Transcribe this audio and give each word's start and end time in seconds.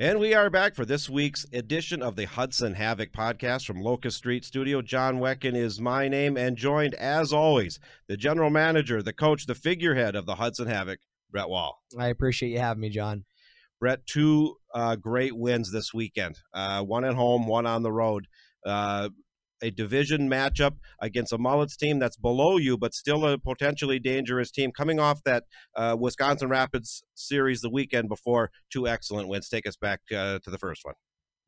And 0.00 0.18
we 0.18 0.32
are 0.32 0.48
back 0.48 0.74
for 0.74 0.86
this 0.86 1.10
week's 1.10 1.44
edition 1.52 2.00
of 2.00 2.16
the 2.16 2.24
Hudson 2.24 2.72
Havoc 2.72 3.12
podcast 3.12 3.66
from 3.66 3.82
Locust 3.82 4.16
Street 4.16 4.46
Studio. 4.46 4.80
John 4.80 5.18
Wecken 5.18 5.54
is 5.54 5.78
my 5.78 6.08
name, 6.08 6.38
and 6.38 6.56
joined, 6.56 6.94
as 6.94 7.34
always, 7.34 7.78
the 8.08 8.16
general 8.16 8.48
manager, 8.48 9.02
the 9.02 9.12
coach, 9.12 9.44
the 9.44 9.54
figurehead 9.54 10.16
of 10.16 10.24
the 10.24 10.36
Hudson 10.36 10.68
Havoc, 10.68 11.00
Brett 11.30 11.50
Wall. 11.50 11.82
I 11.98 12.08
appreciate 12.08 12.48
you 12.48 12.60
having 12.60 12.80
me, 12.80 12.88
John. 12.88 13.26
Brett, 13.78 14.06
two 14.06 14.56
uh, 14.74 14.96
great 14.96 15.36
wins 15.36 15.70
this 15.70 15.92
weekend 15.92 16.38
uh, 16.54 16.82
one 16.82 17.04
at 17.04 17.12
home, 17.12 17.46
one 17.46 17.66
on 17.66 17.82
the 17.82 17.92
road. 17.92 18.26
Uh, 18.64 19.10
a 19.62 19.70
division 19.70 20.28
matchup 20.28 20.76
against 21.00 21.32
a 21.32 21.38
Mullets 21.38 21.76
team 21.76 21.98
that's 21.98 22.16
below 22.16 22.56
you, 22.56 22.76
but 22.76 22.94
still 22.94 23.26
a 23.26 23.38
potentially 23.38 23.98
dangerous 23.98 24.50
team. 24.50 24.72
Coming 24.72 24.98
off 24.98 25.22
that 25.24 25.44
uh, 25.76 25.96
Wisconsin 25.98 26.48
Rapids 26.48 27.02
series 27.14 27.60
the 27.60 27.70
weekend 27.70 28.08
before, 28.08 28.50
two 28.70 28.88
excellent 28.88 29.28
wins. 29.28 29.48
Take 29.48 29.66
us 29.66 29.76
back 29.76 30.00
uh, 30.14 30.38
to 30.40 30.50
the 30.50 30.58
first 30.58 30.84
one. 30.84 30.94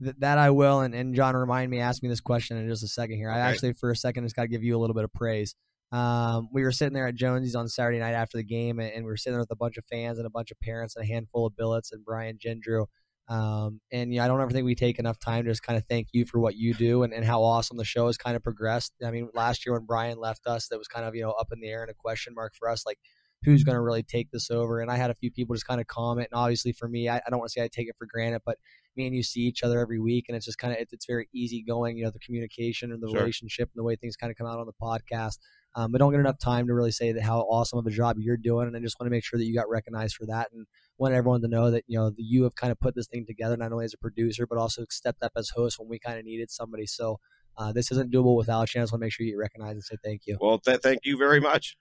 Th- 0.03 0.17
that 0.19 0.39
I 0.39 0.51
will, 0.51 0.81
and, 0.81 0.95
and 0.95 1.15
John, 1.15 1.37
remind 1.37 1.71
me, 1.71 1.81
ask 1.81 2.03
me 2.03 2.09
this 2.09 2.21
question 2.21 2.57
in 2.57 2.69
just 2.69 2.83
a 2.83 2.89
second 2.89 3.17
here. 3.17 3.31
Okay. 3.31 3.39
I 3.39 3.51
actually, 3.51 3.73
for 3.75 3.91
a 3.91 3.97
second, 3.97 4.25
just 4.25 4.37
got 4.37 4.43
to 4.43 4.49
give 4.49 4.63
you 4.63 4.77
a 4.77 4.81
little 4.81 4.95
bit 4.95 5.05
of 5.05 5.13
praise. 5.13 5.55
Um, 5.93 6.49
we 6.53 6.63
were 6.63 6.73
sitting 6.73 6.95
there 6.95 7.07
at 7.07 7.15
Jonesy's 7.15 7.55
on 7.55 7.69
Saturday 7.69 7.99
night 7.99 8.15
after 8.15 8.39
the 8.39 8.45
game, 8.45 8.79
and, 8.79 8.91
and 8.93 9.05
we 9.05 9.11
were 9.11 9.17
sitting 9.17 9.35
there 9.35 9.43
with 9.43 9.51
a 9.51 9.57
bunch 9.57 9.77
of 9.77 9.85
fans 9.85 10.19
and 10.19 10.27
a 10.27 10.31
bunch 10.31 10.51
of 10.51 10.59
parents 10.61 10.97
and 10.97 11.05
a 11.05 11.07
handful 11.07 11.47
of 11.47 11.55
billets 11.55 11.93
and 11.93 12.05
Brian 12.05 12.39
Gendrew. 12.39 12.87
Um, 13.33 13.81
and 13.91 14.13
yeah, 14.13 14.25
I 14.25 14.29
don't 14.29 14.43
ever 14.43 14.51
think 14.51 14.67
we 14.67 14.75
take 14.75 14.99
enough 14.99 15.19
time 15.19 15.45
to 15.45 15.51
just 15.51 15.63
kind 15.63 15.79
of 15.79 15.85
thank 15.89 16.09
you 16.13 16.27
for 16.27 16.39
what 16.39 16.55
you 16.55 16.75
do 16.75 17.03
and, 17.03 17.15
and 17.15 17.25
how 17.25 17.43
awesome 17.43 17.79
the 17.79 17.85
show 17.85 18.07
has 18.09 18.19
kind 18.19 18.37
of 18.37 18.43
progressed. 18.43 18.93
I 19.03 19.11
mean, 19.11 19.31
last 19.33 19.65
year 19.65 19.73
when 19.73 19.87
Brian 19.87 20.19
left 20.19 20.47
us, 20.47 20.69
that 20.69 20.77
was 20.77 20.87
kind 20.87 21.07
of, 21.07 21.15
you 21.15 21.23
know, 21.23 21.31
up 21.31 21.49
in 21.51 21.61
the 21.61 21.69
air 21.69 21.81
and 21.81 21.91
a 21.91 21.95
question 21.95 22.35
mark 22.35 22.53
for 22.55 22.69
us, 22.69 22.85
like 22.85 22.99
who's 23.43 23.65
going 23.65 23.77
to 23.77 23.81
really 23.81 24.03
take 24.03 24.31
this 24.31 24.51
over. 24.51 24.81
And 24.81 24.91
I 24.91 24.97
had 24.97 25.11
a 25.11 25.15
few 25.15 25.31
people 25.31 25.55
just 25.55 25.67
kind 25.67 25.81
of 25.81 25.87
comment. 25.87 26.29
And 26.31 26.39
obviously 26.39 26.73
for 26.73 26.89
me, 26.89 27.09
I, 27.09 27.23
I 27.27 27.31
don't 27.31 27.39
want 27.39 27.51
to 27.51 27.59
say 27.59 27.65
I 27.65 27.69
take 27.69 27.89
it 27.89 27.97
for 27.99 28.07
granted, 28.07 28.43
but 28.45 28.59
me 28.97 29.07
and 29.07 29.17
you 29.17 29.23
see 29.23 29.41
each 29.41 29.63
other 29.63 29.81
every 29.81 29.99
week 29.99 30.27
and 30.29 30.37
it's 30.37 30.45
just 30.45 30.59
kind 30.59 30.75
of, 30.75 30.81
it's, 30.81 30.93
it's 30.93 31.07
very 31.07 31.27
easy 31.33 31.63
going, 31.63 31.97
you 31.97 32.05
know, 32.05 32.11
the 32.11 32.19
communication 32.19 32.93
and 32.93 33.03
the 33.03 33.09
sure. 33.09 33.21
relationship 33.21 33.71
and 33.75 33.81
the 33.81 33.85
way 33.85 33.97
things 33.97 34.15
kind 34.15 34.31
of 34.31 34.37
come 34.37 34.47
out 34.47 34.59
on 34.61 34.67
the 34.67 34.73
podcast. 34.83 35.39
Um, 35.75 35.95
I 35.95 35.99
don't 35.99 36.11
get 36.11 36.21
enough 36.21 36.39
time 36.39 36.67
to 36.67 36.75
really 36.75 36.93
say 36.93 37.13
that 37.13 37.23
how 37.23 37.41
awesome 37.41 37.79
of 37.79 37.87
a 37.87 37.91
job 37.91 38.17
you're 38.19 38.37
doing, 38.37 38.67
and 38.67 38.77
I 38.77 38.81
just 38.81 39.01
want 39.01 39.07
to 39.07 39.11
make 39.11 39.25
sure 39.25 39.39
that 39.39 39.47
you 39.47 39.55
got 39.55 39.71
recognized 39.71 40.17
for 40.17 40.27
that, 40.27 40.49
and 40.53 40.67
want 40.99 41.15
everyone 41.15 41.41
to 41.43 41.49
know 41.49 41.71
that 41.71 41.85
you 41.87 41.99
know 41.99 42.11
the, 42.11 42.23
you 42.23 42.45
have 42.45 42.55
kind 42.55 42.71
of 42.71 42.79
put 42.79 42.95
this 42.95 43.07
thing 43.07 43.25
together 43.27 43.57
not 43.57 43.73
only 43.73 43.85
as 43.85 43.95
a 43.95 43.99
producer 43.99 44.47
but 44.47 44.59
also 44.59 44.85
stepped 44.91 45.23
up 45.23 45.33
as 45.37 45.51
host 45.51 45.79
when 45.79 45.89
we 45.89 45.99
kind 45.99 46.19
of 46.19 46.25
needed 46.25 46.51
somebody. 46.51 46.87
So 46.87 47.19
uh, 47.59 47.73
this 47.73 47.91
isn't 47.93 48.13
doable 48.13 48.37
without 48.37 48.75
you. 48.75 48.81
I 48.81 48.85
just 48.85 48.93
want 48.93 49.01
to 49.01 49.07
make 49.07 49.13
sure 49.13 49.27
you 49.27 49.39
recognize 49.39 49.73
and 49.73 49.85
say 49.85 49.97
thank 50.03 50.23
you. 50.27 50.39
Well, 50.41 50.59
th- 50.59 50.81
thank 50.81 51.01
you 51.05 51.17
very 51.19 51.41
much. 51.41 51.77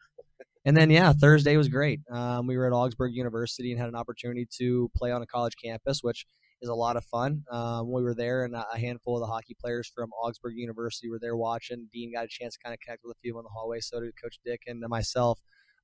and 0.66 0.76
then 0.76 0.90
yeah, 0.90 1.14
Thursday 1.14 1.56
was 1.58 1.70
great. 1.70 2.02
Um, 2.12 2.48
we 2.48 2.58
were 2.58 2.68
at 2.68 2.74
Augsburg 2.74 3.14
University 3.14 3.72
and 3.72 3.80
had 3.80 3.90
an 3.90 3.96
opportunity 3.96 4.48
to 4.58 4.90
play 4.96 5.12
on 5.12 5.22
a 5.22 5.26
college 5.26 5.54
campus, 5.64 6.00
which 6.02 6.26
is 6.62 6.70
a 6.70 6.76
lot 6.76 6.96
of 6.96 7.04
fun. 7.06 7.44
Um, 7.52 7.92
we 7.92 8.04
were 8.04 8.14
there, 8.14 8.44
and 8.44 8.56
a 8.56 8.78
handful 8.78 9.16
of 9.16 9.22
the 9.22 9.32
hockey 9.32 9.56
players 9.60 9.92
from 9.94 10.12
Augsburg 10.12 10.54
University 10.56 11.10
were 11.10 11.20
there 11.20 11.36
watching. 11.36 11.88
Dean 11.92 12.14
got 12.14 12.26
a 12.26 12.28
chance 12.28 12.56
to 12.56 12.60
kind 12.64 12.74
of 12.74 12.80
connect 12.80 13.02
with 13.04 13.18
a 13.18 13.20
few 13.22 13.38
in 13.38 13.44
the 13.44 13.50
hallway. 13.50 13.80
So 13.80 14.00
did 14.00 14.14
Coach 14.22 14.40
Dick 14.46 14.62
and 14.68 14.84
myself. 14.88 15.40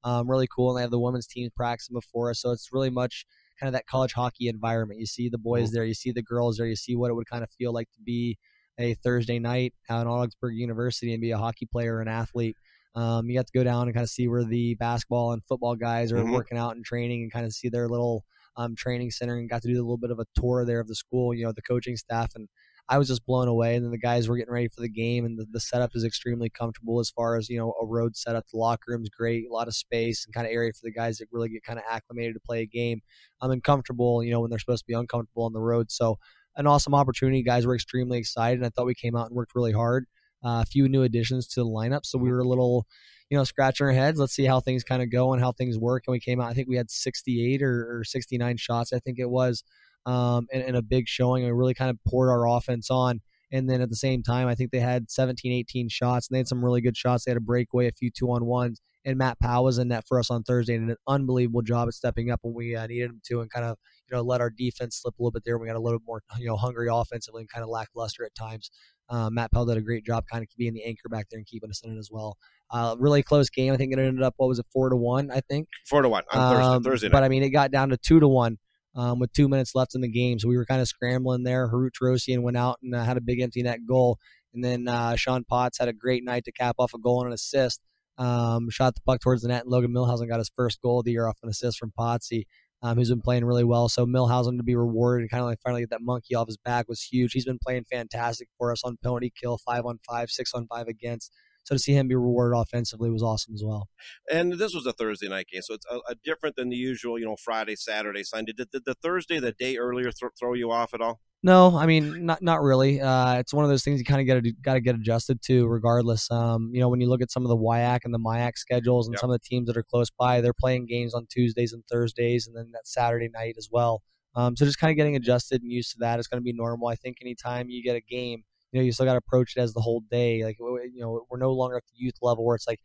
Um, 0.07 0.29
really 0.29 0.47
cool, 0.47 0.69
and 0.69 0.77
they 0.77 0.83
have 0.83 0.91
the 0.91 0.99
women's 0.99 1.27
team 1.27 1.49
practicing 1.53 1.93
before 1.93 2.29
us. 2.29 2.39
So 2.39 2.51
it's 2.51 2.69
really 2.71 2.89
much 2.89 3.25
kind 3.59 3.67
of 3.67 3.73
that 3.73 3.87
college 3.87 4.13
hockey 4.13 4.47
environment. 4.47 5.01
You 5.01 5.05
see 5.05 5.27
the 5.27 5.37
boys 5.37 5.71
there, 5.71 5.83
you 5.83 5.93
see 5.93 6.13
the 6.13 6.21
girls 6.21 6.55
there, 6.55 6.65
you 6.65 6.77
see 6.77 6.95
what 6.95 7.11
it 7.11 7.13
would 7.15 7.29
kind 7.29 7.43
of 7.43 7.49
feel 7.57 7.73
like 7.73 7.89
to 7.91 8.01
be 8.01 8.37
a 8.79 8.93
Thursday 8.93 9.37
night 9.37 9.73
out 9.89 10.03
in 10.03 10.07
Augsburg 10.07 10.55
University 10.55 11.11
and 11.11 11.19
be 11.19 11.31
a 11.31 11.37
hockey 11.37 11.67
player 11.69 11.95
or 11.95 12.01
an 12.01 12.07
athlete. 12.07 12.55
Um, 12.95 13.29
you 13.29 13.37
got 13.37 13.47
to 13.47 13.51
go 13.53 13.65
down 13.65 13.87
and 13.87 13.93
kind 13.93 14.03
of 14.03 14.09
see 14.09 14.29
where 14.29 14.45
the 14.45 14.75
basketball 14.75 15.33
and 15.33 15.43
football 15.43 15.75
guys 15.75 16.13
are 16.13 16.17
mm-hmm. 16.17 16.31
working 16.31 16.57
out 16.57 16.75
and 16.75 16.85
training 16.85 17.23
and 17.23 17.31
kind 17.31 17.45
of 17.45 17.51
see 17.51 17.67
their 17.67 17.89
little 17.89 18.23
um, 18.55 18.75
training 18.75 19.11
center 19.11 19.37
and 19.37 19.49
got 19.49 19.61
to 19.63 19.67
do 19.67 19.75
a 19.75 19.83
little 19.83 19.97
bit 19.97 20.11
of 20.11 20.19
a 20.19 20.25
tour 20.39 20.65
there 20.65 20.79
of 20.79 20.87
the 20.87 20.95
school, 20.95 21.33
you 21.33 21.43
know, 21.43 21.51
the 21.51 21.61
coaching 21.61 21.97
staff. 21.97 22.31
And 22.33 22.47
I 22.89 22.97
was 22.97 23.07
just 23.07 23.25
blown 23.25 23.47
away. 23.47 23.75
And 23.75 23.83
then 23.83 23.91
the 23.91 23.97
guys 23.97 24.27
were 24.27 24.37
getting 24.37 24.53
ready 24.53 24.69
for 24.69 24.81
the 24.81 24.89
game, 24.89 25.25
and 25.25 25.37
the, 25.37 25.45
the 25.51 25.59
setup 25.59 25.91
is 25.95 26.03
extremely 26.03 26.49
comfortable 26.49 26.99
as 26.99 27.09
far 27.09 27.37
as, 27.37 27.49
you 27.49 27.57
know, 27.57 27.73
a 27.81 27.85
road 27.85 28.15
setup. 28.15 28.45
The 28.47 28.57
locker 28.57 28.91
room's 28.91 29.09
great, 29.09 29.45
a 29.49 29.53
lot 29.53 29.67
of 29.67 29.75
space 29.75 30.25
and 30.25 30.33
kind 30.33 30.47
of 30.47 30.53
area 30.53 30.71
for 30.73 30.81
the 30.83 30.91
guys 30.91 31.17
that 31.17 31.27
really 31.31 31.49
get 31.49 31.63
kind 31.63 31.79
of 31.79 31.85
acclimated 31.89 32.35
to 32.35 32.39
play 32.39 32.61
a 32.61 32.65
game. 32.65 33.01
I'm 33.41 33.51
um, 33.51 33.61
comfortable, 33.61 34.23
you 34.23 34.31
know, 34.31 34.39
when 34.39 34.49
they're 34.49 34.59
supposed 34.59 34.83
to 34.83 34.87
be 34.87 34.93
uncomfortable 34.93 35.43
on 35.43 35.53
the 35.53 35.61
road. 35.61 35.91
So, 35.91 36.17
an 36.55 36.65
awesome 36.65 36.95
opportunity. 36.95 37.43
Guys 37.43 37.67
were 37.67 37.75
extremely 37.75 38.17
excited. 38.17 38.59
And 38.59 38.65
I 38.65 38.69
thought 38.69 38.87
we 38.87 38.95
came 38.95 39.15
out 39.15 39.27
and 39.27 39.35
worked 39.35 39.53
really 39.53 39.73
hard. 39.73 40.05
Uh, 40.43 40.61
a 40.61 40.65
few 40.65 40.87
new 40.87 41.03
additions 41.03 41.47
to 41.47 41.61
the 41.61 41.69
lineup, 41.69 42.05
so 42.05 42.17
we 42.17 42.31
were 42.31 42.39
a 42.39 42.47
little 42.47 42.85
you 43.29 43.37
know, 43.37 43.43
scratching 43.43 43.85
our 43.85 43.93
heads. 43.93 44.19
Let's 44.19 44.33
see 44.33 44.45
how 44.45 44.59
things 44.59 44.83
kind 44.83 45.01
of 45.01 45.11
go 45.11 45.33
and 45.33 45.41
how 45.41 45.51
things 45.51 45.77
work. 45.77 46.03
And 46.07 46.13
we 46.13 46.19
came 46.19 46.39
out, 46.39 46.49
I 46.49 46.53
think 46.53 46.69
we 46.69 46.77
had 46.77 46.89
68 46.89 47.61
or, 47.61 47.99
or 47.99 48.03
69 48.03 48.57
shots, 48.57 48.93
I 48.93 48.99
think 48.99 49.19
it 49.19 49.29
was, 49.29 49.63
um, 50.07 50.47
and, 50.51 50.63
and 50.63 50.75
a 50.75 50.81
big 50.81 51.07
showing. 51.07 51.43
And 51.43 51.53
we 51.53 51.59
really 51.59 51.75
kind 51.75 51.91
of 51.91 51.97
poured 52.07 52.29
our 52.29 52.47
offense 52.47 52.89
on. 52.89 53.19
And 53.51 53.69
then 53.69 53.81
at 53.81 53.89
the 53.89 53.95
same 53.95 54.23
time, 54.23 54.47
I 54.47 54.55
think 54.55 54.71
they 54.71 54.79
had 54.79 55.11
17, 55.11 55.51
18 55.51 55.89
shots, 55.89 56.27
and 56.27 56.35
they 56.35 56.39
had 56.39 56.47
some 56.47 56.63
really 56.63 56.81
good 56.81 56.97
shots. 56.97 57.25
They 57.25 57.31
had 57.31 57.37
a 57.37 57.41
breakaway, 57.41 57.87
a 57.87 57.91
few 57.91 58.09
two 58.11 58.29
on 58.31 58.45
ones, 58.45 58.81
and 59.05 59.17
Matt 59.17 59.39
Powell 59.39 59.63
was 59.63 59.77
in 59.77 59.87
net 59.87 60.03
for 60.05 60.19
us 60.19 60.29
on 60.29 60.43
Thursday 60.43 60.75
and 60.75 60.87
did 60.87 60.91
an 60.93 60.97
unbelievable 61.07 61.61
job 61.61 61.87
at 61.87 61.93
stepping 61.93 62.29
up 62.29 62.41
when 62.43 62.53
we 62.53 62.75
uh, 62.75 62.85
needed 62.87 63.09
him 63.09 63.21
to, 63.27 63.39
and 63.39 63.49
kind 63.49 63.65
of 63.65 63.77
you 64.09 64.17
know 64.17 64.21
let 64.21 64.41
our 64.41 64.49
defense 64.49 64.99
slip 65.01 65.17
a 65.17 65.21
little 65.21 65.31
bit 65.31 65.43
there. 65.45 65.57
We 65.57 65.67
got 65.67 65.77
a 65.77 65.79
little 65.79 65.99
bit 65.99 66.05
more 66.05 66.21
you 66.37 66.47
know 66.47 66.57
hungry 66.57 66.89
offensively 66.91 67.41
and 67.41 67.49
kind 67.49 67.63
of 67.63 67.69
lackluster 67.69 68.25
at 68.25 68.35
times. 68.35 68.69
Uh, 69.09 69.29
Matt 69.29 69.53
Powell 69.53 69.65
did 69.65 69.77
a 69.77 69.81
great 69.81 70.05
job 70.05 70.25
kind 70.29 70.43
of 70.43 70.49
being 70.57 70.73
the 70.73 70.83
anchor 70.83 71.07
back 71.09 71.27
there 71.31 71.37
and 71.37 71.47
keeping 71.47 71.69
us 71.69 71.81
in 71.85 71.95
it 71.95 71.97
as 71.97 72.09
well. 72.11 72.35
Uh, 72.69 72.97
really 72.99 73.23
close 73.23 73.49
game. 73.49 73.71
I 73.71 73.77
think 73.77 73.93
it 73.93 73.99
ended 73.99 74.23
up 74.23 74.33
what 74.35 74.47
was 74.47 74.59
it 74.59 74.65
four 74.73 74.89
to 74.89 74.97
one? 74.97 75.31
I 75.31 75.39
think 75.39 75.69
four 75.85 76.01
to 76.01 76.09
one 76.09 76.23
on 76.33 76.53
Thursday. 76.53 76.67
Um, 76.67 76.83
Thursday 76.83 77.07
night. 77.07 77.13
But 77.13 77.23
I 77.23 77.29
mean, 77.29 77.43
it 77.43 77.51
got 77.51 77.71
down 77.71 77.89
to 77.89 77.97
two 77.97 78.19
to 78.19 78.27
one 78.27 78.57
um, 78.97 79.19
with 79.19 79.31
two 79.31 79.47
minutes 79.47 79.75
left 79.75 79.95
in 79.95 80.01
the 80.01 80.09
game, 80.09 80.39
so 80.39 80.49
we 80.49 80.57
were 80.57 80.65
kind 80.65 80.81
of 80.81 80.87
scrambling 80.87 81.43
there. 81.43 81.69
Harut 81.69 81.91
Rosian 82.01 82.41
went 82.41 82.57
out 82.57 82.79
and 82.81 82.93
uh, 82.95 83.03
had 83.03 83.15
a 83.15 83.21
big 83.21 83.39
empty 83.39 83.61
net 83.63 83.79
goal, 83.87 84.17
and 84.53 84.63
then 84.63 84.87
uh, 84.87 85.15
Sean 85.15 85.43
Potts 85.43 85.77
had 85.77 85.87
a 85.87 85.93
great 85.93 86.23
night 86.25 86.43
to 86.45 86.51
cap 86.51 86.75
off 86.79 86.93
a 86.93 86.99
goal 86.99 87.21
and 87.21 87.27
an 87.27 87.33
assist. 87.33 87.81
Um, 88.17 88.69
shot 88.71 88.95
the 88.95 89.01
puck 89.05 89.21
towards 89.21 89.43
the 89.43 89.47
net, 89.49 89.63
and 89.63 89.71
Logan 89.71 89.91
Milhausen 89.91 90.27
got 90.27 90.39
his 90.39 90.51
first 90.55 90.81
goal 90.81 90.99
of 90.99 91.05
the 91.05 91.11
year 91.11 91.27
off 91.27 91.37
an 91.43 91.49
assist 91.49 91.77
from 91.77 91.93
Potsy. 91.97 92.45
Um, 92.83 92.95
who's 92.95 93.09
been 93.09 93.21
playing 93.21 93.43
really 93.43 93.63
well. 93.63 93.89
So 93.89 94.05
Milhausen 94.05 94.57
to 94.57 94.63
be 94.63 94.75
rewarded 94.75 95.23
and 95.23 95.31
kind 95.31 95.41
of 95.41 95.47
like 95.47 95.59
finally 95.63 95.81
get 95.81 95.89
that 95.89 96.01
monkey 96.01 96.35
off 96.35 96.45
his 96.45 96.57
back 96.57 96.87
was 96.87 97.01
huge. 97.01 97.31
He's 97.33 97.43
been 97.43 97.57
playing 97.57 97.85
fantastic 97.91 98.49
for 98.55 98.71
us 98.71 98.83
on 98.83 98.97
penalty 99.01 99.33
kill, 99.35 99.57
five 99.57 99.83
on 99.87 99.97
five, 100.07 100.29
six 100.29 100.53
on 100.53 100.67
five 100.67 100.87
against. 100.87 101.31
So 101.67 101.75
to 101.75 101.79
see 101.79 101.91
him 101.91 102.07
be 102.07 102.15
rewarded 102.15 102.57
offensively 102.57 103.09
was 103.09 103.21
awesome 103.21 103.53
as 103.53 103.61
well. 103.61 103.89
And 104.31 104.53
this 104.53 104.73
was 104.73 104.85
a 104.85 104.93
Thursday 104.93 105.27
night 105.27 105.47
game, 105.51 105.61
so 105.61 105.73
it's 105.73 105.85
a, 105.91 105.97
a 106.09 106.15
different 106.23 106.55
than 106.55 106.69
the 106.69 106.77
usual, 106.77 107.19
you 107.19 107.25
know, 107.25 107.35
Friday, 107.35 107.75
Saturday, 107.75 108.23
Sunday. 108.23 108.53
Did, 108.53 108.71
did 108.71 108.85
the 108.85 108.93
Thursday, 108.93 109.39
the 109.39 109.51
day 109.51 109.75
earlier, 109.75 110.05
th- 110.05 110.31
throw 110.39 110.53
you 110.53 110.71
off 110.71 110.93
at 110.93 111.01
all? 111.01 111.19
No, 111.43 111.77
I 111.77 111.85
mean 111.85 112.25
not 112.25 112.41
not 112.41 112.61
really. 112.61 113.01
Uh, 113.01 113.35
it's 113.35 113.53
one 113.53 113.65
of 113.65 113.69
those 113.69 113.83
things 113.83 113.99
you 113.99 114.05
kind 114.05 114.21
of 114.21 114.43
get 114.43 114.61
got 114.61 114.75
to 114.75 114.79
get 114.79 114.95
adjusted 114.95 115.41
to, 115.43 115.67
regardless. 115.67 116.31
Um, 116.31 116.71
you 116.73 116.79
know, 116.79 116.87
when 116.87 117.01
you 117.01 117.09
look 117.09 117.21
at 117.21 117.29
some 117.29 117.43
of 117.43 117.49
the 117.49 117.57
WIAC 117.57 117.99
and 118.05 118.13
the 118.13 118.19
MIAC 118.19 118.57
schedules, 118.57 119.07
and 119.07 119.13
yep. 119.15 119.19
some 119.19 119.29
of 119.29 119.33
the 119.33 119.45
teams 119.45 119.67
that 119.67 119.75
are 119.75 119.83
close 119.83 120.09
by, 120.09 120.39
they're 120.39 120.53
playing 120.53 120.85
games 120.85 121.13
on 121.13 121.27
Tuesdays 121.29 121.73
and 121.73 121.83
Thursdays, 121.91 122.47
and 122.47 122.55
then 122.55 122.71
that 122.71 122.87
Saturday 122.87 123.29
night 123.29 123.55
as 123.57 123.67
well. 123.69 124.01
Um, 124.35 124.55
so 124.55 124.63
just 124.63 124.79
kind 124.79 124.91
of 124.91 124.95
getting 124.95 125.17
adjusted 125.17 125.61
and 125.61 125.71
used 125.71 125.91
to 125.91 125.97
that 125.99 126.19
is 126.19 126.27
going 126.27 126.39
to 126.39 126.43
be 126.45 126.53
normal. 126.53 126.87
I 126.87 126.95
think 126.95 127.17
anytime 127.21 127.69
you 127.69 127.83
get 127.83 127.97
a 127.97 128.01
game 128.01 128.43
you 128.71 128.79
know, 128.79 128.85
you 128.85 128.91
still 128.91 129.05
got 129.05 129.13
to 129.13 129.19
approach 129.19 129.55
it 129.55 129.61
as 129.61 129.73
the 129.73 129.81
whole 129.81 130.01
day. 130.11 130.43
Like, 130.43 130.57
you 130.59 130.99
know, 130.99 131.25
we're 131.29 131.37
no 131.37 131.53
longer 131.53 131.77
at 131.77 131.85
the 131.85 131.95
youth 131.95 132.15
level 132.21 132.45
where 132.45 132.55
it's 132.55 132.67
like, 132.67 132.79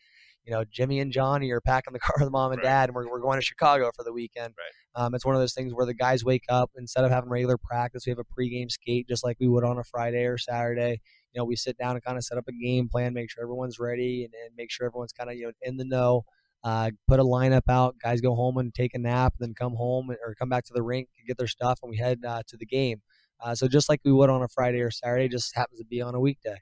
you 0.44 0.52
know, 0.52 0.64
Jimmy 0.70 1.00
and 1.00 1.12
Johnny 1.12 1.50
are 1.50 1.60
packing 1.60 1.92
the 1.92 1.98
car 2.00 2.16
with 2.18 2.30
mom 2.30 2.52
and 2.52 2.58
right. 2.60 2.68
dad, 2.68 2.88
and 2.88 2.96
we're, 2.96 3.08
we're 3.08 3.20
going 3.20 3.38
to 3.38 3.44
Chicago 3.44 3.90
for 3.94 4.04
the 4.04 4.12
weekend. 4.12 4.54
Right. 4.58 5.04
Um, 5.04 5.14
it's 5.14 5.24
one 5.24 5.34
of 5.34 5.40
those 5.40 5.54
things 5.54 5.72
where 5.72 5.86
the 5.86 5.94
guys 5.94 6.24
wake 6.24 6.44
up 6.48 6.70
instead 6.76 7.04
of 7.04 7.10
having 7.10 7.30
regular 7.30 7.56
practice, 7.56 8.04
we 8.06 8.10
have 8.10 8.18
a 8.18 8.24
pregame 8.24 8.70
skate 8.70 9.08
just 9.08 9.24
like 9.24 9.36
we 9.40 9.48
would 9.48 9.64
on 9.64 9.78
a 9.78 9.84
Friday 9.84 10.24
or 10.24 10.38
Saturday. 10.38 11.00
You 11.32 11.40
know, 11.40 11.44
we 11.44 11.56
sit 11.56 11.78
down 11.78 11.92
and 11.92 12.04
kind 12.04 12.18
of 12.18 12.24
set 12.24 12.38
up 12.38 12.44
a 12.48 12.52
game 12.52 12.88
plan, 12.88 13.14
make 13.14 13.30
sure 13.30 13.42
everyone's 13.42 13.78
ready, 13.78 14.24
and, 14.24 14.34
and 14.34 14.54
make 14.56 14.70
sure 14.70 14.86
everyone's 14.86 15.12
kind 15.12 15.30
of 15.30 15.36
you 15.36 15.46
know 15.46 15.52
in 15.62 15.76
the 15.76 15.84
know. 15.84 16.24
Uh, 16.64 16.90
put 17.08 17.18
a 17.18 17.24
lineup 17.24 17.62
out. 17.68 17.96
Guys 18.00 18.20
go 18.20 18.36
home 18.36 18.56
and 18.58 18.72
take 18.72 18.94
a 18.94 18.98
nap, 18.98 19.34
then 19.40 19.52
come 19.52 19.74
home 19.74 20.10
or 20.10 20.34
come 20.36 20.48
back 20.48 20.64
to 20.64 20.72
the 20.72 20.82
rink, 20.82 21.08
and 21.18 21.26
get 21.26 21.36
their 21.38 21.48
stuff, 21.48 21.78
and 21.82 21.90
we 21.90 21.96
head 21.96 22.20
uh, 22.26 22.42
to 22.46 22.56
the 22.56 22.66
game. 22.66 23.00
Uh, 23.42 23.54
so 23.54 23.68
just 23.68 23.88
like 23.88 24.00
we 24.04 24.12
would 24.12 24.30
on 24.30 24.42
a 24.42 24.48
Friday 24.48 24.80
or 24.80 24.90
Saturday, 24.90 25.28
just 25.28 25.54
happens 25.56 25.80
to 25.80 25.84
be 25.84 26.00
on 26.00 26.14
a 26.14 26.20
weekday. 26.20 26.56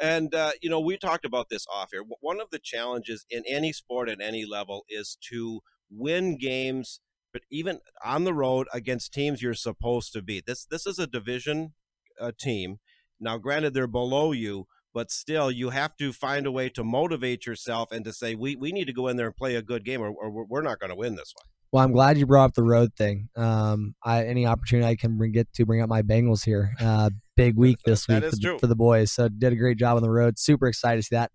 And 0.00 0.34
uh, 0.34 0.52
you 0.60 0.70
know, 0.70 0.80
we 0.80 0.96
talked 0.96 1.24
about 1.24 1.48
this 1.48 1.66
off 1.72 1.90
here. 1.92 2.02
One 2.20 2.40
of 2.40 2.50
the 2.50 2.58
challenges 2.58 3.26
in 3.30 3.42
any 3.48 3.72
sport 3.72 4.08
at 4.08 4.20
any 4.20 4.44
level 4.44 4.84
is 4.88 5.16
to 5.30 5.60
win 5.90 6.38
games, 6.38 7.00
but 7.32 7.42
even 7.50 7.80
on 8.04 8.24
the 8.24 8.34
road 8.34 8.66
against 8.72 9.12
teams 9.12 9.42
you're 9.42 9.54
supposed 9.54 10.12
to 10.12 10.22
beat. 10.22 10.46
This 10.46 10.64
this 10.64 10.86
is 10.86 10.98
a 10.98 11.06
division 11.06 11.74
uh, 12.20 12.32
team. 12.38 12.78
Now, 13.20 13.38
granted, 13.38 13.72
they're 13.72 13.86
below 13.86 14.32
you, 14.32 14.66
but 14.92 15.10
still, 15.10 15.50
you 15.50 15.70
have 15.70 15.96
to 15.98 16.12
find 16.12 16.46
a 16.46 16.52
way 16.52 16.68
to 16.70 16.82
motivate 16.82 17.46
yourself 17.46 17.92
and 17.92 18.04
to 18.04 18.12
say, 18.12 18.34
we, 18.34 18.56
we 18.56 18.72
need 18.72 18.86
to 18.86 18.92
go 18.92 19.06
in 19.08 19.16
there 19.16 19.26
and 19.28 19.36
play 19.36 19.54
a 19.54 19.62
good 19.62 19.84
game, 19.84 20.00
or, 20.00 20.10
or 20.10 20.44
we're 20.44 20.62
not 20.62 20.80
going 20.80 20.90
to 20.90 20.96
win 20.96 21.14
this 21.14 21.32
one. 21.36 21.46
Well, 21.72 21.82
I'm 21.82 21.92
glad 21.92 22.18
you 22.18 22.26
brought 22.26 22.44
up 22.44 22.54
the 22.54 22.62
road 22.62 22.92
thing. 22.94 23.30
Um, 23.34 23.94
I, 24.04 24.26
any 24.26 24.46
opportunity 24.46 24.86
I 24.86 24.94
can 24.94 25.16
bring, 25.16 25.32
get 25.32 25.50
to 25.54 25.64
bring 25.64 25.80
up 25.80 25.88
my 25.88 26.02
Bengals 26.02 26.44
here. 26.44 26.74
Uh, 26.78 27.08
big 27.34 27.56
week 27.56 27.78
this 27.86 28.06
week 28.06 28.22
for 28.22 28.30
the, 28.30 28.58
for 28.60 28.66
the, 28.66 28.76
boys. 28.76 29.10
So 29.10 29.30
did 29.30 29.54
a 29.54 29.56
great 29.56 29.78
job 29.78 29.96
on 29.96 30.02
the 30.02 30.10
road. 30.10 30.38
Super 30.38 30.66
excited 30.66 30.98
to 30.98 31.02
see 31.02 31.16
that. 31.16 31.32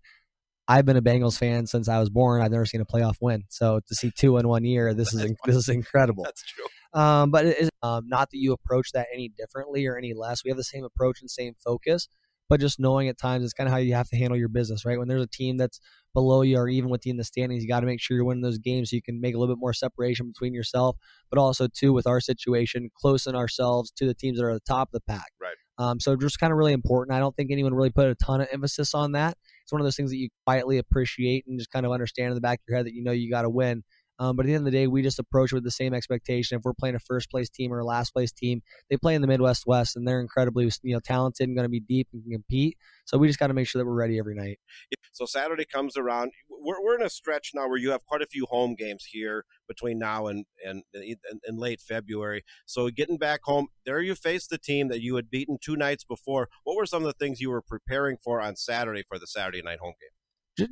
I've 0.68 0.84
been 0.84 0.96
a 0.96 1.02
Bengals 1.02 1.38
fan 1.38 1.66
since 1.66 1.88
I 1.88 1.98
was 1.98 2.08
born. 2.08 2.40
I've 2.40 2.52
never 2.52 2.66
seen 2.66 2.80
a 2.80 2.84
playoff 2.84 3.16
win. 3.20 3.44
So 3.48 3.80
to 3.88 3.94
see 3.94 4.12
two 4.16 4.36
in 4.36 4.46
one 4.46 4.64
year, 4.64 4.94
this 4.94 5.12
is 5.12 5.32
this 5.44 5.56
is 5.56 5.68
incredible. 5.70 6.24
That's 6.24 6.44
true. 6.44 6.66
Um, 6.92 7.30
but 7.30 7.46
it 7.46 7.58
is 7.58 7.70
um, 7.82 8.06
not 8.06 8.30
that 8.30 8.38
you 8.38 8.52
approach 8.52 8.92
that 8.92 9.08
any 9.12 9.30
differently 9.30 9.86
or 9.86 9.96
any 9.96 10.12
less. 10.14 10.44
We 10.44 10.50
have 10.50 10.58
the 10.58 10.64
same 10.64 10.84
approach 10.84 11.20
and 11.20 11.30
same 11.30 11.54
focus, 11.64 12.08
but 12.48 12.60
just 12.60 12.80
knowing 12.80 13.08
at 13.08 13.18
times 13.18 13.44
it's 13.44 13.52
kind 13.52 13.68
of 13.68 13.72
how 13.72 13.78
you 13.78 13.94
have 13.94 14.08
to 14.08 14.16
handle 14.16 14.38
your 14.38 14.48
business, 14.48 14.84
right? 14.84 14.98
When 14.98 15.08
there's 15.08 15.22
a 15.22 15.28
team 15.28 15.56
that's 15.56 15.80
below 16.14 16.42
you 16.42 16.56
or 16.56 16.68
even 16.68 16.90
with 16.90 17.04
you 17.06 17.10
in 17.10 17.16
the 17.16 17.24
standings, 17.24 17.62
you 17.62 17.68
got 17.68 17.80
to 17.80 17.86
make 17.86 18.00
sure 18.00 18.16
you're 18.16 18.24
winning 18.24 18.42
those 18.42 18.58
games 18.58 18.90
so 18.90 18.96
you 18.96 19.02
can 19.02 19.20
make 19.20 19.34
a 19.34 19.38
little 19.38 19.54
bit 19.54 19.60
more 19.60 19.72
separation 19.72 20.26
between 20.26 20.54
yourself, 20.54 20.96
but 21.30 21.38
also 21.38 21.68
too 21.68 21.92
with 21.92 22.06
our 22.06 22.20
situation, 22.20 22.90
closing 23.00 23.34
ourselves 23.34 23.90
to 23.96 24.06
the 24.06 24.14
teams 24.14 24.38
that 24.38 24.44
are 24.44 24.50
at 24.50 24.64
the 24.64 24.72
top 24.72 24.88
of 24.88 24.92
the 24.92 25.12
pack. 25.12 25.32
Right. 25.40 25.54
Um, 25.78 26.00
so 26.00 26.16
just 26.16 26.40
kind 26.40 26.52
of 26.52 26.58
really 26.58 26.72
important. 26.72 27.14
I 27.14 27.20
don't 27.20 27.36
think 27.36 27.50
anyone 27.52 27.72
really 27.72 27.90
put 27.90 28.08
a 28.08 28.14
ton 28.16 28.40
of 28.40 28.48
emphasis 28.52 28.94
on 28.94 29.12
that. 29.12 29.36
It's 29.62 29.70
one 29.72 29.80
of 29.80 29.86
those 29.86 29.96
things 29.96 30.10
that 30.10 30.16
you 30.16 30.28
quietly 30.44 30.78
appreciate 30.78 31.44
and 31.46 31.58
just 31.58 31.70
kind 31.70 31.86
of 31.86 31.92
understand 31.92 32.30
in 32.30 32.34
the 32.34 32.40
back 32.40 32.58
of 32.58 32.64
your 32.68 32.78
head 32.78 32.86
that 32.86 32.94
you 32.94 33.02
know 33.04 33.12
you 33.12 33.30
got 33.30 33.42
to 33.42 33.50
win. 33.50 33.84
Um, 34.18 34.36
but 34.36 34.44
at 34.44 34.48
the 34.48 34.54
end 34.54 34.66
of 34.66 34.72
the 34.72 34.76
day, 34.76 34.86
we 34.86 35.02
just 35.02 35.18
approach 35.18 35.52
it 35.52 35.54
with 35.54 35.64
the 35.64 35.70
same 35.70 35.94
expectation. 35.94 36.58
If 36.58 36.64
we're 36.64 36.74
playing 36.74 36.96
a 36.96 37.00
first 37.00 37.30
place 37.30 37.48
team 37.48 37.72
or 37.72 37.78
a 37.78 37.84
last 37.84 38.12
place 38.12 38.32
team, 38.32 38.62
they 38.90 38.96
play 38.96 39.14
in 39.14 39.22
the 39.22 39.28
Midwest 39.28 39.66
West 39.66 39.96
and 39.96 40.06
they're 40.06 40.20
incredibly 40.20 40.70
you 40.82 40.94
know 40.94 41.00
talented 41.00 41.48
and 41.48 41.56
going 41.56 41.64
to 41.64 41.70
be 41.70 41.80
deep 41.80 42.08
and 42.12 42.22
compete. 42.30 42.76
So 43.04 43.16
we 43.18 43.26
just 43.26 43.38
got 43.38 43.46
to 43.46 43.54
make 43.54 43.68
sure 43.68 43.80
that 43.80 43.86
we're 43.86 43.94
ready 43.94 44.18
every 44.18 44.34
night. 44.34 44.58
So 45.12 45.24
Saturday 45.24 45.64
comes 45.64 45.96
around. 45.96 46.32
We're, 46.48 46.82
we're 46.82 46.94
in 46.96 47.02
a 47.02 47.10
stretch 47.10 47.52
now 47.54 47.68
where 47.68 47.78
you 47.78 47.90
have 47.90 48.04
quite 48.06 48.22
a 48.22 48.26
few 48.26 48.46
home 48.46 48.74
games 48.74 49.04
here 49.10 49.44
between 49.66 49.98
now 49.98 50.26
and 50.26 50.44
and, 50.64 50.82
and 50.94 51.58
late 51.58 51.80
February. 51.80 52.44
So 52.66 52.88
getting 52.90 53.18
back 53.18 53.40
home, 53.44 53.68
there 53.84 54.00
you 54.00 54.14
face 54.14 54.46
the 54.46 54.58
team 54.58 54.88
that 54.88 55.00
you 55.00 55.16
had 55.16 55.30
beaten 55.30 55.58
two 55.60 55.76
nights 55.76 56.04
before. 56.04 56.48
What 56.64 56.76
were 56.76 56.86
some 56.86 57.02
of 57.02 57.06
the 57.06 57.24
things 57.24 57.40
you 57.40 57.50
were 57.50 57.62
preparing 57.62 58.16
for 58.22 58.40
on 58.40 58.56
Saturday 58.56 59.04
for 59.08 59.18
the 59.18 59.26
Saturday 59.26 59.62
night 59.62 59.78
home 59.80 59.94
game? 60.00 60.17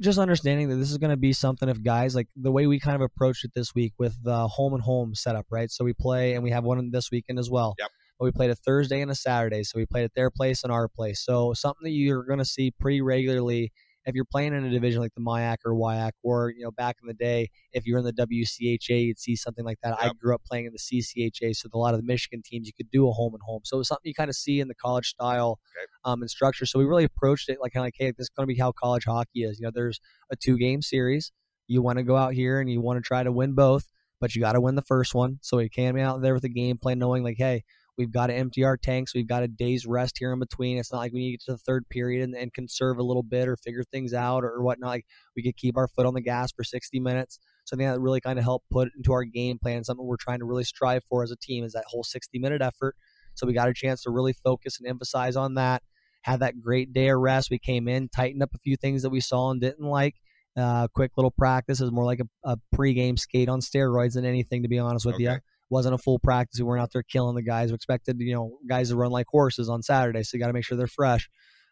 Just 0.00 0.18
understanding 0.18 0.68
that 0.68 0.76
this 0.76 0.90
is 0.90 0.98
going 0.98 1.10
to 1.10 1.16
be 1.16 1.32
something 1.32 1.68
if 1.68 1.82
guys 1.82 2.14
like 2.14 2.28
the 2.36 2.50
way 2.50 2.66
we 2.66 2.80
kind 2.80 2.96
of 2.96 3.02
approached 3.02 3.44
it 3.44 3.52
this 3.54 3.74
week 3.74 3.92
with 3.98 4.16
the 4.22 4.48
home 4.48 4.74
and 4.74 4.82
home 4.82 5.14
setup, 5.14 5.46
right? 5.50 5.70
So 5.70 5.84
we 5.84 5.92
play 5.92 6.34
and 6.34 6.42
we 6.42 6.50
have 6.50 6.64
one 6.64 6.90
this 6.90 7.10
weekend 7.10 7.38
as 7.38 7.50
well. 7.50 7.74
Yep. 7.78 7.90
But 8.18 8.24
we 8.24 8.32
played 8.32 8.50
a 8.50 8.54
Thursday 8.54 9.02
and 9.02 9.10
a 9.10 9.14
Saturday, 9.14 9.62
so 9.62 9.78
we 9.78 9.84
played 9.84 10.04
at 10.04 10.14
their 10.14 10.30
place 10.30 10.62
and 10.64 10.72
our 10.72 10.88
place. 10.88 11.20
So 11.20 11.52
something 11.52 11.84
that 11.84 11.90
you're 11.90 12.24
going 12.24 12.38
to 12.38 12.46
see 12.46 12.70
pretty 12.70 13.02
regularly 13.02 13.72
if 14.06 14.14
you're 14.14 14.24
playing 14.24 14.54
in 14.54 14.64
a 14.64 14.70
division 14.70 15.00
like 15.00 15.14
the 15.14 15.20
MIAC 15.20 15.56
or 15.64 15.72
WIAC, 15.74 16.12
or 16.22 16.52
you 16.56 16.62
know 16.62 16.70
back 16.70 16.96
in 17.02 17.08
the 17.08 17.14
day, 17.14 17.50
if 17.72 17.86
you're 17.86 17.98
in 17.98 18.04
the 18.04 18.12
WCHA, 18.12 19.06
you'd 19.06 19.18
see 19.18 19.34
something 19.34 19.64
like 19.64 19.78
that. 19.82 19.96
Yep. 20.00 20.10
I 20.10 20.14
grew 20.14 20.34
up 20.34 20.42
playing 20.44 20.66
in 20.66 20.72
the 20.72 20.78
CCHA, 20.78 21.56
so 21.56 21.68
a 21.74 21.78
lot 21.78 21.92
of 21.92 22.00
the 22.00 22.06
Michigan 22.06 22.40
teams 22.44 22.68
you 22.68 22.72
could 22.76 22.90
do 22.90 23.08
a 23.08 23.12
home 23.12 23.34
and 23.34 23.42
home. 23.44 23.60
So 23.64 23.76
it 23.76 23.78
was 23.78 23.88
something 23.88 24.08
you 24.08 24.14
kind 24.14 24.30
of 24.30 24.36
see 24.36 24.60
in 24.60 24.68
the 24.68 24.74
college 24.74 25.08
style 25.08 25.58
okay. 25.76 25.90
um, 26.04 26.22
and 26.22 26.30
structure. 26.30 26.66
So 26.66 26.78
we 26.78 26.84
really 26.84 27.04
approached 27.04 27.48
it 27.48 27.58
like 27.60 27.72
kind 27.72 27.82
of 27.82 27.86
like, 27.86 27.94
hey, 27.98 28.12
this 28.12 28.24
is 28.24 28.30
going 28.30 28.48
to 28.48 28.52
be 28.52 28.58
how 28.58 28.72
college 28.72 29.04
hockey 29.04 29.42
is. 29.42 29.58
You 29.58 29.66
know, 29.66 29.72
there's 29.74 30.00
a 30.30 30.36
two 30.36 30.56
game 30.56 30.82
series. 30.82 31.32
You 31.66 31.82
want 31.82 31.98
to 31.98 32.04
go 32.04 32.16
out 32.16 32.32
here 32.32 32.60
and 32.60 32.70
you 32.70 32.80
want 32.80 32.98
to 32.98 33.02
try 33.02 33.24
to 33.24 33.32
win 33.32 33.54
both, 33.54 33.86
but 34.20 34.36
you 34.36 34.40
got 34.40 34.52
to 34.52 34.60
win 34.60 34.76
the 34.76 34.82
first 34.82 35.14
one. 35.14 35.38
So 35.42 35.58
you 35.58 35.68
can't 35.68 35.96
be 35.96 36.00
out 36.00 36.22
there 36.22 36.34
with 36.34 36.44
a 36.44 36.48
game 36.48 36.78
plan 36.78 37.00
knowing 37.00 37.24
like, 37.24 37.38
hey, 37.38 37.64
We've 37.98 38.12
got 38.12 38.26
to 38.26 38.34
empty 38.34 38.62
our 38.62 38.76
tanks. 38.76 39.14
We've 39.14 39.26
got 39.26 39.42
a 39.42 39.48
day's 39.48 39.86
rest 39.86 40.16
here 40.18 40.32
in 40.32 40.38
between. 40.38 40.76
It's 40.76 40.92
not 40.92 40.98
like 40.98 41.12
we 41.12 41.20
need 41.20 41.26
to 41.26 41.32
get 41.32 41.44
to 41.46 41.52
the 41.52 41.58
third 41.58 41.88
period 41.88 42.22
and, 42.24 42.34
and 42.34 42.52
conserve 42.52 42.98
a 42.98 43.02
little 43.02 43.22
bit 43.22 43.48
or 43.48 43.56
figure 43.56 43.84
things 43.84 44.12
out 44.12 44.44
or, 44.44 44.62
whatnot. 44.62 44.90
Like 44.90 45.06
we 45.34 45.42
could 45.42 45.56
keep 45.56 45.76
our 45.76 45.88
foot 45.88 46.04
on 46.04 46.14
the 46.14 46.20
gas 46.20 46.52
for 46.52 46.62
60 46.62 47.00
minutes. 47.00 47.38
So 47.64 47.74
I 47.74 47.78
think 47.78 47.90
that 47.90 48.00
really 48.00 48.20
kind 48.20 48.38
of 48.38 48.44
helped 48.44 48.68
put 48.70 48.88
into 48.96 49.12
our 49.12 49.24
game 49.24 49.58
plan 49.58 49.82
something 49.82 50.04
we're 50.04 50.16
trying 50.16 50.40
to 50.40 50.44
really 50.44 50.64
strive 50.64 51.02
for 51.08 51.22
as 51.22 51.30
a 51.30 51.36
team 51.36 51.64
is 51.64 51.72
that 51.72 51.84
whole 51.86 52.04
60 52.04 52.38
minute 52.38 52.60
effort. 52.60 52.96
So 53.34 53.46
we 53.46 53.54
got 53.54 53.68
a 53.68 53.74
chance 53.74 54.02
to 54.02 54.10
really 54.10 54.34
focus 54.34 54.78
and 54.78 54.88
emphasize 54.88 55.36
on 55.36 55.54
that. 55.54 55.82
Had 56.22 56.40
that 56.40 56.60
great 56.60 56.92
day 56.92 57.08
of 57.08 57.18
rest. 57.18 57.50
We 57.50 57.58
came 57.58 57.88
in, 57.88 58.08
tightened 58.08 58.42
up 58.42 58.54
a 58.54 58.58
few 58.58 58.76
things 58.76 59.02
that 59.02 59.10
we 59.10 59.20
saw 59.20 59.50
and 59.50 59.60
didn't 59.60 59.86
like. 59.86 60.16
Uh, 60.56 60.88
quick 60.88 61.12
little 61.16 61.30
practice 61.30 61.80
is 61.80 61.92
more 61.92 62.04
like 62.04 62.20
a, 62.20 62.50
a 62.50 62.56
pregame 62.74 63.18
skate 63.18 63.48
on 63.48 63.60
steroids 63.60 64.14
than 64.14 64.24
anything, 64.24 64.62
to 64.62 64.68
be 64.68 64.78
honest 64.78 65.06
with 65.06 65.16
okay. 65.16 65.24
you 65.24 65.38
wasn't 65.70 65.94
a 65.94 65.98
full 65.98 66.18
practice. 66.18 66.60
We 66.60 66.64
weren't 66.64 66.82
out 66.82 66.92
there 66.92 67.02
killing 67.02 67.34
the 67.34 67.42
guys. 67.42 67.70
We 67.70 67.74
expected, 67.74 68.16
you 68.20 68.34
know, 68.34 68.58
guys 68.68 68.90
to 68.90 68.96
run 68.96 69.10
like 69.10 69.26
horses 69.28 69.68
on 69.68 69.82
Saturday. 69.82 70.22
So 70.22 70.36
you 70.36 70.40
got 70.40 70.48
to 70.48 70.52
make 70.52 70.64
sure 70.64 70.78
they're 70.78 70.86
fresh. 70.86 71.28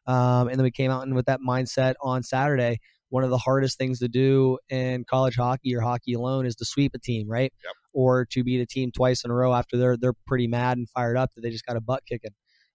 Um, 0.06 0.48
and 0.48 0.56
then 0.56 0.64
we 0.64 0.70
came 0.70 0.90
out 0.90 1.02
and 1.04 1.14
with 1.14 1.26
that 1.26 1.40
mindset 1.46 1.94
on 2.02 2.22
Saturday. 2.22 2.80
One 3.10 3.22
of 3.22 3.30
the 3.30 3.38
hardest 3.38 3.78
things 3.78 4.00
to 4.00 4.08
do 4.08 4.58
in 4.68 5.04
college 5.04 5.36
hockey 5.36 5.76
or 5.76 5.80
hockey 5.80 6.14
alone 6.14 6.46
is 6.46 6.56
to 6.56 6.64
sweep 6.64 6.92
a 6.94 6.98
team, 6.98 7.28
right? 7.28 7.52
Yep. 7.62 7.72
Or 7.92 8.26
to 8.32 8.42
beat 8.42 8.60
a 8.60 8.66
team 8.66 8.90
twice 8.90 9.24
in 9.24 9.30
a 9.30 9.34
row 9.34 9.54
after 9.54 9.76
they're 9.76 9.96
they're 9.96 10.14
pretty 10.26 10.48
mad 10.48 10.78
and 10.78 10.88
fired 10.88 11.16
up 11.16 11.30
that 11.34 11.42
they 11.42 11.50
just 11.50 11.64
got 11.64 11.76
a 11.76 11.80
butt 11.80 12.02
kicking. 12.06 12.32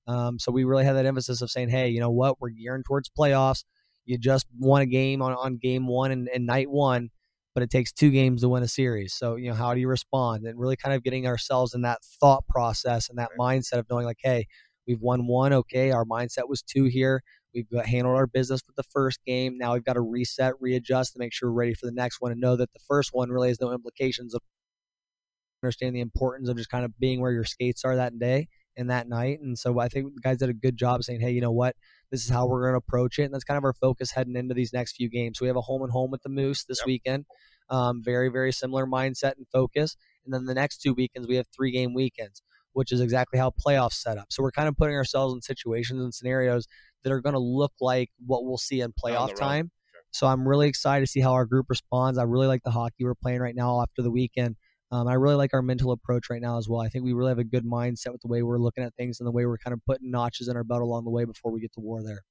Um, 0.08 0.40
so 0.40 0.52
we 0.52 0.64
really 0.64 0.86
had 0.86 0.96
that 0.96 1.06
emphasis 1.06 1.42
of 1.42 1.52
saying, 1.52 1.70
hey, 1.70 1.90
you 1.90 2.00
know 2.00 2.10
what, 2.10 2.40
we're 2.40 2.50
gearing 2.50 2.84
towards 2.84 3.10
playoffs. 3.10 3.66
You 4.06 4.18
just 4.18 4.48
won 4.58 4.82
a 4.82 4.86
game 4.86 5.22
on, 5.22 5.34
on 5.34 5.58
game 5.58 5.88
one 5.88 6.12
and, 6.12 6.30
and 6.34 6.46
night 6.46 6.70
one 6.70 7.10
but 7.60 7.64
it 7.66 7.70
takes 7.70 7.92
two 7.92 8.10
games 8.10 8.40
to 8.40 8.48
win 8.48 8.64
a 8.64 8.70
series. 8.70 9.14
So, 9.14 9.36
you 9.36 9.50
know, 9.50 9.54
how 9.54 9.74
do 9.74 9.82
you 9.82 9.90
respond? 9.90 10.46
And 10.46 10.58
really 10.58 10.78
kind 10.78 10.96
of 10.96 11.04
getting 11.04 11.28
ourselves 11.28 11.74
in 11.74 11.82
that 11.82 12.00
thought 12.22 12.48
process 12.48 13.10
and 13.10 13.18
that 13.20 13.32
mindset 13.38 13.80
of 13.80 13.86
knowing, 13.90 14.06
like, 14.06 14.20
hey, 14.24 14.48
we've 14.88 15.02
won 15.02 15.28
one. 15.28 15.52
Okay. 15.52 15.92
Our 15.92 16.06
mindset 16.06 16.48
was 16.48 16.62
two 16.62 16.86
here. 16.86 17.22
We've 17.54 17.68
handled 17.84 18.16
our 18.16 18.28
business 18.28 18.62
with 18.66 18.78
the 18.78 18.90
first 18.92 19.20
game. 19.26 19.58
Now 19.58 19.74
we've 19.74 19.84
got 19.84 19.96
to 19.96 20.02
reset, 20.02 20.54
readjust 20.62 21.12
to 21.14 21.20
make 21.20 21.34
sure 21.34 21.52
we're 21.52 21.60
ready 21.60 21.74
for 21.74 21.86
the 21.86 21.92
next 21.92 22.22
one 22.22 22.32
and 22.32 22.40
know 22.40 22.56
that 22.56 22.72
the 22.72 22.80
first 22.88 23.10
one 23.12 23.30
really 23.30 23.50
has 23.50 23.60
no 23.60 23.74
implications 23.74 24.34
of 24.34 24.40
understand 25.62 25.94
the 25.94 26.00
importance 26.00 26.48
of 26.48 26.56
just 26.56 26.70
kind 26.70 26.86
of 26.86 26.98
being 26.98 27.20
where 27.20 27.34
your 27.34 27.44
skates 27.44 27.84
are 27.84 27.98
that 27.98 28.18
day 28.18 28.48
and 28.80 28.90
that 28.90 29.08
night. 29.08 29.40
And 29.42 29.58
so 29.58 29.80
I 29.80 29.90
think 29.90 30.16
the 30.16 30.22
guys 30.22 30.38
did 30.38 30.50
a 30.50 30.54
good 30.54 30.78
job 30.78 31.04
saying, 31.04 31.20
hey, 31.20 31.32
you 31.32 31.42
know 31.42 31.52
what? 31.52 31.76
This 32.12 32.24
is 32.24 32.30
how 32.30 32.48
we're 32.48 32.62
going 32.62 32.74
to 32.74 32.78
approach 32.78 33.20
it. 33.20 33.24
And 33.24 33.34
that's 33.34 33.44
kind 33.44 33.58
of 33.58 33.64
our 33.66 33.74
focus 33.74 34.12
heading 34.12 34.36
into 34.36 34.54
these 34.54 34.74
next 34.74 34.96
few 34.96 35.10
games. 35.10 35.42
We 35.42 35.48
have 35.48 35.58
a 35.58 35.62
home 35.62 35.84
and 35.84 35.92
home 35.92 36.10
with 36.10 36.24
the 36.24 36.30
Moose 36.30 36.64
this 36.64 36.80
yep. 36.80 36.88
weekend. 36.88 37.26
Um, 37.70 38.02
very, 38.04 38.30
very 38.30 38.52
similar 38.52 38.88
mindset 38.88 39.34
and 39.38 39.46
focus. 39.52 39.96
And 40.26 40.34
then 40.34 40.46
the 40.46 40.56
next 40.56 40.82
two 40.82 40.94
weekends, 40.94 41.28
we 41.28 41.36
have 41.36 41.46
three 41.56 41.72
game 41.72 41.94
weekends, 41.94 42.42
which 42.74 42.92
is 42.92 43.02
exactly 43.02 43.38
how 43.38 43.52
playoffs 43.52 43.94
set 43.94 44.18
up. 44.18 44.28
So 44.32 44.42
we're 44.42 44.52
kind 44.52 44.68
of 44.68 44.76
putting 44.76 44.96
ourselves 44.96 45.36
in 45.36 45.42
situations 45.42 46.02
and 46.02 46.14
scenarios 46.14 46.66
that 47.04 47.12
are 47.12 47.22
going 47.22 47.34
to 47.34 47.40
look 47.40 47.74
like 47.80 48.10
what 48.26 48.46
we'll 48.46 48.58
see 48.58 48.82
in 48.82 48.92
playoff 48.94 49.36
time. 49.36 49.72
Sure. 49.92 50.02
So 50.12 50.28
I'm 50.28 50.48
really 50.48 50.68
excited 50.68 51.06
to 51.06 51.12
see 51.12 51.20
how 51.20 51.34
our 51.34 51.46
group 51.46 51.68
responds. 51.70 52.18
I 52.18 52.24
really 52.24 52.48
like 52.48 52.64
the 52.64 52.72
hockey 52.72 53.04
we're 53.04 53.14
playing 53.14 53.42
right 53.42 53.56
now 53.56 53.82
after 53.82 54.02
the 54.02 54.12
weekend. 54.12 54.56
Um, 54.92 55.08
I 55.08 55.14
really 55.14 55.36
like 55.36 55.54
our 55.54 55.62
mental 55.62 55.92
approach 55.92 56.30
right 56.30 56.42
now 56.42 56.58
as 56.58 56.68
well. 56.68 56.82
I 56.82 56.90
think 56.90 57.06
we 57.06 57.14
really 57.14 57.30
have 57.30 57.40
a 57.40 57.44
good 57.44 57.66
mindset 57.66 58.12
with 58.12 58.22
the 58.22 58.28
way 58.28 58.42
we're 58.42 58.58
looking 58.58 58.84
at 58.84 58.96
things 58.96 59.20
and 59.20 59.28
the 59.28 59.32
way 59.32 59.46
we're 59.46 59.58
kind 59.58 59.74
of 59.74 59.84
putting 59.86 60.10
notches 60.10 60.48
in 60.48 60.58
our 60.58 60.64
belt 60.64 60.82
along 60.82 61.04
the 61.04 61.12
way 61.12 61.26
before 61.26 61.52
we 61.52 61.62
get 61.62 61.74
to 61.74 61.80
war 61.80 62.02
there. 62.04 62.22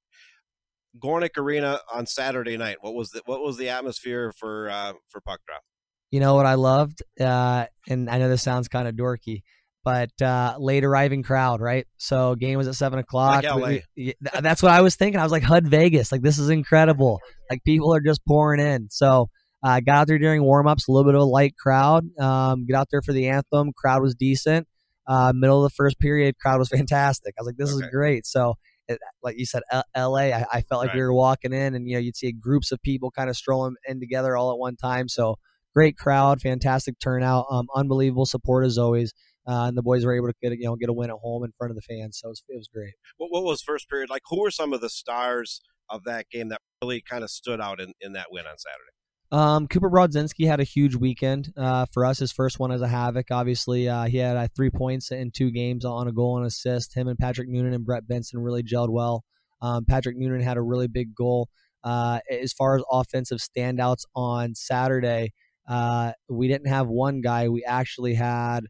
Gornick 0.99 1.37
Arena 1.37 1.81
on 1.93 2.06
Saturday 2.06 2.56
night. 2.56 2.78
What 2.81 2.94
was 2.94 3.10
the 3.10 3.22
what 3.26 3.43
was 3.43 3.56
the 3.56 3.69
atmosphere 3.69 4.32
for 4.37 4.69
uh, 4.70 4.94
for 5.08 5.20
puck 5.20 5.40
drop? 5.46 5.62
You 6.10 6.20
know 6.20 6.34
what 6.34 6.46
I 6.46 6.55
loved, 6.55 7.02
uh, 7.20 7.66
and 7.88 8.08
I 8.08 8.19
know 8.19 8.28
this 8.28 8.43
sounds 8.43 8.66
kind 8.69 8.88
of 8.88 8.94
dorky, 8.94 9.43
but 9.84 10.10
uh, 10.22 10.56
late 10.58 10.84
arriving 10.84 11.22
crowd, 11.22 11.60
right? 11.60 11.87
So 11.99 12.34
game 12.34 12.56
was 12.56 12.67
at 12.67 12.74
seven 12.74 12.98
o'clock. 12.98 13.44
Like 13.44 13.84
we, 13.96 14.15
that's 14.41 14.62
what 14.62 14.72
I 14.72 14.81
was 14.81 14.96
thinking. 14.96 15.20
I 15.20 15.22
was 15.22 15.32
like 15.32 15.43
HUD 15.43 15.67
Vegas, 15.67 16.10
like 16.10 16.22
this 16.22 16.38
is 16.38 16.50
incredible. 16.50 17.20
Like 17.50 17.65
people 17.65 17.94
are 17.94 18.00
just 18.03 18.20
pouring 18.27 18.60
in. 18.60 18.88
So 18.91 19.31
uh, 19.62 19.81
got 19.81 20.03
out 20.03 20.06
there 20.06 20.19
during 20.19 20.43
warmups, 20.43 20.88
a 20.88 20.93
little 20.93 21.05
bit 21.05 21.15
of 21.15 21.22
a 21.22 21.24
light 21.24 21.56
crowd. 21.56 22.05
Um, 22.19 22.67
get 22.67 22.77
out 22.77 22.88
there 22.91 23.03
for 23.03 23.12
the 23.12 23.29
anthem. 23.29 23.72
Crowd 23.72 24.03
was 24.03 24.15
decent. 24.15 24.67
Uh, 25.06 25.32
middle 25.34 25.65
of 25.65 25.70
the 25.70 25.74
first 25.74 25.98
period, 25.98 26.38
crowd 26.38 26.58
was 26.58 26.69
fantastic. 26.74 27.34
I 27.38 27.43
was 27.43 27.46
like, 27.46 27.56
this 27.56 27.72
okay. 27.72 27.84
is 27.84 27.91
great. 27.91 28.27
So 28.27 28.55
it, 28.88 28.98
like 29.22 29.38
you 29.38 29.46
said, 29.46 29.62
L- 29.70 29.84
L.A. 29.94 30.32
I, 30.32 30.44
I, 30.53 30.60
felt 30.62 30.81
like 30.81 30.88
right. 30.88 30.96
we 30.96 31.03
were 31.03 31.12
walking 31.12 31.53
in, 31.53 31.74
and 31.74 31.88
you 31.88 31.94
know, 31.94 32.00
you'd 32.00 32.17
see 32.17 32.32
groups 32.32 32.72
of 32.72 32.81
people 32.82 33.10
kind 33.10 33.31
of 33.31 33.36
strolling 33.36 33.74
in 33.86 34.00
together 34.00 34.36
all 34.36 34.53
at 34.53 34.58
one 34.58 34.77
time. 34.77 35.08
So 35.08 35.36
great 35.74 35.96
crowd, 35.96 36.41
fantastic 36.41 36.98
turnout, 36.98 37.46
um, 37.50 37.67
unbelievable 37.74 38.27
support 38.27 38.65
as 38.65 38.79
always. 38.79 39.12
Uh, 39.46 39.67
and 39.69 39.79
the 39.79 39.82
boys 39.82 40.05
were 40.05 40.15
able 40.15 40.29
to 40.29 40.34
get 40.43 40.53
you 40.53 40.65
know 40.65 40.77
get 40.77 40.91
a 40.91 40.93
win 40.93 41.10
at 41.10 41.17
home 41.22 41.43
in 41.43 41.53
front 41.56 41.70
of 41.70 41.77
the 41.77 41.82
fans, 41.82 42.19
so 42.20 42.29
it 42.29 42.31
was, 42.31 42.43
it 42.48 42.56
was 42.56 42.69
great. 42.69 42.93
What, 43.17 43.31
what 43.31 43.44
was 43.44 43.62
first 43.62 43.88
period 43.88 44.10
like? 44.10 44.22
Who 44.29 44.43
were 44.43 44.50
some 44.50 44.72
of 44.72 44.81
the 44.81 44.91
stars 44.91 45.62
of 45.88 46.05
that 46.05 46.29
game 46.31 46.50
that 46.50 46.60
really 46.82 47.03
kind 47.08 47.24
of 47.24 47.31
stood 47.31 47.60
out 47.60 47.81
in, 47.81 47.93
in 48.00 48.12
that 48.12 48.27
win 48.31 48.44
on 48.46 48.58
Saturday? 48.58 48.97
Um, 49.31 49.69
Cooper 49.69 49.91
Brodzinski 49.91 50.47
had 50.47 50.61
a 50.61 50.65
huge 50.65 50.94
weekend 50.94 51.53
uh, 51.56 51.87
for 51.93 52.06
us. 52.06 52.19
His 52.19 52.32
first 52.32 52.58
one 52.58 52.73
as 52.73 52.81
a 52.81 52.89
Havoc. 52.89 53.31
Obviously, 53.31 53.89
uh, 53.89 54.05
he 54.05 54.17
had 54.17 54.37
uh, 54.37 54.49
three 54.56 54.70
points 54.70 55.11
in 55.11 55.31
two 55.31 55.51
games 55.51 55.85
on 55.85 56.08
a 56.08 56.13
goal 56.13 56.39
and 56.39 56.47
assist. 56.47 56.94
Him 56.94 57.08
and 57.08 57.19
Patrick 57.19 57.49
Noonan 57.49 57.75
and 57.75 57.85
Brett 57.85 58.08
Benson 58.08 58.41
really 58.41 58.63
gelled 58.63 58.89
well. 58.89 59.25
Um, 59.61 59.85
Patrick 59.85 60.17
Noonan 60.17 60.41
had 60.41 60.56
a 60.56 60.63
really 60.63 60.89
big 60.89 61.15
goal. 61.15 61.49
Uh, 61.85 62.20
as 62.31 62.53
far 62.53 62.77
as 62.77 62.82
offensive 62.91 63.39
standouts 63.39 64.05
on 64.15 64.55
Saturday, 64.55 65.32
uh, 65.69 66.13
we 66.29 66.49
didn't 66.49 66.69
have 66.69 66.89
one 66.89 67.20
guy. 67.20 67.49
We 67.49 67.65
actually 67.65 68.15
had 68.15 68.67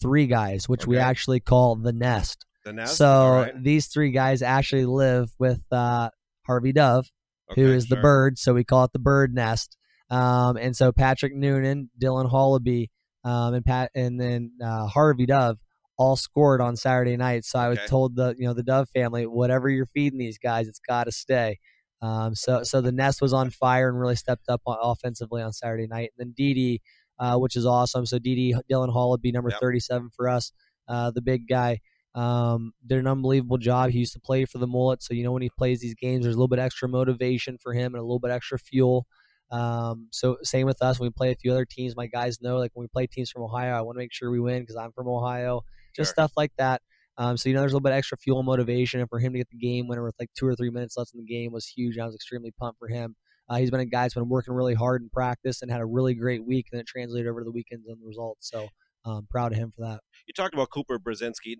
three 0.00 0.26
guys, 0.26 0.68
which 0.68 0.82
okay. 0.82 0.90
we 0.90 0.98
actually 0.98 1.40
call 1.40 1.76
the 1.76 1.92
nest. 1.92 2.46
The 2.64 2.72
nest. 2.72 2.96
So 2.96 3.30
right. 3.30 3.62
these 3.62 3.86
three 3.88 4.10
guys 4.10 4.42
actually 4.42 4.86
live 4.86 5.30
with 5.38 5.60
uh, 5.70 6.10
Harvey 6.46 6.72
Dove, 6.72 7.10
okay, 7.50 7.60
who 7.60 7.72
is 7.72 7.86
sure. 7.86 7.96
the 7.96 8.02
bird. 8.02 8.38
So 8.38 8.54
we 8.54 8.64
call 8.64 8.84
it 8.84 8.92
the 8.92 8.98
bird 8.98 9.34
nest. 9.34 9.76
Um, 10.10 10.56
and 10.56 10.74
so 10.76 10.92
Patrick 10.92 11.34
Noonan, 11.34 11.90
Dylan 12.00 12.30
Hollaby, 12.30 12.88
um, 13.24 13.54
and 13.54 13.64
Pat, 13.64 13.90
and 13.94 14.20
then 14.20 14.52
uh, 14.64 14.86
Harvey 14.86 15.26
Dove 15.26 15.58
all 15.98 16.16
scored 16.16 16.60
on 16.60 16.76
Saturday 16.76 17.16
night. 17.16 17.44
So 17.44 17.58
I 17.58 17.68
was 17.68 17.78
okay. 17.78 17.86
told 17.88 18.16
the 18.16 18.34
you 18.38 18.46
know 18.46 18.54
the 18.54 18.62
Dove 18.62 18.88
family, 18.90 19.26
whatever 19.26 19.68
you're 19.68 19.86
feeding 19.86 20.18
these 20.18 20.38
guys, 20.38 20.68
it's 20.68 20.80
got 20.80 21.04
to 21.04 21.12
stay. 21.12 21.58
Um, 22.00 22.34
so 22.34 22.62
so 22.62 22.80
the 22.80 22.92
nest 22.92 23.20
was 23.20 23.32
on 23.32 23.50
fire 23.50 23.88
and 23.88 23.98
really 23.98 24.16
stepped 24.16 24.48
up 24.48 24.62
offensively 24.66 25.42
on 25.42 25.52
Saturday 25.52 25.86
night. 25.86 26.10
And 26.16 26.28
then 26.28 26.34
Didi 26.36 26.80
uh, 27.18 27.36
which 27.36 27.56
is 27.56 27.66
awesome. 27.66 28.06
So 28.06 28.18
DD 28.18 28.54
Dylan 28.70 28.92
Hall 28.92 29.10
would 29.10 29.22
be 29.22 29.32
number 29.32 29.50
Yep. 29.50 29.60
37 29.60 30.10
for 30.14 30.28
us, 30.28 30.52
uh, 30.88 31.10
the 31.10 31.22
big 31.22 31.46
guy. 31.48 31.80
Um, 32.14 32.72
did 32.86 32.98
an 32.98 33.06
unbelievable 33.06 33.58
job. 33.58 33.90
He 33.90 34.00
used 34.00 34.14
to 34.14 34.20
play 34.20 34.44
for 34.44 34.58
the 34.58 34.66
Mullet, 34.66 35.02
so 35.02 35.14
you 35.14 35.22
know 35.22 35.32
when 35.32 35.42
he 35.42 35.50
plays 35.50 35.80
these 35.80 35.94
games, 35.94 36.24
there's 36.24 36.34
a 36.34 36.38
little 36.38 36.48
bit 36.48 36.58
extra 36.58 36.88
motivation 36.88 37.58
for 37.58 37.72
him 37.72 37.94
and 37.94 38.00
a 38.00 38.04
little 38.04 38.18
bit 38.18 38.30
extra 38.30 38.58
fuel. 38.58 39.06
Um, 39.50 40.08
so 40.12 40.36
same 40.42 40.66
with 40.66 40.82
us 40.82 40.98
when 41.00 41.08
we 41.08 41.12
play 41.12 41.32
a 41.32 41.36
few 41.36 41.50
other 41.52 41.64
teams. 41.64 41.96
My 41.96 42.06
guys 42.06 42.40
know 42.42 42.58
like 42.58 42.70
when 42.74 42.84
we 42.84 42.88
play 42.88 43.06
teams 43.06 43.30
from 43.30 43.42
Ohio, 43.42 43.74
I 43.74 43.80
want 43.80 43.96
to 43.96 43.98
make 44.00 44.12
sure 44.12 44.30
we 44.30 44.40
win 44.40 44.60
because 44.62 44.76
I'm 44.76 44.92
from 44.92 45.08
Ohio. 45.08 45.62
Just 45.96 46.08
Sure. 46.10 46.14
stuff 46.14 46.32
like 46.36 46.52
that. 46.58 46.82
Um, 47.16 47.36
so 47.36 47.48
you 47.48 47.54
know 47.54 47.60
there's 47.62 47.72
a 47.72 47.74
little 47.76 47.88
bit 47.88 47.92
extra 47.94 48.16
fuel 48.16 48.38
and 48.38 48.46
motivation, 48.46 49.00
and 49.00 49.08
for 49.08 49.18
him 49.18 49.32
to 49.32 49.38
get 49.38 49.48
the 49.50 49.56
game 49.58 49.88
winner 49.88 50.04
with 50.04 50.14
like 50.20 50.30
two 50.38 50.46
or 50.46 50.54
three 50.54 50.70
minutes 50.70 50.96
left 50.96 51.12
in 51.14 51.20
the 51.20 51.26
game 51.26 51.50
was 51.50 51.66
huge. 51.66 51.98
I 51.98 52.06
was 52.06 52.14
extremely 52.14 52.52
pumped 52.60 52.78
for 52.78 52.86
him. 52.88 53.16
Uh, 53.48 53.56
he's 53.56 53.70
been 53.70 53.80
a 53.80 53.86
guy 53.86 54.02
that's 54.02 54.14
been 54.14 54.28
working 54.28 54.54
really 54.54 54.74
hard 54.74 55.02
in 55.02 55.08
practice 55.08 55.62
and 55.62 55.70
had 55.70 55.80
a 55.80 55.86
really 55.86 56.14
great 56.14 56.46
week, 56.46 56.66
and 56.70 56.80
it 56.80 56.86
translated 56.86 57.26
over 57.26 57.40
to 57.40 57.44
the 57.44 57.50
weekends 57.50 57.88
and 57.88 58.00
the 58.00 58.06
results. 58.06 58.48
So 58.50 58.68
um, 59.04 59.26
proud 59.30 59.52
of 59.52 59.58
him 59.58 59.72
for 59.74 59.80
that. 59.80 60.00
you 60.26 60.34
talked 60.34 60.54
about 60.54 60.70
Cooper 60.70 60.98
Brzezinski. 60.98 61.56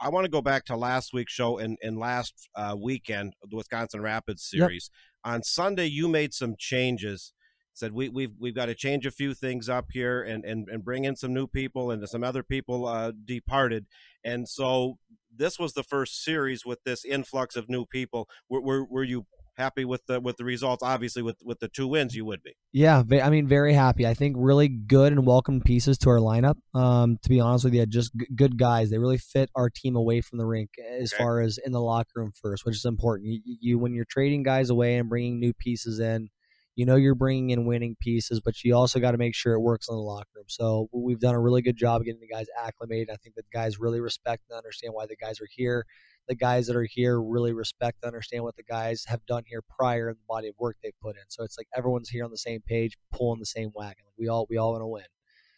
I- 0.00 0.08
want 0.08 0.24
to 0.24 0.30
go 0.30 0.40
back 0.40 0.64
to 0.66 0.76
last 0.76 1.12
week's 1.12 1.32
show 1.34 1.58
and, 1.58 1.76
and 1.82 1.98
last 1.98 2.48
uh, 2.54 2.74
weekend, 2.80 3.34
the 3.50 3.56
Wisconsin 3.56 4.00
Rapids 4.00 4.42
series. 4.44 4.90
On 5.24 5.42
Sunday, 5.42 5.86
you 5.86 6.08
made 6.08 6.32
some 6.32 6.54
changes. 6.58 7.32
Said 7.72 7.92
we, 7.92 8.08
we've 8.08 8.32
we've 8.40 8.56
got 8.56 8.66
to 8.66 8.74
change 8.74 9.06
a 9.06 9.10
few 9.12 9.34
things 9.34 9.68
up 9.68 9.86
here 9.92 10.20
and, 10.20 10.44
and, 10.44 10.68
and 10.68 10.84
bring 10.84 11.04
in 11.04 11.14
some 11.14 11.32
new 11.32 11.46
people 11.46 11.92
and 11.92 12.08
some 12.08 12.24
other 12.24 12.42
people 12.42 12.86
uh, 12.86 13.12
departed. 13.24 13.86
And 14.24 14.48
so 14.48 14.98
this 15.32 15.60
was 15.60 15.74
the 15.74 15.84
first 15.84 16.24
series 16.24 16.66
with 16.66 16.82
this 16.82 17.04
influx 17.04 17.54
of 17.54 17.68
new 17.68 17.86
people. 17.86 18.28
Were, 18.48 18.60
were, 18.60 18.84
were 18.84 19.04
you 19.04 19.26
happy 19.58 19.84
with 19.84 20.06
the 20.06 20.20
with 20.20 20.36
the 20.36 20.44
results? 20.44 20.82
Obviously, 20.82 21.22
with 21.22 21.36
with 21.44 21.58
the 21.60 21.68
two 21.68 21.86
wins, 21.86 22.14
you 22.16 22.24
would 22.24 22.42
be. 22.42 22.54
Yeah, 22.72 23.02
I 23.22 23.30
mean, 23.30 23.46
very 23.48 23.72
happy. 23.74 24.06
I 24.06 24.14
think 24.14 24.36
really 24.38 24.68
good 24.68 25.12
and 25.12 25.26
welcome 25.26 25.60
pieces 25.60 25.98
to 25.98 26.10
our 26.10 26.18
lineup. 26.18 26.56
Um, 26.74 27.18
to 27.22 27.28
be 27.28 27.40
honest 27.40 27.64
with 27.64 27.74
you, 27.74 27.84
just 27.86 28.12
g- 28.16 28.26
good 28.34 28.58
guys. 28.58 28.90
They 28.90 28.98
really 28.98 29.18
fit 29.18 29.50
our 29.54 29.68
team 29.70 29.96
away 29.96 30.20
from 30.20 30.38
the 30.38 30.46
rink 30.46 30.70
as 30.78 31.12
Okay. 31.12 31.22
far 31.22 31.40
as 31.40 31.58
in 31.64 31.72
the 31.72 31.80
locker 31.80 32.10
room 32.16 32.32
first, 32.40 32.64
which 32.64 32.76
is 32.76 32.84
important. 32.84 33.28
You, 33.28 33.40
you 33.60 33.78
when 33.78 33.92
you're 33.94 34.06
trading 34.08 34.42
guys 34.42 34.70
away 34.70 34.96
and 34.96 35.08
bringing 35.08 35.40
new 35.40 35.52
pieces 35.52 35.98
in, 35.98 36.28
you 36.76 36.86
know 36.86 36.94
you're 36.96 37.16
bringing 37.16 37.50
in 37.50 37.66
winning 37.66 37.96
pieces, 38.00 38.40
but 38.40 38.62
you 38.62 38.74
also 38.76 39.00
got 39.00 39.10
to 39.10 39.18
make 39.18 39.34
sure 39.34 39.54
it 39.54 39.60
works 39.60 39.88
in 39.88 39.96
the 39.96 40.00
locker 40.00 40.28
room. 40.36 40.44
So 40.48 40.88
we've 40.92 41.18
done 41.18 41.34
a 41.34 41.40
really 41.40 41.62
good 41.62 41.76
job 41.76 42.04
getting 42.04 42.20
the 42.20 42.28
guys 42.28 42.46
acclimated. 42.62 43.10
I 43.10 43.16
think 43.16 43.34
the 43.34 43.42
guys 43.52 43.80
really 43.80 44.00
respect 44.00 44.44
and 44.48 44.56
understand 44.56 44.94
why 44.94 45.06
the 45.06 45.16
guys 45.16 45.40
are 45.40 45.48
here. 45.50 45.84
The 46.28 46.34
guys 46.34 46.66
that 46.66 46.76
are 46.76 46.88
here 46.90 47.20
really 47.20 47.52
respect 47.52 47.98
and 48.02 48.08
understand 48.08 48.44
what 48.44 48.56
the 48.56 48.62
guys 48.62 49.04
have 49.06 49.24
done 49.26 49.44
here 49.46 49.62
prior 49.62 50.08
and 50.08 50.16
the 50.16 50.26
body 50.28 50.48
of 50.48 50.54
work 50.58 50.76
they've 50.82 50.92
put 51.00 51.16
in. 51.16 51.22
So 51.28 51.42
it's 51.42 51.58
like 51.58 51.68
everyone's 51.76 52.10
here 52.10 52.24
on 52.24 52.30
the 52.30 52.38
same 52.38 52.60
page, 52.66 52.96
pulling 53.12 53.40
the 53.40 53.46
same 53.46 53.70
wagon. 53.74 54.04
We 54.18 54.28
all 54.28 54.46
we 54.50 54.56
all 54.56 54.72
want 54.72 54.82
to 54.82 54.86
win. 54.86 55.04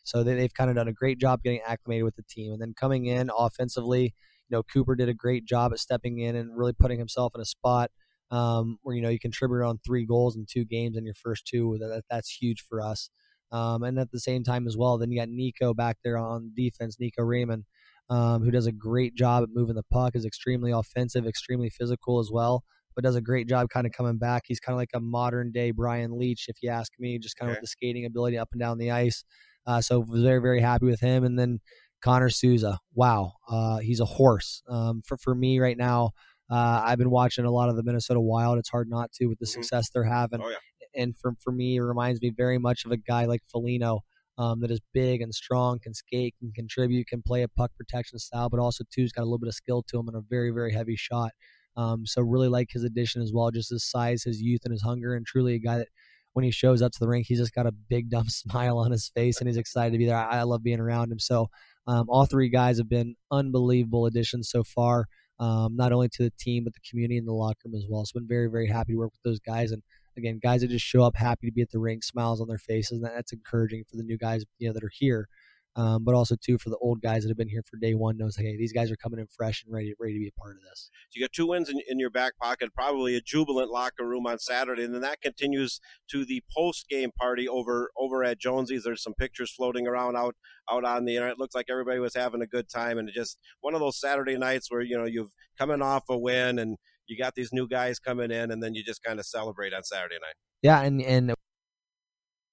So 0.04 0.22
they, 0.22 0.34
they've 0.34 0.54
kind 0.54 0.70
of 0.70 0.76
done 0.76 0.88
a 0.88 0.92
great 0.92 1.18
job 1.18 1.42
getting 1.42 1.60
acclimated 1.66 2.04
with 2.04 2.16
the 2.16 2.22
team, 2.28 2.52
and 2.52 2.60
then 2.60 2.74
coming 2.78 3.06
in 3.06 3.30
offensively, 3.36 4.02
you 4.04 4.56
know 4.56 4.62
Cooper 4.62 4.94
did 4.94 5.08
a 5.08 5.14
great 5.14 5.44
job 5.44 5.72
at 5.72 5.78
stepping 5.78 6.18
in 6.20 6.36
and 6.36 6.56
really 6.56 6.72
putting 6.72 6.98
himself 6.98 7.32
in 7.34 7.40
a 7.40 7.46
spot 7.46 7.90
um, 8.30 8.78
where 8.82 8.94
you 8.94 9.02
know 9.02 9.08
you 9.08 9.18
contributed 9.18 9.66
on 9.66 9.78
three 9.84 10.06
goals 10.06 10.36
in 10.36 10.46
two 10.48 10.64
games 10.64 10.96
in 10.96 11.04
your 11.04 11.14
first 11.14 11.46
two. 11.46 11.76
That, 11.80 12.02
that's 12.10 12.30
huge 12.30 12.64
for 12.68 12.80
us. 12.80 13.10
Um, 13.52 13.82
and 13.82 13.98
at 13.98 14.12
the 14.12 14.20
same 14.20 14.44
time 14.44 14.66
as 14.66 14.76
well, 14.76 14.96
then 14.96 15.10
you 15.10 15.18
got 15.18 15.28
Nico 15.28 15.74
back 15.74 15.98
there 16.04 16.16
on 16.16 16.52
defense, 16.54 16.98
Nico 17.00 17.22
Raymond, 17.22 17.64
um, 18.10 18.42
who 18.44 18.50
does 18.50 18.66
a 18.66 18.72
great 18.72 19.14
job 19.14 19.42
at 19.44 19.50
moving 19.52 19.76
the 19.76 19.84
puck, 19.84 20.14
is 20.16 20.26
extremely 20.26 20.72
offensive, 20.72 21.26
extremely 21.26 21.70
physical 21.70 22.18
as 22.18 22.30
well, 22.32 22.64
but 22.94 23.04
does 23.04 23.16
a 23.16 23.20
great 23.22 23.48
job 23.48 23.68
kind 23.70 23.86
of 23.86 23.92
coming 23.92 24.18
back. 24.18 24.44
He's 24.46 24.60
kind 24.60 24.74
of 24.74 24.78
like 24.78 24.90
a 24.94 25.00
modern 25.00 25.52
day 25.52 25.70
Brian 25.70 26.12
Leetch, 26.12 26.46
if 26.48 26.56
you 26.62 26.70
ask 26.70 26.92
me, 26.98 27.18
just 27.18 27.36
kind 27.36 27.48
of 27.48 27.52
Okay. 27.52 27.60
with 27.60 27.62
the 27.62 27.68
skating 27.68 28.04
ability 28.06 28.38
up 28.38 28.50
and 28.52 28.60
down 28.60 28.78
the 28.78 28.90
ice. 28.90 29.24
Uh, 29.66 29.80
so 29.80 30.00
was 30.00 30.22
very 30.22 30.40
very 30.40 30.60
happy 30.60 30.86
with 30.86 31.00
him. 31.00 31.24
And 31.24 31.38
then 31.38 31.60
Connor 32.02 32.30
Souza, 32.30 32.78
wow, 32.94 33.32
uh, 33.48 33.78
he's 33.78 34.00
a 34.00 34.04
horse. 34.06 34.62
Um, 34.68 35.02
for 35.06 35.16
for 35.18 35.34
me 35.34 35.60
right 35.60 35.76
now, 35.76 36.10
uh, 36.50 36.82
I've 36.84 36.98
been 36.98 37.10
watching 37.10 37.44
a 37.44 37.50
lot 37.50 37.68
of 37.68 37.76
the 37.76 37.82
Minnesota 37.82 38.20
Wild. 38.20 38.58
It's 38.58 38.70
hard 38.70 38.88
not 38.88 39.12
to 39.12 39.26
with 39.26 39.38
the 39.38 39.46
Mhm. 39.46 39.48
success 39.50 39.90
they're 39.90 40.04
having. 40.04 40.40
Oh, 40.42 40.48
yeah. 40.48 40.56
And 40.94 41.16
for 41.18 41.34
for 41.40 41.52
me, 41.52 41.76
it 41.76 41.80
reminds 41.82 42.20
me 42.20 42.30
very 42.30 42.58
much 42.58 42.84
of 42.84 42.90
a 42.92 42.96
guy 42.96 43.26
like 43.26 43.42
Foligno. 43.52 44.00
Um, 44.40 44.60
that 44.60 44.70
is 44.70 44.80
big 44.94 45.20
and 45.20 45.34
strong, 45.34 45.78
can 45.80 45.92
skate, 45.92 46.34
can 46.40 46.50
contribute, 46.52 47.08
can 47.08 47.20
play 47.20 47.42
a 47.42 47.48
puck 47.48 47.72
protection 47.76 48.18
style, 48.18 48.48
but 48.48 48.58
also 48.58 48.84
too 48.90 49.02
has 49.02 49.12
got 49.12 49.20
a 49.20 49.24
little 49.24 49.38
bit 49.38 49.48
of 49.48 49.54
skill 49.54 49.84
to 49.88 49.98
him 49.98 50.08
and 50.08 50.16
a 50.16 50.22
very, 50.30 50.50
very 50.50 50.72
heavy 50.72 50.96
shot. 50.96 51.32
Um, 51.76 52.06
so 52.06 52.22
really 52.22 52.48
like 52.48 52.68
his 52.70 52.82
addition 52.82 53.20
as 53.20 53.32
well, 53.34 53.50
just 53.50 53.68
his 53.68 53.84
size, 53.84 54.22
his 54.22 54.40
youth, 54.40 54.62
and 54.64 54.72
his 54.72 54.80
hunger, 54.80 55.14
and 55.14 55.26
truly 55.26 55.56
a 55.56 55.58
guy 55.58 55.76
that 55.76 55.88
when 56.32 56.44
he 56.44 56.50
shows 56.50 56.80
up 56.80 56.92
to 56.92 56.98
the 57.00 57.08
rink, 57.08 57.26
he's 57.28 57.38
just 57.38 57.54
got 57.54 57.66
a 57.66 57.72
big 57.72 58.08
dumb 58.08 58.28
smile 58.28 58.78
on 58.78 58.90
his 58.90 59.10
face 59.14 59.40
and 59.40 59.48
he's 59.48 59.56
excited 59.56 59.92
to 59.92 59.98
be 59.98 60.06
there. 60.06 60.16
I, 60.16 60.38
I 60.38 60.42
love 60.44 60.62
being 60.62 60.80
around 60.80 61.12
him. 61.12 61.18
So 61.18 61.48
um, 61.86 62.06
all 62.08 62.26
three 62.26 62.48
guys 62.48 62.78
have 62.78 62.88
been 62.88 63.16
unbelievable 63.30 64.06
additions 64.06 64.48
so 64.50 64.62
far, 64.64 65.06
um, 65.38 65.76
not 65.76 65.92
only 65.92 66.08
to 66.14 66.22
the 66.22 66.32
team 66.38 66.64
but 66.64 66.72
the 66.74 66.80
community 66.88 67.18
and 67.18 67.26
the 67.26 67.32
locker 67.32 67.60
room 67.66 67.74
as 67.74 67.84
well. 67.88 68.04
So 68.04 68.18
been 68.18 68.28
very 68.28 68.48
very 68.48 68.68
happy 68.68 68.92
to 68.92 68.98
work 68.98 69.12
with 69.12 69.22
those 69.22 69.40
guys 69.40 69.72
and 69.72 69.82
again 70.20 70.40
guys 70.42 70.60
that 70.60 70.68
just 70.68 70.84
show 70.84 71.02
up 71.02 71.16
happy 71.16 71.46
to 71.46 71.52
be 71.52 71.62
at 71.62 71.70
the 71.70 71.78
ring, 71.78 72.02
smiles 72.02 72.40
on 72.40 72.48
their 72.48 72.58
faces, 72.58 72.92
and 72.92 73.04
that's 73.04 73.32
encouraging 73.32 73.84
for 73.90 73.96
the 73.96 74.02
new 74.02 74.18
guys 74.18 74.44
you 74.58 74.68
know 74.68 74.74
that 74.74 74.84
are 74.84 74.92
here. 74.92 75.28
Um, 75.76 76.02
but 76.02 76.16
also 76.16 76.34
too 76.34 76.58
for 76.58 76.68
the 76.68 76.76
old 76.78 77.00
guys 77.00 77.22
that 77.22 77.28
have 77.28 77.38
been 77.38 77.48
here 77.48 77.62
for 77.62 77.76
day 77.76 77.94
one 77.94 78.16
knows 78.16 78.34
hey 78.34 78.56
these 78.56 78.72
guys 78.72 78.90
are 78.90 78.96
coming 78.96 79.20
in 79.20 79.28
fresh 79.28 79.62
and 79.62 79.72
ready 79.72 79.94
ready 80.00 80.14
to 80.14 80.18
be 80.18 80.26
a 80.26 80.40
part 80.40 80.56
of 80.56 80.62
this. 80.62 80.90
So 81.10 81.18
you 81.18 81.22
got 81.22 81.32
two 81.32 81.46
wins 81.46 81.68
in, 81.68 81.80
in 81.88 82.00
your 82.00 82.10
back 82.10 82.32
pocket, 82.42 82.74
probably 82.74 83.14
a 83.14 83.20
jubilant 83.20 83.70
locker 83.70 84.04
room 84.04 84.26
on 84.26 84.40
Saturday, 84.40 84.82
and 84.82 84.92
then 84.92 85.02
that 85.02 85.20
continues 85.20 85.80
to 86.10 86.24
the 86.24 86.42
post 86.52 86.88
game 86.88 87.12
party 87.16 87.48
over 87.48 87.92
over 87.96 88.24
at 88.24 88.40
Jonesy's. 88.40 88.82
There's 88.82 89.02
some 89.02 89.14
pictures 89.14 89.52
floating 89.52 89.86
around 89.86 90.16
out 90.16 90.34
out 90.68 90.84
on 90.84 91.04
the 91.04 91.14
internet. 91.14 91.34
It 91.34 91.38
looks 91.38 91.54
like 91.54 91.66
everybody 91.70 92.00
was 92.00 92.16
having 92.16 92.42
a 92.42 92.48
good 92.48 92.68
time, 92.68 92.98
and 92.98 93.08
just 93.14 93.38
one 93.60 93.74
of 93.74 93.80
those 93.80 94.00
Saturday 94.00 94.36
nights 94.36 94.72
where 94.72 94.80
you 94.80 94.98
know 94.98 95.06
you've 95.06 95.30
coming 95.56 95.82
off 95.82 96.04
a 96.08 96.18
win 96.18 96.58
and 96.58 96.78
you 97.10 97.18
got 97.18 97.34
these 97.34 97.52
new 97.52 97.68
guys 97.68 97.98
coming 97.98 98.30
in, 98.30 98.50
and 98.50 98.62
then 98.62 98.74
you 98.74 98.82
just 98.84 99.02
kind 99.02 99.18
of 99.18 99.26
celebrate 99.26 99.74
on 99.74 99.82
Saturday 99.82 100.14
night. 100.16 100.34
Yeah, 100.62 100.80
and 100.82 101.02
and 101.02 101.34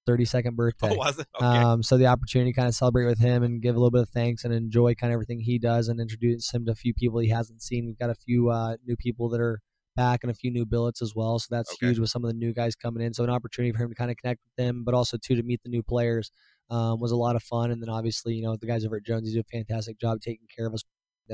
32nd 0.07 0.55
birthday. 0.55 0.89
Oh, 0.91 0.95
was 0.97 1.19
it? 1.19 1.27
Okay. 1.39 1.47
Um, 1.47 1.83
so 1.83 1.97
the 1.97 2.07
opportunity 2.07 2.51
to 2.51 2.55
kind 2.55 2.67
of 2.67 2.75
celebrate 2.75 3.05
with 3.05 3.19
him 3.19 3.43
and 3.43 3.61
give 3.61 3.75
a 3.75 3.79
little 3.79 3.91
bit 3.91 4.01
of 4.01 4.09
thanks 4.09 4.43
and 4.43 4.53
enjoy 4.53 4.95
kind 4.95 5.11
of 5.11 5.15
everything 5.15 5.39
he 5.39 5.59
does 5.59 5.87
and 5.89 5.99
introduce 5.99 6.51
him 6.51 6.65
to 6.65 6.71
a 6.71 6.75
few 6.75 6.93
people 6.93 7.19
he 7.19 7.29
hasn't 7.29 7.61
seen. 7.61 7.85
We've 7.85 7.99
got 7.99 8.09
a 8.09 8.15
few 8.15 8.49
uh, 8.49 8.77
new 8.85 8.95
people 8.95 9.29
that 9.29 9.41
are 9.41 9.59
back 9.95 10.21
and 10.23 10.31
a 10.31 10.33
few 10.35 10.51
new 10.51 10.65
billets 10.65 11.01
as 11.01 11.13
well. 11.15 11.39
So 11.39 11.47
that's 11.51 11.71
Okay. 11.73 11.87
huge 11.87 11.99
with 11.99 12.09
some 12.09 12.23
of 12.23 12.29
the 12.29 12.37
new 12.37 12.53
guys 12.53 12.75
coming 12.75 13.03
in. 13.03 13.13
So 13.13 13.23
an 13.23 13.29
opportunity 13.29 13.71
for 13.73 13.83
him 13.83 13.89
to 13.89 13.95
kind 13.95 14.09
of 14.11 14.17
connect 14.17 14.41
with 14.43 14.55
them, 14.65 14.83
but 14.85 14.93
also 14.93 15.17
too 15.17 15.35
to 15.35 15.43
meet 15.43 15.61
the 15.63 15.69
new 15.69 15.83
players 15.83 16.31
um, 16.69 16.99
was 16.99 17.11
a 17.11 17.17
lot 17.17 17.35
of 17.35 17.43
fun. 17.43 17.71
And 17.71 17.81
then 17.81 17.89
obviously, 17.89 18.35
you 18.35 18.43
know, 18.43 18.55
the 18.55 18.67
guys 18.67 18.85
over 18.85 18.97
at 18.97 19.05
Jones 19.05 19.33
do 19.33 19.39
a 19.39 19.43
fantastic 19.43 19.99
job 19.99 20.21
taking 20.21 20.47
care 20.55 20.67
of 20.67 20.73
us 20.73 20.83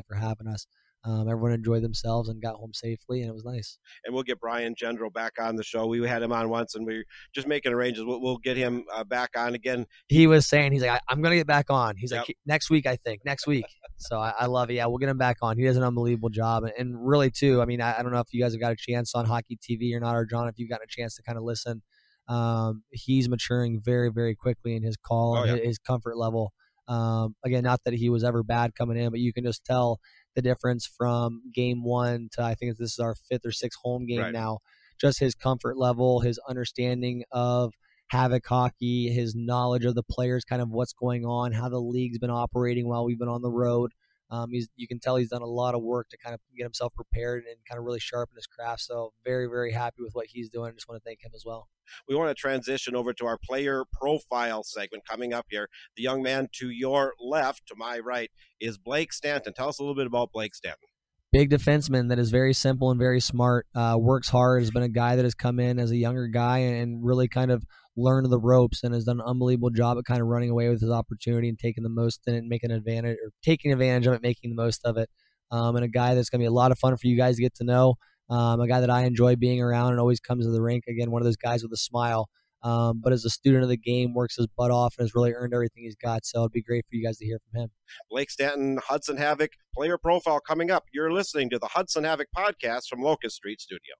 for 0.08 0.16
having 0.16 0.48
us. 0.48 0.66
Um, 1.06 1.28
everyone 1.28 1.52
enjoyed 1.52 1.84
themselves 1.84 2.30
and 2.30 2.42
got 2.42 2.56
home 2.56 2.74
safely, 2.74 3.22
and 3.22 3.30
it 3.30 3.34
was 3.34 3.44
nice. 3.44 3.78
and 4.06 4.14
we'll 4.14 4.24
get 4.24 4.40
Brian 4.40 4.74
Gendro 4.82 5.12
back 5.12 5.34
on 5.40 5.56
the 5.58 5.64
show. 5.64 5.86
We 5.86 6.08
had 6.08 6.24
him 6.24 6.32
on 6.32 6.50
once, 6.50 6.76
and 6.76 6.86
we're 6.86 7.04
just 7.36 7.46
making 7.48 7.74
arrangements. 7.74 8.08
We'll, 8.08 8.22
we'll 8.22 8.38
get 8.38 8.56
him 8.56 8.86
uh, 8.94 9.04
back 9.04 9.32
on 9.36 9.54
again. 9.54 9.86
he 10.08 10.28
was 10.28 10.48
saying 10.48 10.72
he's 10.72 10.82
like 10.82 10.92
I, 10.92 11.00
i'm 11.10 11.22
gonna 11.22 11.36
get 11.36 11.48
back 11.48 11.66
on 11.70 11.96
he's 11.98 12.12
Yep. 12.12 12.26
like 12.28 12.38
next 12.46 12.70
week 12.70 12.86
i 12.88 12.96
think 12.96 13.22
next 13.26 13.48
week 13.48 13.66
so 13.98 14.18
I, 14.18 14.34
I 14.40 14.46
love 14.46 14.70
it 14.70 14.74
yeah 14.76 14.86
we'll 14.86 14.98
get 14.98 15.10
him 15.10 15.18
back 15.18 15.38
on 15.42 15.58
he 15.58 15.64
does 15.66 15.78
an 15.78 15.84
unbelievable 15.84 16.30
job 16.30 16.64
and, 16.64 16.74
and 16.78 16.96
really 17.08 17.30
too 17.32 17.62
i 17.62 17.66
mean 17.66 17.82
I, 17.82 17.98
I 18.00 18.04
don't 18.04 18.12
know 18.12 18.20
if 18.20 18.28
you 18.32 18.42
guys 18.42 18.54
have 18.54 18.62
got 18.62 18.72
a 18.72 18.76
chance 18.78 19.14
on 19.16 19.26
hockey 19.26 19.58
tv 19.58 19.94
or 19.96 20.00
not 20.00 20.16
or 20.16 20.26
john 20.26 20.48
if 20.48 20.56
you've 20.58 20.70
gotten 20.70 20.86
a 20.86 20.88
chance 21.02 21.16
to 21.16 21.24
kind 21.24 21.38
of 21.38 21.44
listen 21.44 21.82
um, 22.30 22.84
he's 22.92 23.28
maturing 23.30 23.82
very 23.84 24.10
very 24.12 24.36
quickly 24.36 24.76
in 24.76 24.84
his 24.84 24.96
call 24.98 25.36
Oh, 25.38 25.42
and 25.42 25.48
yeah. 25.50 25.56
his, 25.58 25.66
his 25.68 25.78
comfort 25.80 26.18
level 26.18 26.54
um, 26.88 27.36
again 27.46 27.64
not 27.64 27.80
that 27.86 27.94
he 27.94 28.10
was 28.10 28.24
ever 28.24 28.44
bad 28.44 28.76
coming 28.76 28.98
in 28.98 29.10
but 29.10 29.20
you 29.20 29.34
can 29.34 29.44
just 29.44 29.64
tell 29.66 30.00
the 30.36 30.42
difference 30.42 30.86
from 30.86 31.42
game 31.54 31.84
one 31.84 32.30
to 32.34 32.42
i 32.42 32.56
think 32.56 32.78
this 32.78 32.94
is 32.94 33.00
our 33.00 33.16
fifth 33.30 33.46
or 33.46 33.52
sixth 33.52 33.80
home 33.84 34.06
game 34.06 34.22
Right. 34.22 34.34
now 34.34 34.60
just 35.00 35.20
his 35.20 35.36
comfort 35.36 35.78
level 35.78 36.20
his 36.22 36.40
understanding 36.48 37.24
of 37.32 37.74
Havoc 38.10 38.46
hockey, 38.46 39.10
his 39.10 39.34
knowledge 39.34 39.86
of 39.86 39.96
the 39.96 40.04
players, 40.04 40.44
kind 40.44 40.62
of 40.62 40.70
what's 40.70 40.94
going 40.94 41.26
on, 41.26 41.52
how 41.52 41.68
the 41.68 41.80
league's 41.80 42.20
been 42.20 42.30
operating 42.30 42.88
while 42.88 43.06
we've 43.06 43.18
been 43.18 43.28
on 43.28 43.42
the 43.42 43.50
road. 43.50 43.92
Um, 44.34 44.50
he's, 44.50 44.68
you 44.76 44.88
can 44.88 45.00
tell 45.00 45.16
he's 45.16 45.30
done 45.30 45.44
a 45.44 45.46
lot 45.46 45.76
of 45.76 45.84
work 45.84 46.10
to 46.10 46.18
kind 46.18 46.34
of 46.34 46.40
get 46.58 46.64
himself 46.64 46.92
prepared 46.96 47.44
and 47.48 47.56
kind 47.70 47.78
of 47.78 47.86
really 47.86 48.00
sharpen 48.00 48.36
his 48.36 48.48
craft. 48.48 48.82
So 48.82 49.14
very, 49.24 49.46
very 49.46 49.72
happy 49.72 50.02
with 50.02 50.14
what 50.14 50.26
he's 50.26 50.50
doing. 50.50 50.72
I 50.72 50.74
Just 50.74 50.90
want 50.90 51.00
to 51.00 51.08
thank 51.08 51.24
him 51.24 51.32
as 51.36 51.44
well. 51.46 51.68
We 52.10 52.16
want 52.16 52.30
to 52.30 52.34
transition 52.34 52.96
over 52.96 53.14
to 53.14 53.28
our 53.28 53.38
player 53.38 53.84
profile 53.94 54.64
segment 54.64 55.04
coming 55.08 55.34
up 55.34 55.46
here. 55.50 55.70
The 55.96 56.02
young 56.02 56.24
man 56.24 56.50
to 56.54 56.72
your 56.72 57.14
left, 57.20 57.68
to 57.68 57.76
my 57.78 58.00
right, 58.00 58.32
is 58.60 58.80
Blake 58.80 59.14
Stanton. 59.14 59.54
Tell 59.54 59.70
us 59.70 59.78
a 59.78 59.84
little 59.84 59.96
bit 59.96 60.08
about 60.08 60.32
Blake 60.32 60.56
Stanton. 60.56 60.88
Big 61.32 61.52
defenseman 61.52 62.10
that 62.10 62.18
is 62.18 62.32
very 62.32 62.54
simple 62.54 62.90
and 62.90 63.00
very 63.00 63.20
smart. 63.20 63.68
Uh, 63.76 63.98
works 64.00 64.30
hard. 64.30 64.62
Has 64.62 64.72
been 64.72 64.84
a 64.84 64.90
guy 64.90 65.16
that 65.16 65.26
has 65.26 65.36
come 65.36 65.60
in 65.60 65.78
as 65.78 65.92
a 65.92 65.98
younger 65.98 66.28
guy 66.28 66.60
and 66.60 67.06
really 67.06 67.28
kind 67.28 67.52
of 67.52 67.64
learned 67.96 68.30
the 68.32 68.40
ropes 68.40 68.84
and 68.84 68.94
has 68.94 69.06
done 69.06 69.20
an 69.20 69.26
unbelievable 69.26 69.70
job 69.70 69.98
at 69.98 70.06
kind 70.06 70.22
of 70.22 70.28
running 70.28 70.50
away 70.50 70.70
with 70.70 70.82
his 70.82 70.90
opportunity 70.90 71.50
and 71.50 71.60
taking 71.60 71.84
the 71.84 71.90
most 71.90 72.22
in 72.28 72.36
it 72.36 72.40
and 72.40 72.50
making 72.50 72.72
advantage 72.72 73.18
or 73.24 73.32
taking 73.44 73.72
advantage 73.72 74.08
of 74.08 74.14
it, 74.14 74.22
making 74.22 74.50
the 74.50 74.56
most 74.56 74.82
of 74.86 74.98
it. 74.98 75.10
Um, 75.52 75.76
and 75.76 75.86
a 75.86 75.90
guy 75.90 76.16
that's 76.16 76.30
going 76.30 76.40
to 76.40 76.44
be 76.44 76.48
a 76.48 76.52
lot 76.52 76.72
of 76.72 76.80
fun 76.80 76.96
for 76.98 77.08
you 77.08 77.16
guys 77.16 77.36
to 77.36 77.42
get 77.42 77.56
to 77.56 77.64
know. 77.64 77.96
Um, 78.30 78.60
a 78.60 78.68
guy 78.68 78.80
that 78.80 78.90
I 78.90 79.04
enjoy 79.04 79.36
being 79.36 79.62
around 79.62 79.92
and 79.92 80.00
always 80.00 80.20
comes 80.20 80.46
to 80.46 80.52
the 80.52 80.62
rink. 80.62 80.86
Again, 80.88 81.12
one 81.12 81.22
of 81.22 81.26
those 81.26 81.38
guys 81.38 81.62
with 81.62 81.72
a 81.72 81.78
smile. 81.78 82.30
Um, 82.64 83.02
but 83.04 83.12
as 83.12 83.26
a 83.26 83.30
student 83.30 83.64
of 83.64 83.70
the 83.70 83.78
game, 83.78 84.14
works 84.14 84.38
his 84.38 84.48
butt 84.48 84.72
off 84.72 84.96
and 84.98 85.04
has 85.04 85.14
really 85.14 85.34
earned 85.34 85.54
everything 85.54 85.84
he's 85.84 85.98
got. 85.98 86.26
So 86.26 86.40
it'd 86.40 86.54
be 86.54 86.62
great 86.62 86.86
for 86.90 86.96
you 86.96 87.06
guys 87.06 87.18
to 87.18 87.26
hear 87.26 87.40
from 87.40 87.64
him. 87.64 87.70
Blake 88.10 88.32
Stanton, 88.32 88.80
Hudson 88.88 89.18
Havoc 89.18 89.52
player 89.74 89.98
profile 89.98 90.40
coming 90.40 90.72
up. 90.72 90.86
You're 90.94 91.12
listening 91.12 91.50
to 91.50 91.60
the 91.60 91.68
Hudson 91.68 92.06
Havoc 92.06 92.30
podcast 92.36 92.88
from 92.90 93.02
Locust 93.02 93.36
Street 93.36 93.60
Studio. 93.60 93.96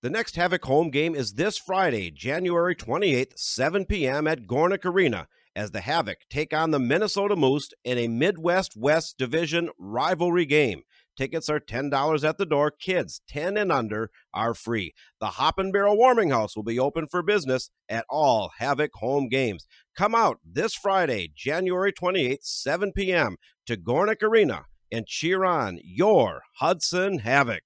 The 0.00 0.10
next 0.10 0.36
Havoc 0.36 0.64
home 0.64 0.90
game 0.90 1.16
is 1.16 1.32
this 1.32 1.58
Friday, 1.58 2.12
January 2.12 2.76
28th, 2.76 3.36
7 3.36 3.84
p.m. 3.84 4.28
at 4.28 4.46
Gornick 4.46 4.84
Arena 4.84 5.26
as 5.56 5.72
the 5.72 5.80
Havoc 5.80 6.18
take 6.30 6.54
on 6.54 6.70
the 6.70 6.78
Minnesota 6.78 7.34
Moose 7.34 7.70
in 7.82 7.98
a 7.98 8.06
Midwest 8.06 8.76
West 8.76 9.18
Division 9.18 9.70
rivalry 9.76 10.46
game. 10.46 10.82
Tickets 11.16 11.48
are 11.48 11.58
$10 11.58 12.22
at 12.22 12.38
the 12.38 12.46
door. 12.46 12.70
Kids 12.70 13.22
10 13.26 13.56
and 13.56 13.72
under 13.72 14.12
are 14.32 14.54
free. 14.54 14.94
The 15.18 15.30
Hop 15.30 15.58
and 15.58 15.72
Barrel 15.72 15.98
Warming 15.98 16.30
House 16.30 16.54
will 16.54 16.62
be 16.62 16.78
open 16.78 17.08
for 17.08 17.20
business 17.20 17.70
at 17.88 18.06
all 18.08 18.52
Havoc 18.58 18.92
home 18.94 19.28
games. 19.28 19.66
Come 19.96 20.14
out 20.14 20.38
this 20.44 20.76
Friday, 20.76 21.32
January 21.34 21.92
28th, 21.92 22.44
7 22.44 22.92
p.m. 22.92 23.34
to 23.66 23.76
Gornick 23.76 24.22
Arena 24.22 24.66
and 24.92 25.08
cheer 25.08 25.44
on 25.44 25.80
your 25.82 26.42
Hudson 26.58 27.18
Havoc. 27.18 27.62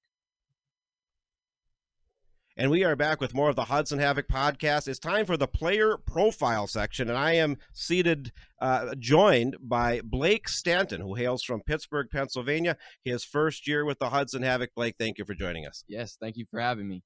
And 2.54 2.70
we 2.70 2.84
are 2.84 2.94
back 2.94 3.18
with 3.18 3.32
more 3.32 3.48
of 3.48 3.56
the 3.56 3.64
Hudson 3.64 3.98
Havoc 3.98 4.28
podcast. 4.28 4.86
It's 4.86 4.98
time 4.98 5.24
for 5.24 5.38
the 5.38 5.48
player 5.48 5.96
profile 5.96 6.66
section, 6.66 7.08
and 7.08 7.16
I 7.16 7.32
am 7.32 7.56
seated, 7.72 8.30
uh, 8.60 8.94
joined 8.98 9.56
by 9.58 10.02
Blake 10.04 10.50
Stanton, 10.50 11.00
who 11.00 11.14
hails 11.14 11.42
from 11.42 11.62
Pittsburgh, 11.62 12.08
Pennsylvania. 12.12 12.76
His 13.04 13.24
first 13.24 13.66
year 13.66 13.86
with 13.86 13.98
the 13.98 14.10
Hudson 14.10 14.42
Havoc. 14.42 14.74
Blake, 14.74 14.96
thank 14.98 15.16
you 15.16 15.24
for 15.24 15.32
joining 15.32 15.66
us. 15.66 15.82
Yes, 15.88 16.18
thank 16.20 16.36
you 16.36 16.44
for 16.50 16.60
having 16.60 16.86
me. 16.86 17.02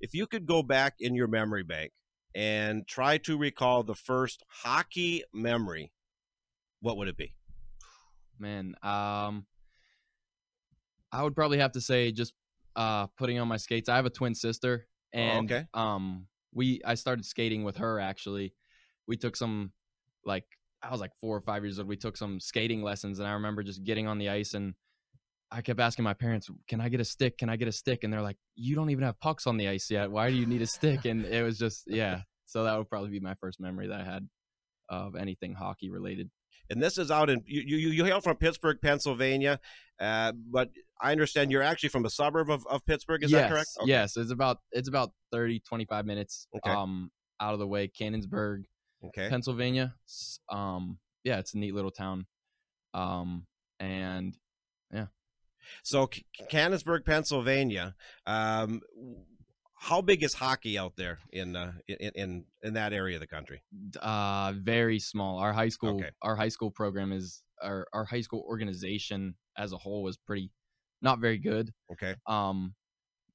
If 0.00 0.14
you 0.14 0.26
could 0.26 0.46
go 0.46 0.64
back 0.64 0.94
in 0.98 1.14
your 1.14 1.28
memory 1.28 1.62
bank 1.62 1.92
and 2.34 2.84
try 2.88 3.18
to 3.18 3.38
recall 3.38 3.84
the 3.84 3.94
first 3.94 4.42
hockey 4.48 5.22
memory, 5.32 5.92
what 6.80 6.96
would 6.96 7.06
it 7.06 7.16
be? 7.16 7.34
Man, 8.36 8.74
um, 8.82 9.46
I 11.12 11.22
would 11.22 11.36
probably 11.36 11.58
have 11.58 11.72
to 11.72 11.80
say 11.80 12.10
just 12.10 12.32
uh, 12.78 13.08
putting 13.18 13.38
on 13.38 13.48
my 13.48 13.58
skates. 13.58 13.88
I 13.90 13.96
have 13.96 14.06
a 14.06 14.10
twin 14.10 14.34
sister, 14.34 14.86
and 15.12 15.50
Oh, 15.50 15.54
okay. 15.56 15.66
um, 15.74 16.26
we 16.54 16.80
I 16.84 16.94
started 16.94 17.24
skating 17.26 17.64
with 17.64 17.76
her. 17.78 18.00
Actually, 18.00 18.54
we 19.06 19.16
took 19.16 19.36
some 19.36 19.72
like 20.24 20.44
I 20.82 20.90
was 20.90 21.00
like 21.00 21.12
four 21.20 21.36
or 21.36 21.40
five 21.42 21.64
years 21.64 21.78
old. 21.78 21.88
We 21.88 21.96
took 21.96 22.16
some 22.16 22.40
skating 22.40 22.82
lessons, 22.82 23.18
and 23.18 23.28
I 23.28 23.32
remember 23.32 23.62
just 23.62 23.84
getting 23.84 24.06
on 24.06 24.16
the 24.18 24.30
ice 24.30 24.54
and. 24.54 24.74
I 25.50 25.62
kept 25.62 25.80
asking 25.80 26.02
my 26.04 26.12
parents, 26.12 26.50
"Can 26.68 26.78
I 26.78 26.90
get 26.90 27.00
a 27.00 27.06
stick? 27.06 27.38
Can 27.38 27.48
I 27.48 27.56
get 27.56 27.68
a 27.68 27.72
stick?" 27.72 28.04
And 28.04 28.12
they're 28.12 28.20
like, 28.20 28.36
"You 28.54 28.74
don't 28.76 28.90
even 28.90 29.04
have 29.04 29.18
pucks 29.18 29.46
on 29.46 29.56
the 29.56 29.66
ice 29.66 29.90
yet. 29.90 30.10
Why 30.10 30.28
do 30.28 30.36
you 30.36 30.44
need 30.44 30.60
a 30.60 30.66
stick?" 30.66 31.06
And 31.06 31.24
it 31.24 31.42
was 31.42 31.56
just, 31.58 31.84
yeah. 31.86 32.20
So 32.44 32.64
that 32.64 32.76
would 32.76 32.90
probably 32.90 33.08
be 33.08 33.20
my 33.20 33.34
first 33.40 33.58
memory 33.58 33.88
that 33.88 34.00
I 34.02 34.04
had 34.04 34.28
of 34.90 35.16
anything 35.16 35.54
hockey 35.54 35.88
related. 35.88 36.30
And 36.68 36.82
this 36.82 36.98
is 36.98 37.10
out 37.10 37.30
in 37.30 37.42
you. 37.46 37.62
You, 37.62 37.88
you 37.88 38.04
hail 38.04 38.20
from 38.20 38.36
Pittsburgh, 38.36 38.76
Pennsylvania, 38.82 39.58
uh, 39.98 40.32
but 40.50 40.68
I 41.00 41.12
understand 41.12 41.50
you're 41.50 41.62
actually 41.62 41.90
from 41.90 42.04
a 42.04 42.10
suburb 42.10 42.50
of, 42.50 42.66
of 42.66 42.84
Pittsburgh. 42.86 43.22
Is 43.22 43.30
yes, 43.30 43.42
that 43.42 43.50
correct? 43.50 43.68
Okay. 43.80 43.88
Yes, 43.88 44.16
it's 44.16 44.30
about 44.32 44.58
it's 44.72 44.88
about 44.88 45.12
30 45.32 45.60
25 45.60 46.06
minutes 46.06 46.46
Okay. 46.56 46.70
um 46.70 47.10
out 47.40 47.52
of 47.52 47.60
the 47.60 47.66
way, 47.66 47.88
Canonsburg, 47.88 48.64
Okay. 49.06 49.28
Pennsylvania. 49.28 49.94
Um 50.50 50.98
yeah, 51.24 51.38
it's 51.38 51.54
a 51.54 51.58
neat 51.58 51.74
little 51.74 51.90
town. 51.92 52.26
Um 52.94 53.46
and 53.78 54.36
yeah. 54.92 55.06
So 55.84 56.08
C- 56.12 56.24
Canonsburg, 56.50 57.04
Pennsylvania. 57.04 57.94
Um, 58.26 58.80
how 59.80 60.00
big 60.00 60.24
is 60.24 60.34
hockey 60.34 60.76
out 60.76 60.94
there 60.96 61.18
in 61.32 61.54
uh, 61.54 61.72
in, 61.86 62.10
in 62.16 62.44
in 62.62 62.74
that 62.74 62.92
area 62.92 63.16
of 63.16 63.20
the 63.20 63.26
country? 63.28 63.62
uh 64.00 64.52
very 64.56 64.98
small. 64.98 65.38
Our 65.38 65.52
high 65.52 65.68
school 65.68 65.96
Okay. 65.96 66.10
our 66.22 66.34
high 66.34 66.48
school 66.48 66.70
program 66.72 67.12
is 67.12 67.42
our 67.62 67.86
our 67.92 68.04
high 68.04 68.22
school 68.22 68.44
organization 68.48 69.34
as 69.56 69.72
a 69.72 69.76
whole 69.76 70.02
was 70.02 70.16
pretty 70.16 70.50
not 71.02 71.20
very 71.20 71.38
good. 71.38 71.72
Okay. 71.92 72.14
Um 72.26 72.74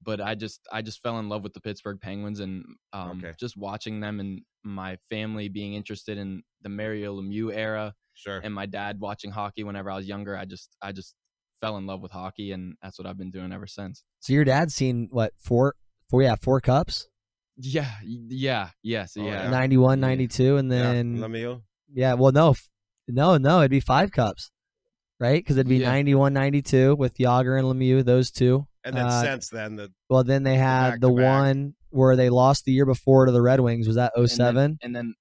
but 0.01 0.19
I 0.19 0.35
just 0.35 0.59
I 0.71 0.81
just 0.81 1.01
fell 1.01 1.19
in 1.19 1.29
love 1.29 1.43
with 1.43 1.53
the 1.53 1.61
Pittsburgh 1.61 1.99
Penguins 2.01 2.39
and 2.39 2.65
um 2.91 3.19
Okay. 3.23 3.33
just 3.39 3.55
watching 3.57 3.99
them 3.99 4.19
and 4.19 4.41
my 4.63 4.97
family 5.09 5.49
being 5.49 5.73
interested 5.73 6.17
in 6.17 6.43
the 6.61 6.69
Mario 6.69 7.19
Lemieux 7.21 7.53
era 7.53 7.93
Sure. 8.15 8.39
and 8.43 8.53
my 8.53 8.65
dad 8.65 8.99
watching 8.99 9.31
hockey 9.31 9.63
whenever 9.63 9.89
I 9.89 9.95
was 9.97 10.07
younger. 10.07 10.37
I 10.37 10.45
just 10.45 10.75
I 10.81 10.91
just 10.91 11.15
fell 11.61 11.77
in 11.77 11.85
love 11.87 12.01
with 12.01 12.11
hockey, 12.11 12.51
and 12.51 12.75
that's 12.81 12.99
what 12.99 13.07
I've 13.07 13.17
been 13.17 13.31
doing 13.31 13.51
ever 13.53 13.65
since. 13.65 14.03
So 14.19 14.33
your 14.33 14.43
dad's 14.43 14.75
seen 14.75 15.07
what 15.11 15.31
four, 15.37 15.75
four, 16.09 16.21
yeah, 16.21 16.35
four 16.35 16.59
cups, 16.61 17.07
Yeah, 17.57 17.89
yeah, 18.03 18.69
yes, 18.83 19.15
Oh, 19.17 19.25
yeah. 19.25 19.43
yeah. 19.45 19.49
91, 19.49 19.99
Yeah. 19.99 20.07
92, 20.07 20.57
and 20.57 20.69
yeah. 20.71 20.77
then 20.93 21.17
Lemieux. 21.17 21.61
Yeah, 21.93 22.13
well, 22.15 22.31
no, 22.33 22.53
no, 23.07 23.37
no, 23.37 23.59
it'd 23.59 23.71
be 23.71 23.79
five 23.79 24.11
cups, 24.11 24.51
right? 25.19 25.39
Because 25.43 25.57
it'd 25.57 25.67
be 25.69 25.77
Yeah. 25.77 25.89
91, 25.91 26.33
92 26.33 26.95
with 26.95 27.17
Jagr 27.17 27.57
and 27.57 27.67
Lemieux, 27.67 28.03
those 28.03 28.31
two. 28.31 28.67
And 28.83 28.95
then 28.95 29.05
Uh, 29.05 29.21
since 29.21 29.49
then, 29.49 29.75
the 29.77 29.91
Well, 30.09 30.23
then 30.23 30.43
they 30.43 30.55
had 30.57 30.99
the 31.01 31.11
one 31.11 31.75
where 31.89 32.15
they 32.15 32.29
lost 32.29 32.65
the 32.65 32.71
year 32.73 32.85
before 32.85 33.25
to 33.25 33.31
the 33.31 33.41
Red 33.41 33.59
Wings. 33.59 33.87
Was 33.87 33.95
that 33.95 34.11
And 34.15 34.29
07? 34.29 34.55
then, 34.55 34.77
and 34.81 34.95
then 34.95 35.13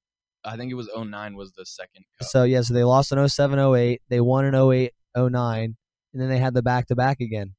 I 0.45 0.57
think 0.57 0.73
it 0.73 0.75
was 0.75 0.89
09 0.97 1.37
was 1.37 1.53
the 1.53 1.65
second 1.65 2.05
cup. 2.19 2.27
So, 2.29 2.43
yeah, 2.45 2.63
so 2.63 2.75
they 2.75 2.83
lost 2.83 3.13
in 3.13 3.19
07, 3.19 3.59
08. 3.59 4.03
They 4.09 4.21
won 4.21 4.45
in 4.45 4.55
08, 4.55 4.93
09. 5.17 5.77
And 6.13 6.21
then 6.21 6.29
they 6.29 6.39
had 6.39 6.55
the 6.55 6.63
back 6.63 6.87
to 6.89 6.97
back 6.97 7.21
again. 7.21 7.55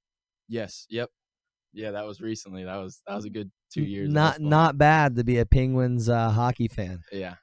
yes, 0.49 0.85
yep, 0.89 1.09
yeah. 1.71 1.91
That 1.91 2.05
was 2.05 2.19
recently. 2.21 2.65
That 2.65 2.75
was 2.75 3.01
that 3.07 3.15
was 3.15 3.25
a 3.25 3.29
good 3.31 3.49
two 3.73 3.81
years. 3.83 4.11
Not 4.11 4.39
not 4.41 4.77
bad 4.77 5.15
to 5.15 5.23
be 5.23 5.37
a 5.39 5.45
Penguins 5.45 6.07
uh, 6.09 6.29
hockey 6.29 6.67
fan. 6.67 6.99
yeah. 7.11 7.35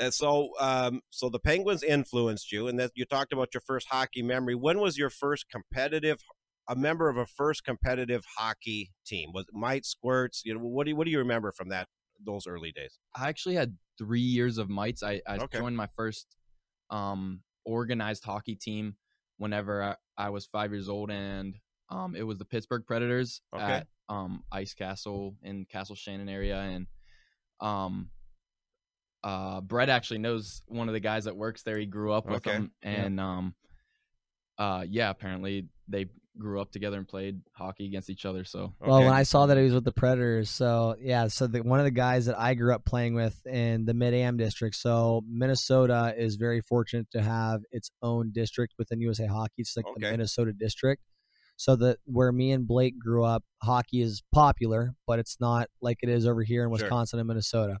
Uh, 0.00 0.10
so 0.10 0.50
um, 0.60 1.00
so 1.10 1.28
the 1.28 1.38
Penguins 1.38 1.82
influenced 1.82 2.52
you, 2.52 2.68
and 2.68 2.78
that 2.78 2.92
you 2.94 3.04
talked 3.04 3.32
about 3.32 3.54
your 3.54 3.60
first 3.60 3.88
hockey 3.90 4.22
memory. 4.22 4.54
When 4.54 4.80
was 4.80 4.96
your 4.98 5.10
first 5.10 5.48
competitive? 5.50 6.18
A 6.68 6.74
member 6.74 7.08
of 7.08 7.16
a 7.16 7.26
first 7.26 7.62
competitive 7.64 8.24
hockey 8.36 8.90
team 9.06 9.30
was 9.32 9.44
it 9.44 9.54
Mite 9.54 9.86
Squirts. 9.86 10.42
You 10.44 10.54
know 10.54 10.60
what 10.60 10.84
do 10.84 10.90
you, 10.90 10.96
what 10.96 11.04
do 11.04 11.12
you 11.12 11.18
remember 11.18 11.52
from 11.52 11.68
that 11.68 11.86
those 12.24 12.48
early 12.48 12.72
days? 12.72 12.98
I 13.14 13.28
actually 13.28 13.54
had 13.54 13.76
three 13.98 14.20
years 14.20 14.58
of 14.58 14.68
mites. 14.68 15.04
I, 15.04 15.20
I 15.28 15.38
Okay. 15.38 15.58
joined 15.58 15.76
my 15.76 15.86
first 15.96 16.26
um, 16.90 17.42
organized 17.64 18.24
hockey 18.24 18.56
team 18.56 18.96
whenever 19.38 19.80
I, 19.82 19.94
I 20.18 20.30
was 20.30 20.46
five 20.46 20.72
years 20.72 20.88
old, 20.88 21.12
and 21.12 21.54
um, 21.88 22.16
it 22.16 22.24
was 22.24 22.38
the 22.38 22.44
Pittsburgh 22.44 22.84
Predators 22.84 23.42
Okay. 23.54 23.64
at 23.64 23.86
um, 24.08 24.42
Ice 24.50 24.74
Castle 24.74 25.36
in 25.44 25.66
Castle 25.66 25.94
Shannon 25.94 26.28
area, 26.28 26.58
and 26.58 26.88
um, 27.60 28.10
uh, 29.26 29.60
Brett 29.60 29.88
actually 29.88 30.18
knows 30.18 30.62
one 30.68 30.88
of 30.88 30.94
the 30.94 31.00
guys 31.00 31.24
that 31.24 31.36
works 31.36 31.62
there. 31.62 31.78
He 31.78 31.86
grew 31.86 32.12
up 32.12 32.26
with 32.26 32.46
Okay. 32.46 32.52
him, 32.56 32.70
Yeah. 32.82 32.88
and 33.04 33.18
um, 33.20 33.54
uh, 34.58 34.84
yeah, 34.88 35.10
apparently 35.10 35.68
they 35.88 36.06
grew 36.38 36.60
up 36.60 36.70
together 36.70 36.98
and 36.98 37.08
played 37.08 37.40
hockey 37.52 37.86
against 37.86 38.10
each 38.10 38.24
other. 38.26 38.44
So 38.44 38.74
Well, 38.80 38.98
Okay. 38.98 39.06
when 39.06 39.14
I 39.14 39.22
saw 39.22 39.46
that 39.46 39.56
he 39.56 39.64
was 39.64 39.72
with 39.72 39.84
the 39.84 39.92
Predators, 39.92 40.48
so 40.50 40.94
yeah, 41.00 41.26
so 41.28 41.46
the, 41.46 41.62
one 41.62 41.78
of 41.80 41.84
the 41.84 41.90
guys 41.90 42.26
that 42.26 42.38
I 42.38 42.54
grew 42.54 42.74
up 42.74 42.84
playing 42.84 43.14
with 43.14 43.44
in 43.46 43.84
the 43.86 43.94
Mid 43.94 44.12
Am 44.14 44.36
district. 44.36 44.76
So 44.76 45.24
Minnesota 45.26 46.14
is 46.16 46.36
very 46.36 46.60
fortunate 46.60 47.10
to 47.12 47.22
have 47.22 47.62
its 47.72 47.90
own 48.02 48.32
district 48.32 48.74
within 48.78 49.00
USA 49.00 49.26
Hockey. 49.26 49.54
It's 49.62 49.76
like 49.76 49.86
the 49.96 50.00
Minnesota 50.12 50.52
district. 50.52 51.02
So 51.56 51.74
that 51.76 51.98
where 52.04 52.30
me 52.32 52.52
and 52.52 52.66
Blake 52.66 52.98
grew 52.98 53.24
up, 53.24 53.42
hockey 53.62 54.02
is 54.02 54.22
popular, 54.30 54.94
but 55.06 55.18
it's 55.18 55.40
not 55.40 55.68
like 55.80 55.98
it 56.02 56.10
is 56.10 56.26
over 56.26 56.42
here 56.42 56.62
in 56.64 56.68
Sure. 56.68 56.84
Wisconsin 56.86 57.18
and 57.18 57.26
Minnesota. 57.28 57.78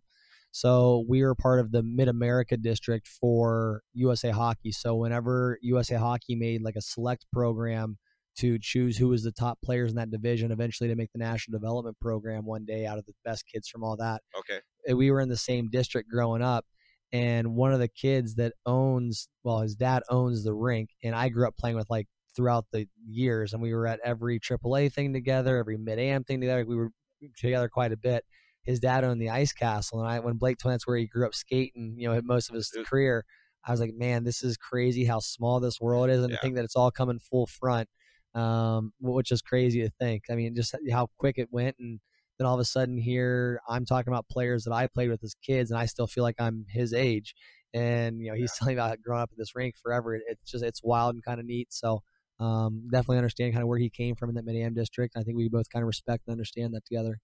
So 0.50 1.04
we 1.08 1.22
were 1.22 1.34
part 1.34 1.60
of 1.60 1.70
the 1.70 1.82
Mid 1.82 2.08
America 2.08 2.56
district 2.56 3.08
for 3.08 3.82
USA 3.94 4.30
Hockey. 4.30 4.72
So 4.72 4.94
whenever 4.96 5.58
USA 5.62 5.96
Hockey 5.96 6.34
made 6.34 6.62
like 6.62 6.76
a 6.76 6.80
select 6.80 7.26
program 7.32 7.98
to 8.38 8.58
choose 8.60 8.96
who 8.96 9.08
was 9.08 9.22
the 9.22 9.32
top 9.32 9.58
players 9.62 9.90
in 9.90 9.96
that 9.96 10.10
division, 10.10 10.52
eventually 10.52 10.88
to 10.88 10.96
make 10.96 11.10
the 11.12 11.18
national 11.18 11.58
development 11.58 11.96
program 12.00 12.44
one 12.44 12.64
day 12.64 12.86
out 12.86 12.98
of 12.98 13.06
the 13.06 13.14
best 13.24 13.44
kids 13.52 13.68
from 13.68 13.82
all 13.82 13.96
that. 13.96 14.22
Okay. 14.38 14.60
Uh, 14.90 14.96
We 14.96 15.10
were 15.10 15.20
in 15.20 15.28
the 15.28 15.36
same 15.36 15.68
district 15.70 16.10
growing 16.10 16.42
up, 16.42 16.64
and 17.12 17.54
one 17.54 17.72
of 17.72 17.78
the 17.78 17.88
kids 17.88 18.34
that 18.36 18.52
owns, 18.66 19.28
well, 19.42 19.60
his 19.60 19.74
dad 19.74 20.02
owns 20.10 20.44
the 20.44 20.54
rink, 20.54 20.90
and 21.02 21.14
I 21.14 21.28
grew 21.28 21.46
up 21.46 21.56
playing 21.56 21.76
with 21.76 21.88
like 21.88 22.06
throughout 22.34 22.66
the 22.72 22.86
years, 23.06 23.52
and 23.52 23.62
we 23.62 23.72
were 23.74 23.86
at 23.86 24.00
every 24.04 24.38
AAA 24.38 24.92
thing 24.92 25.14
together, 25.14 25.56
every 25.56 25.78
mid 25.78 25.98
am 25.98 26.24
thing 26.24 26.40
together. 26.40 26.64
We 26.66 26.76
were 26.76 26.90
together 27.38 27.68
quite 27.68 27.92
a 27.92 27.96
bit. 27.96 28.24
His 28.66 28.80
dad 28.80 29.04
owned 29.04 29.20
the 29.20 29.30
Ice 29.30 29.52
Castle, 29.52 30.00
and 30.00 30.08
I 30.08 30.18
when 30.20 30.36
Blake 30.36 30.58
told 30.58 30.70
me 30.70 30.74
that's 30.74 30.86
where 30.86 30.96
he 30.98 31.06
grew 31.06 31.26
up 31.26 31.34
skating, 31.34 31.94
you 31.98 32.08
know, 32.08 32.20
most 32.22 32.48
of 32.50 32.54
his 32.54 32.72
Uh, 32.76 32.82
career. 32.84 33.24
I 33.64 33.72
was 33.72 33.80
like, 33.80 33.94
man, 33.94 34.22
this 34.24 34.44
is 34.44 34.56
crazy 34.56 35.04
how 35.04 35.18
small 35.18 35.58
this 35.60 35.80
world 35.80 36.08
is, 36.10 36.20
and 36.22 36.30
Yeah. 36.30 36.36
to 36.36 36.40
think 36.42 36.54
that 36.56 36.64
it's 36.64 36.76
all 36.76 36.90
coming 36.90 37.18
full 37.18 37.46
front 37.46 37.88
um, 38.34 38.92
which 39.00 39.32
is 39.32 39.40
crazy 39.42 39.80
to 39.82 39.90
think. 39.98 40.24
I 40.30 40.34
mean, 40.34 40.54
just 40.54 40.74
how 40.92 41.08
quick 41.18 41.38
it 41.38 41.48
went, 41.50 41.76
and 41.78 42.00
then 42.38 42.46
all 42.46 42.54
of 42.54 42.60
a 42.60 42.64
sudden 42.64 42.98
here 42.98 43.60
I'm 43.68 43.86
talking 43.86 44.12
about 44.12 44.28
players 44.28 44.64
that 44.64 44.72
I 44.72 44.86
played 44.88 45.08
with 45.10 45.24
as 45.24 45.34
kids, 45.34 45.70
and 45.70 45.80
I 45.80 45.86
still 45.86 46.06
feel 46.06 46.22
like 46.22 46.36
I'm 46.38 46.66
his 46.68 46.92
age. 46.92 47.34
And 47.72 48.20
you 48.20 48.30
know, 48.30 48.36
he's 48.36 48.52
telling 48.58 48.76
me 48.76 48.80
about 48.80 49.00
growing 49.02 49.22
up 49.22 49.30
at 49.32 49.38
this 49.38 49.54
rink 49.56 49.76
forever. 49.82 50.14
It, 50.14 50.22
it's 50.28 50.50
just 50.50 50.64
it's 50.64 50.82
wild 50.84 51.14
and 51.14 51.24
kind 51.24 51.40
of 51.40 51.46
neat. 51.46 51.72
So 51.72 52.02
um, 52.38 52.88
definitely 52.92 53.18
understand 53.18 53.54
kind 53.54 53.62
of 53.62 53.68
where 53.68 53.78
he 53.78 53.88
came 53.88 54.14
from 54.14 54.28
in 54.28 54.34
that 54.36 54.44
Mid 54.44 54.56
Am 54.56 54.74
district. 54.74 55.16
I 55.16 55.22
think 55.22 55.36
we 55.38 55.48
both 55.48 55.70
kind 55.70 55.82
of 55.82 55.86
respect 55.86 56.24
and 56.26 56.32
understand 56.32 56.74
that 56.74 56.84
together. 56.84 57.18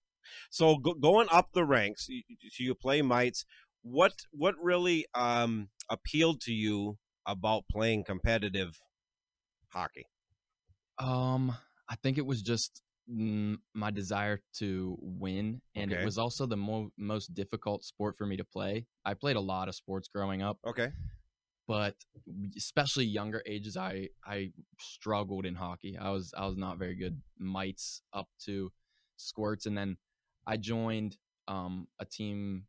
So 0.49 0.77
go, 0.77 0.93
going 0.93 1.27
up 1.31 1.49
the 1.53 1.65
ranks, 1.65 2.07
you, 2.09 2.23
you 2.57 2.75
play 2.75 3.01
mites. 3.01 3.45
What 3.81 4.13
what 4.31 4.55
really 4.61 5.05
um, 5.13 5.69
appealed 5.89 6.41
to 6.41 6.53
you 6.53 6.97
about 7.25 7.63
playing 7.69 8.03
competitive 8.05 8.79
hockey? 9.69 10.07
Um, 10.99 11.55
I 11.89 11.95
think 12.01 12.17
it 12.17 12.25
was 12.25 12.41
just 12.41 12.81
my 13.07 13.91
desire 13.91 14.39
to 14.53 14.97
win, 15.01 15.61
and 15.75 15.91
Okay. 15.91 16.01
it 16.01 16.05
was 16.05 16.17
also 16.17 16.45
the 16.45 16.55
mo- 16.55 16.91
most 16.97 17.33
difficult 17.33 17.83
sport 17.83 18.15
for 18.15 18.25
me 18.25 18.37
to 18.37 18.45
play. 18.45 18.85
I 19.03 19.13
played 19.13 19.35
a 19.35 19.41
lot 19.41 19.67
of 19.67 19.75
sports 19.75 20.07
growing 20.07 20.41
up, 20.41 20.59
Okay. 20.65 20.91
but 21.67 21.95
especially 22.57 23.05
younger 23.05 23.41
ages, 23.45 23.77
I 23.77 24.09
I 24.25 24.51
struggled 24.79 25.45
in 25.45 25.55
hockey. 25.55 25.97
I 25.97 26.09
was 26.11 26.33
I 26.37 26.45
was 26.45 26.57
not 26.57 26.77
very 26.77 26.95
good. 26.95 27.21
Mites 27.37 28.01
up 28.13 28.27
to 28.45 28.71
squirts, 29.17 29.65
and 29.65 29.77
then 29.77 29.97
I 30.45 30.57
joined 30.57 31.17
um, 31.47 31.87
a 31.99 32.05
team, 32.05 32.65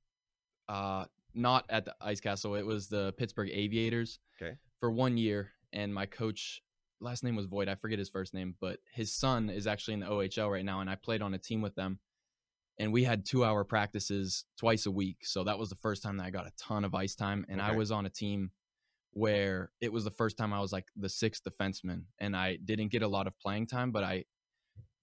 uh, 0.69 1.07
not 1.35 1.65
at 1.69 1.85
the 1.85 1.95
Ice 2.01 2.21
Castle. 2.21 2.55
It 2.55 2.67
was 2.67 2.89
the 2.89 3.13
Pittsburgh 3.17 3.51
Aviators. 3.53 4.19
Okay. 4.41 4.57
For 4.81 4.91
one 4.91 5.17
year, 5.17 5.53
and 5.73 5.93
my 5.93 6.07
coach 6.07 6.63
last 7.01 7.23
name 7.23 7.37
was 7.37 7.47
Void. 7.47 7.69
I 7.69 7.75
forget 7.75 7.99
his 7.99 8.09
first 8.09 8.35
name, 8.35 8.55
but 8.61 8.79
his 8.93 9.13
son 9.13 9.51
is 9.51 9.67
actually 9.67 9.95
in 9.95 10.01
the 10.01 10.07
OHL 10.07 10.51
right 10.51 10.65
now, 10.65 10.81
and 10.81 10.91
I 10.91 10.95
played 10.95 11.23
on 11.23 11.35
a 11.35 11.39
team 11.39 11.61
with 11.61 11.75
them. 11.75 12.01
And 12.79 12.93
we 12.93 13.05
had 13.05 13.25
two 13.25 13.45
hour 13.45 13.63
practices 13.63 14.47
twice 14.59 14.87
a 14.87 14.91
week. 14.91 15.19
So 15.23 15.45
that 15.45 15.61
was 15.61 15.69
the 15.69 15.77
first 15.77 16.03
time 16.03 16.17
that 16.17 16.25
I 16.25 16.31
got 16.31 16.49
a 16.49 16.53
ton 16.59 16.85
of 16.85 16.93
ice 16.93 17.15
time. 17.15 17.47
And 17.49 17.63
I 17.63 17.71
was 17.77 17.93
on 17.93 18.05
a 18.05 18.11
team 18.11 18.51
where 19.13 19.71
it 19.81 19.93
was 19.93 20.03
the 20.03 20.11
first 20.11 20.37
time 20.37 20.53
I 20.53 20.59
was 20.59 20.73
like 20.73 20.87
the 20.97 21.09
sixth 21.09 21.45
defenseman. 21.45 22.03
And 22.19 22.37
I 22.37 22.57
didn't 22.57 22.89
get 22.89 23.03
a 23.03 23.09
lot 23.09 23.29
of 23.29 23.39
playing 23.39 23.69
time, 23.69 23.93
but 23.93 24.03
I 24.03 24.25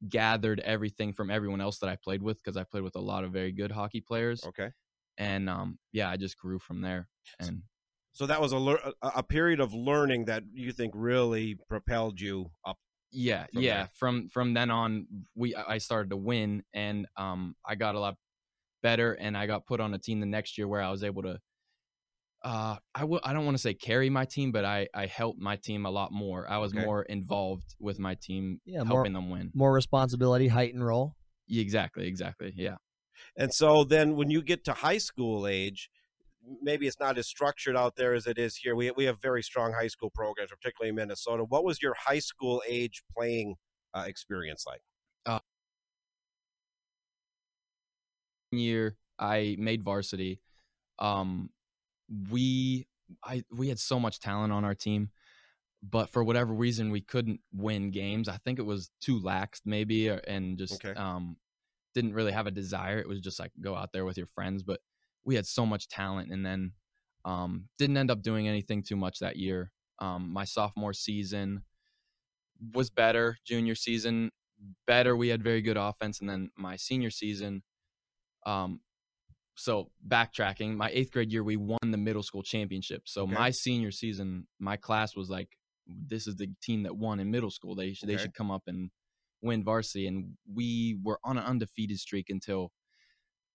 gathered 0.10 0.60
everything 0.62 1.14
from 1.14 1.30
everyone 1.30 1.62
else 1.62 1.80
that 1.80 1.90
I 1.90 1.96
played 1.96 2.24
with 2.24 2.38
because 2.44 2.58
I 2.58 2.64
played 2.64 2.84
with 2.84 2.96
a 2.96 3.02
lot 3.02 3.24
of 3.24 3.32
very 3.32 3.52
good 3.52 3.72
hockey 3.72 4.02
players. 4.02 4.44
Okay. 4.46 4.70
And 5.18 5.50
um, 5.50 5.78
yeah, 5.92 6.10
I 6.10 6.18
just 6.18 6.38
grew 6.38 6.60
from 6.60 6.82
there. 6.82 7.08
And 7.40 7.64
So 8.14 8.26
that 8.26 8.42
was 8.42 8.54
a 8.54 8.58
a, 8.58 8.94
a 9.18 9.24
period 9.24 9.60
of 9.60 9.74
learning 9.74 10.26
that 10.26 10.44
you 10.54 10.72
think 10.72 10.94
really 10.96 11.56
propelled 11.70 12.20
you 12.20 12.52
up. 12.66 12.78
yeah 13.12 13.46
from 13.54 13.62
yeah 13.64 13.78
there. 13.78 13.90
from 13.94 14.30
from 14.30 14.54
then 14.54 14.72
on 14.72 15.06
we 15.36 15.54
i 15.56 15.78
started 15.80 16.10
to 16.10 16.18
win 16.18 16.64
and 16.74 17.06
um 17.18 17.56
i 17.66 17.76
got 17.76 17.96
a 17.96 18.00
lot 18.00 18.16
better 18.82 19.14
and 19.14 19.36
i 19.38 19.46
got 19.46 19.66
put 19.68 19.80
on 19.82 19.94
a 19.94 19.98
team 19.98 20.20
the 20.22 20.26
next 20.26 20.58
year 20.58 20.66
where 20.68 20.82
i 20.82 20.90
was 20.90 21.04
able 21.04 21.22
to 21.22 21.38
uh 22.44 22.78
i 22.96 23.04
will 23.04 23.20
i 23.24 23.34
don't 23.34 23.46
want 23.46 23.56
to 23.56 23.62
say 23.62 23.74
carry 23.74 24.10
my 24.10 24.26
team 24.26 24.52
but 24.52 24.66
i 24.66 24.88
i 24.94 25.06
helped 25.06 25.40
my 25.40 25.56
team 25.56 25.86
a 25.86 25.90
lot 25.92 26.12
more 26.12 26.50
i 26.50 26.58
was 26.58 26.74
Okay. 26.74 26.74
more 26.74 27.04
involved 27.04 27.76
with 27.80 28.00
my 28.00 28.16
team 28.16 28.60
Yeah, 28.66 28.84
more 28.84 28.88
helping 28.88 29.14
them 29.14 29.30
win 29.30 29.54
more 29.54 29.74
responsibility, 29.74 30.48
height 30.48 30.74
and 30.74 30.86
roll. 30.86 31.16
Yeah, 31.48 31.62
exactly 31.62 32.08
exactly 32.08 32.54
yeah 32.56 32.78
And 33.36 33.54
so 33.54 33.84
then 33.84 34.16
when 34.16 34.30
you 34.30 34.42
get 34.42 34.64
to 34.66 34.74
high 34.74 34.98
school 34.98 35.48
age, 35.48 35.90
maybe 36.62 36.88
it's 36.88 37.00
not 37.00 37.18
as 37.18 37.28
structured 37.28 37.76
out 37.76 37.96
there 37.96 38.14
as 38.14 38.28
it 38.28 38.38
is 38.38 38.58
here. 38.58 38.76
We, 38.76 38.92
we 38.92 39.06
have 39.06 39.22
very 39.22 39.44
strong 39.44 39.74
high 39.74 39.88
school 39.88 40.10
programs, 40.10 40.52
particularly 40.52 40.90
in 40.90 40.96
Minnesota. 40.96 41.44
What 41.44 41.64
was 41.64 41.82
your 41.82 41.94
high 41.96 42.20
school 42.20 42.64
age 42.68 43.04
playing 43.16 43.56
uh, 43.94 44.06
experience 44.08 44.66
like? 44.68 44.82
year 48.52 48.98
I 49.20 49.56
made 49.60 49.84
varsity, 49.84 50.42
um, 51.00 51.52
we 52.30 52.88
I 53.24 53.44
we 53.52 53.70
had 53.70 53.80
so 53.80 54.00
much 54.00 54.20
talent 54.20 54.54
on 54.54 54.64
our 54.66 54.76
team, 54.76 55.10
but 55.84 56.10
for 56.10 56.24
whatever 56.24 56.54
reason 56.54 56.92
we 56.92 57.02
couldn't 57.02 57.42
win 57.54 57.92
games. 57.92 58.28
I 58.30 58.38
think 58.38 58.60
it 58.60 58.64
was 58.66 58.92
too 59.02 59.20
lax 59.20 59.62
maybe, 59.66 60.10
or, 60.10 60.22
and 60.28 60.58
just 60.58 60.84
Okay. 60.86 61.00
um, 61.00 61.38
didn't 61.94 62.14
really 62.14 62.32
have 62.32 62.48
a 62.48 62.52
desire. 62.52 63.00
It 63.00 63.08
was 63.08 63.20
just 63.20 63.40
like 63.40 63.52
go 63.62 63.76
out 63.76 63.92
there 63.94 64.06
with 64.06 64.18
your 64.18 64.28
friends, 64.28 64.64
but 64.64 64.80
we 65.26 65.36
had 65.36 65.46
so 65.46 65.66
much 65.66 65.88
talent, 65.88 66.32
and 66.32 66.46
then 66.46 66.74
um, 67.26 67.70
didn't 67.78 67.98
end 67.98 68.12
up 68.12 68.22
doing 68.22 68.48
anything 68.48 68.84
too 68.84 68.96
much 68.96 69.20
that 69.20 69.36
year. 69.36 69.72
Um, 70.00 70.32
my 70.32 70.46
sophomore 70.46 70.94
season 70.94 71.64
was 72.74 72.90
better. 72.90 73.38
Junior 73.46 73.76
season 73.76 74.32
better. 74.88 75.16
We 75.16 75.30
had 75.30 75.44
very 75.44 75.62
good 75.62 75.78
offense, 75.78 76.20
and 76.20 76.30
then 76.30 76.52
my 76.58 76.76
senior 76.76 77.10
season. 77.10 77.64
Um, 78.46 78.82
so 79.56 79.92
backtracking, 80.08 80.76
my 80.76 80.90
eighth 80.94 81.12
grade 81.12 81.32
year, 81.32 81.44
we 81.44 81.58
won 81.58 81.80
the 81.84 81.98
middle 81.98 82.24
school 82.24 82.44
championship. 82.44 83.04
So 83.06 83.24
Okay. 83.24 83.34
my 83.34 83.52
senior 83.52 83.92
season, 83.92 84.48
my 84.60 84.78
class 84.78 85.16
was 85.16 85.30
like, 85.30 85.50
this 85.88 86.26
is 86.28 86.36
the 86.36 86.48
team 86.62 86.84
that 86.84 86.96
won 86.96 87.20
in 87.20 87.30
middle 87.30 87.52
school. 87.52 87.76
They 87.76 87.94
should, 87.94 88.08
they 88.10 88.18
should 88.18 88.34
come 88.34 88.50
up 88.52 88.64
and 88.68 88.90
win 89.42 89.64
varsity. 89.64 90.08
And 90.08 90.38
we 90.52 90.98
were 91.04 91.20
on 91.24 91.38
an 91.38 91.44
undefeated 91.44 92.00
streak 92.00 92.30
until 92.30 92.72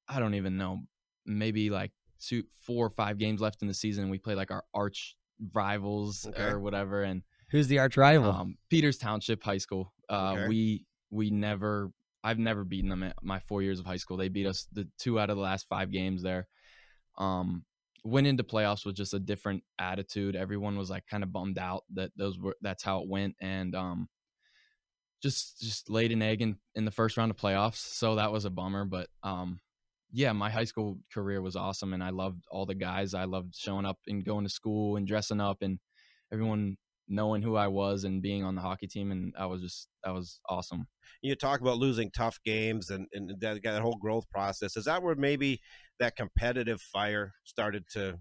I 0.09 0.19
don't 0.21 0.35
even 0.35 0.57
know, 0.57 0.83
maybe 1.25 1.71
like 1.71 1.93
two, 2.21 2.45
four 2.61 2.87
or 2.87 2.91
five 2.91 3.19
games 3.19 3.41
left 3.41 3.63
in 3.63 3.69
the 3.69 3.75
season. 3.75 4.05
And 4.05 4.11
we 4.11 4.19
played 4.19 4.37
like 4.37 4.51
our 4.51 4.65
arch 4.75 5.17
rivals 5.55 6.27
Okay. 6.29 6.43
or 6.43 6.61
whatever. 6.61 7.03
And 7.03 7.23
Who's 7.51 7.69
the 7.69 7.79
arch 7.79 7.97
rival? 7.97 8.31
um, 8.31 8.59
Peters 8.71 8.99
Township 8.99 9.43
High 9.43 9.59
School. 9.59 9.93
Uh, 10.09 10.33
Okay. 10.35 10.49
We 10.49 10.85
we 11.11 11.31
never. 11.31 11.91
I've 12.27 12.41
never 12.41 12.65
beaten 12.65 12.91
them 12.91 13.05
at 13.05 13.15
my 13.23 13.39
four 13.39 13.63
years 13.63 13.79
of 13.79 13.87
high 13.87 13.99
school. 13.99 14.17
They 14.17 14.29
beat 14.29 14.49
us 14.49 14.67
the 14.73 14.89
two 14.99 15.21
out 15.21 15.31
of 15.31 15.37
the 15.37 15.43
last 15.43 15.69
five 15.69 15.93
games 15.93 16.25
there. 16.25 16.49
Um, 17.19 17.65
went 18.03 18.27
into 18.27 18.43
playoffs 18.43 18.85
with 18.85 18.97
just 18.97 19.15
a 19.15 19.21
different 19.21 19.63
attitude. 19.79 20.35
Everyone 20.35 20.77
was 20.77 20.91
like 20.91 21.07
kind 21.07 21.23
of 21.23 21.33
bummed 21.33 21.57
out 21.57 21.85
that 21.95 22.11
those 22.17 22.37
were 22.37 22.57
that's 22.61 22.83
how 22.83 23.01
it 23.01 23.09
went, 23.09 23.37
and 23.41 23.77
um, 23.77 24.09
just 25.23 25.61
just 25.61 25.89
laid 25.89 26.11
an 26.11 26.21
egg 26.21 26.43
in 26.43 26.57
in 26.75 26.85
the 26.85 26.91
first 26.91 27.17
round 27.17 27.31
of 27.31 27.37
playoffs. 27.37 27.77
So 27.77 28.17
that 28.17 28.33
was 28.33 28.45
a 28.45 28.51
bummer, 28.51 28.85
but 28.85 29.07
um, 29.23 29.61
yeah, 30.11 30.33
my 30.33 30.51
high 30.51 30.65
school 30.65 30.99
career 31.15 31.41
was 31.41 31.55
awesome, 31.55 31.95
and 31.95 32.03
I 32.03 32.11
loved 32.11 32.45
all 32.51 32.67
the 32.67 32.75
guys. 32.75 33.15
I 33.15 33.25
loved 33.25 33.55
showing 33.55 33.87
up 33.87 33.99
and 34.09 34.25
going 34.25 34.45
to 34.45 34.51
school 34.51 34.97
and 34.97 35.07
dressing 35.07 35.41
up, 35.41 35.59
and 35.63 35.79
everyone 36.33 36.77
knowing 37.09 37.43
who 37.43 37.57
I 37.57 37.69
was 37.69 38.05
and 38.05 38.23
being 38.23 38.45
on 38.45 38.55
the 38.55 38.61
hockey 38.61 38.87
team, 38.87 39.13
and 39.13 39.33
I 39.39 39.47
was 39.47 39.63
just 39.63 39.89
that 40.05 40.13
was 40.13 40.41
awesome. 40.49 40.87
You 41.23 41.35
talk 41.35 41.61
about 41.61 41.79
losing 41.79 42.11
tough 42.11 42.39
games 42.45 42.91
and, 42.91 43.07
and 43.13 43.33
that, 43.41 43.63
that 43.63 43.83
whole 43.83 43.97
growth 43.97 44.29
process. 44.31 44.77
Is 44.77 44.85
that 44.85 45.03
where 45.03 45.15
maybe 45.15 45.61
that 45.99 46.17
competitive 46.17 46.81
fire 46.81 47.33
started 47.45 47.85
to, 47.93 48.19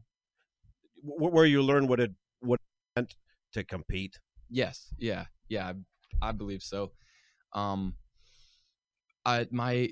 where 1.03 1.45
you 1.45 1.61
learn 1.61 1.87
what 1.87 1.99
it 1.99 2.11
what 2.39 2.59
it 2.59 2.99
meant 2.99 3.15
to 3.53 3.63
compete? 3.63 4.19
Yes, 4.49 4.93
yeah, 4.97 5.25
yeah, 5.49 5.73
I, 6.21 6.29
I 6.29 6.31
believe 6.31 6.61
so. 6.61 6.91
Um, 7.53 7.95
I 9.25 9.47
my 9.51 9.89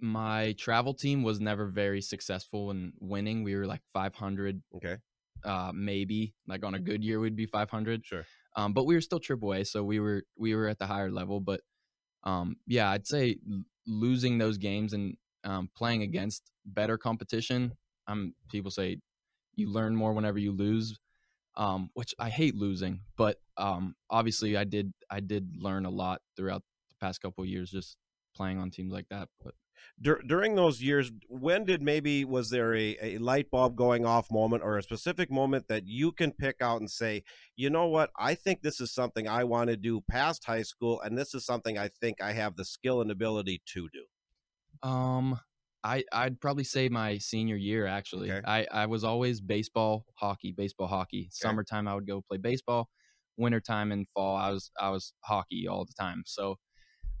my 0.00 0.54
travel 0.58 0.92
team 0.94 1.22
was 1.22 1.40
never 1.40 1.66
very 1.66 2.00
successful 2.00 2.70
in 2.70 2.92
winning. 3.00 3.42
We 3.42 3.56
were 3.56 3.66
like 3.66 3.82
500, 3.92 4.62
Okay, 4.76 4.96
uh, 5.44 5.72
maybe 5.74 6.34
like 6.46 6.64
on 6.64 6.74
a 6.74 6.78
good 6.78 7.02
year 7.04 7.20
we'd 7.20 7.36
be 7.36 7.46
500. 7.46 8.04
sure. 8.04 8.24
Um, 8.56 8.72
but 8.72 8.84
we 8.84 8.94
were 8.94 9.00
still 9.00 9.20
triple 9.20 9.52
A, 9.52 9.64
so 9.64 9.82
we 9.82 10.00
were 10.00 10.24
we 10.36 10.54
were 10.54 10.68
at 10.68 10.78
the 10.78 10.86
higher 10.86 11.10
level. 11.10 11.40
But 11.40 11.60
um, 12.22 12.56
yeah, 12.66 12.90
I'd 12.90 13.06
say 13.06 13.36
losing 13.86 14.38
those 14.38 14.58
games 14.58 14.92
and 14.92 15.16
um, 15.44 15.70
playing 15.76 16.02
against 16.02 16.50
better 16.64 16.96
competition. 16.96 17.72
Um, 18.06 18.34
people 18.50 18.70
say 18.70 18.98
you 19.54 19.70
learn 19.70 19.94
more 19.96 20.12
whenever 20.12 20.38
you 20.38 20.52
lose, 20.52 20.98
um, 21.56 21.90
which 21.94 22.14
I 22.18 22.30
hate 22.30 22.54
losing. 22.54 23.00
But 23.16 23.40
um, 23.56 23.94
obviously, 24.10 24.56
I 24.56 24.64
did 24.64 24.92
I 25.10 25.20
did 25.20 25.56
learn 25.56 25.84
a 25.84 25.90
lot 25.90 26.20
throughout 26.36 26.62
the 26.90 26.96
past 27.04 27.20
couple 27.20 27.42
of 27.42 27.50
years 27.50 27.70
just 27.70 27.96
playing 28.36 28.58
on 28.58 28.70
teams 28.70 28.92
like 28.92 29.08
that. 29.10 29.28
But 29.42 29.54
Dur- 30.00 30.22
during 30.26 30.54
those 30.54 30.82
years, 30.82 31.12
when 31.28 31.64
did 31.64 31.82
maybe 31.82 32.24
was 32.24 32.50
there 32.50 32.74
a, 32.74 32.96
a 33.00 33.18
light 33.18 33.50
bulb 33.50 33.76
going 33.76 34.04
off 34.04 34.30
moment 34.30 34.62
or 34.62 34.78
a 34.78 34.82
specific 34.82 35.30
moment 35.30 35.68
that 35.68 35.86
you 35.86 36.12
can 36.12 36.32
pick 36.32 36.56
out 36.60 36.80
and 36.80 36.90
say, 36.90 37.22
you 37.56 37.70
know 37.70 37.86
what, 37.86 38.10
I 38.18 38.34
think 38.34 38.62
this 38.62 38.80
is 38.80 38.92
something 38.92 39.28
I 39.28 39.44
want 39.44 39.70
to 39.70 39.76
do 39.76 40.02
past 40.10 40.44
high 40.44 40.62
school, 40.62 41.00
and 41.00 41.16
this 41.16 41.34
is 41.34 41.44
something 41.44 41.78
I 41.78 41.88
think 41.88 42.20
I 42.22 42.32
have 42.32 42.56
the 42.56 42.64
skill 42.64 43.00
and 43.00 43.10
ability 43.10 43.62
to 43.66 43.88
do. 43.92 44.88
Um, 44.88 45.38
I 45.84 46.02
I'd 46.12 46.40
probably 46.40 46.64
say 46.64 46.88
my 46.88 47.18
senior 47.18 47.56
year 47.56 47.86
actually. 47.86 48.32
Okay. 48.32 48.42
I 48.46 48.66
I 48.72 48.86
was 48.86 49.04
always 49.04 49.40
baseball, 49.40 50.06
hockey, 50.14 50.52
baseball, 50.52 50.86
hockey. 50.86 51.28
Summertime 51.30 51.86
I 51.86 51.94
would 51.94 52.06
go 52.06 52.22
play 52.26 52.38
baseball. 52.38 52.88
Wintertime 53.36 53.92
and 53.92 54.06
fall 54.14 54.36
I 54.36 54.50
was 54.50 54.70
I 54.80 54.90
was 54.90 55.12
hockey 55.20 55.68
all 55.68 55.84
the 55.84 55.92
time. 55.92 56.22
So 56.26 56.56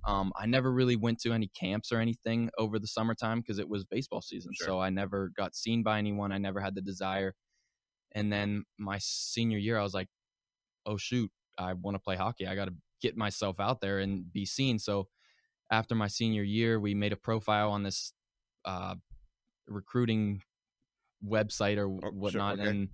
um, 0.06 0.32
I 0.36 0.46
never 0.46 0.70
really 0.70 0.96
went 0.96 1.20
to 1.20 1.32
any 1.32 1.48
camps 1.48 1.90
or 1.92 1.98
anything 1.98 2.50
over 2.58 2.78
the 2.78 2.86
summertime 2.86 3.40
because 3.40 3.58
it 3.58 3.68
was 3.68 3.84
baseball 3.84 4.20
season. 4.20 4.52
Sure. 4.54 4.66
So 4.66 4.80
I 4.80 4.90
never 4.90 5.30
got 5.36 5.54
seen 5.54 5.82
by 5.82 5.98
anyone. 5.98 6.32
I 6.32 6.38
never 6.38 6.60
had 6.60 6.74
the 6.74 6.82
desire. 6.82 7.34
And 8.12 8.32
then 8.32 8.64
my 8.78 8.98
senior 9.00 9.58
year, 9.58 9.78
I 9.78 9.82
was 9.82 9.94
like, 9.94 10.08
oh 10.86 10.96
shoot, 10.96 11.30
I 11.58 11.72
want 11.72 11.94
to 11.94 11.98
play 11.98 12.16
hockey. 12.16 12.46
I 12.46 12.54
got 12.54 12.66
to 12.66 12.74
get 13.00 13.16
myself 13.16 13.60
out 13.60 13.80
there 13.80 13.98
and 13.98 14.30
be 14.32 14.44
seen. 14.44 14.78
So 14.78 15.08
after 15.70 15.94
my 15.94 16.08
senior 16.08 16.42
year, 16.42 16.78
we 16.78 16.94
made 16.94 17.12
a 17.12 17.16
profile 17.16 17.70
on 17.70 17.82
this 17.82 18.12
uh, 18.64 18.94
recruiting 19.66 20.42
website 21.26 21.78
or 21.78 21.86
Oh, 21.88 22.00
sure, 22.00 22.12
whatnot, 22.12 22.60
okay. 22.60 22.68
and 22.68 22.88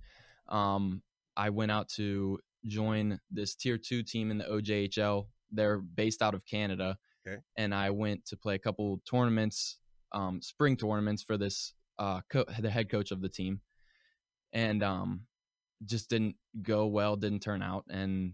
um, 0.47 1.01
I 1.35 1.49
went 1.49 1.71
out 1.71 1.89
to 1.89 2.39
join 2.65 3.19
this 3.29 3.55
tier 3.55 3.77
two 3.77 4.03
team 4.03 4.31
in 4.31 4.37
the 4.37 4.45
OJHL. 4.45 5.27
They're 5.51 5.79
based 5.79 6.21
out 6.21 6.33
of 6.33 6.45
Canada, 6.45 6.97
Okay. 7.27 7.37
And 7.55 7.73
I 7.75 7.91
went 7.91 8.25
to 8.27 8.37
play 8.37 8.55
a 8.55 8.59
couple 8.59 9.01
tournaments, 9.09 9.77
um, 10.11 10.41
spring 10.41 10.75
tournaments 10.75 11.23
for 11.23 11.37
this 11.37 11.73
uh, 11.99 12.21
co- 12.29 12.45
the 12.59 12.69
head 12.69 12.89
coach 12.89 13.11
of 13.11 13.21
the 13.21 13.29
team, 13.29 13.61
and 14.53 14.83
um, 14.83 15.27
just 15.85 16.09
didn't 16.09 16.35
go 16.61 16.87
well. 16.87 17.15
Didn't 17.15 17.41
turn 17.41 17.61
out, 17.61 17.85
and 17.89 18.33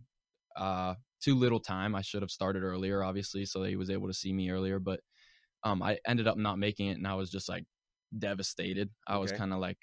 uh, 0.56 0.96
too 1.22 1.36
little 1.36 1.60
time. 1.60 1.96
I 1.96 2.02
should 2.02 2.22
have 2.22 2.32
started 2.32 2.64
earlier, 2.64 3.04
obviously, 3.04 3.46
so 3.46 3.62
that 3.62 3.70
he 3.70 3.76
was 3.76 3.90
able 3.90 4.08
to 4.08 4.14
see 4.14 4.34
me 4.34 4.50
earlier. 4.50 4.80
But 4.80 5.02
um, 5.64 5.84
I 5.84 6.00
ended 6.08 6.28
up 6.28 6.38
not 6.38 6.60
making 6.60 6.88
it, 6.88 6.98
and 6.98 7.08
I 7.08 7.16
was 7.16 7.30
just 7.32 7.50
like 7.50 7.66
devastated. 8.18 8.90
I 9.08 9.18
was 9.18 9.32
kind 9.32 9.54
of 9.54 9.60
like, 9.60 9.80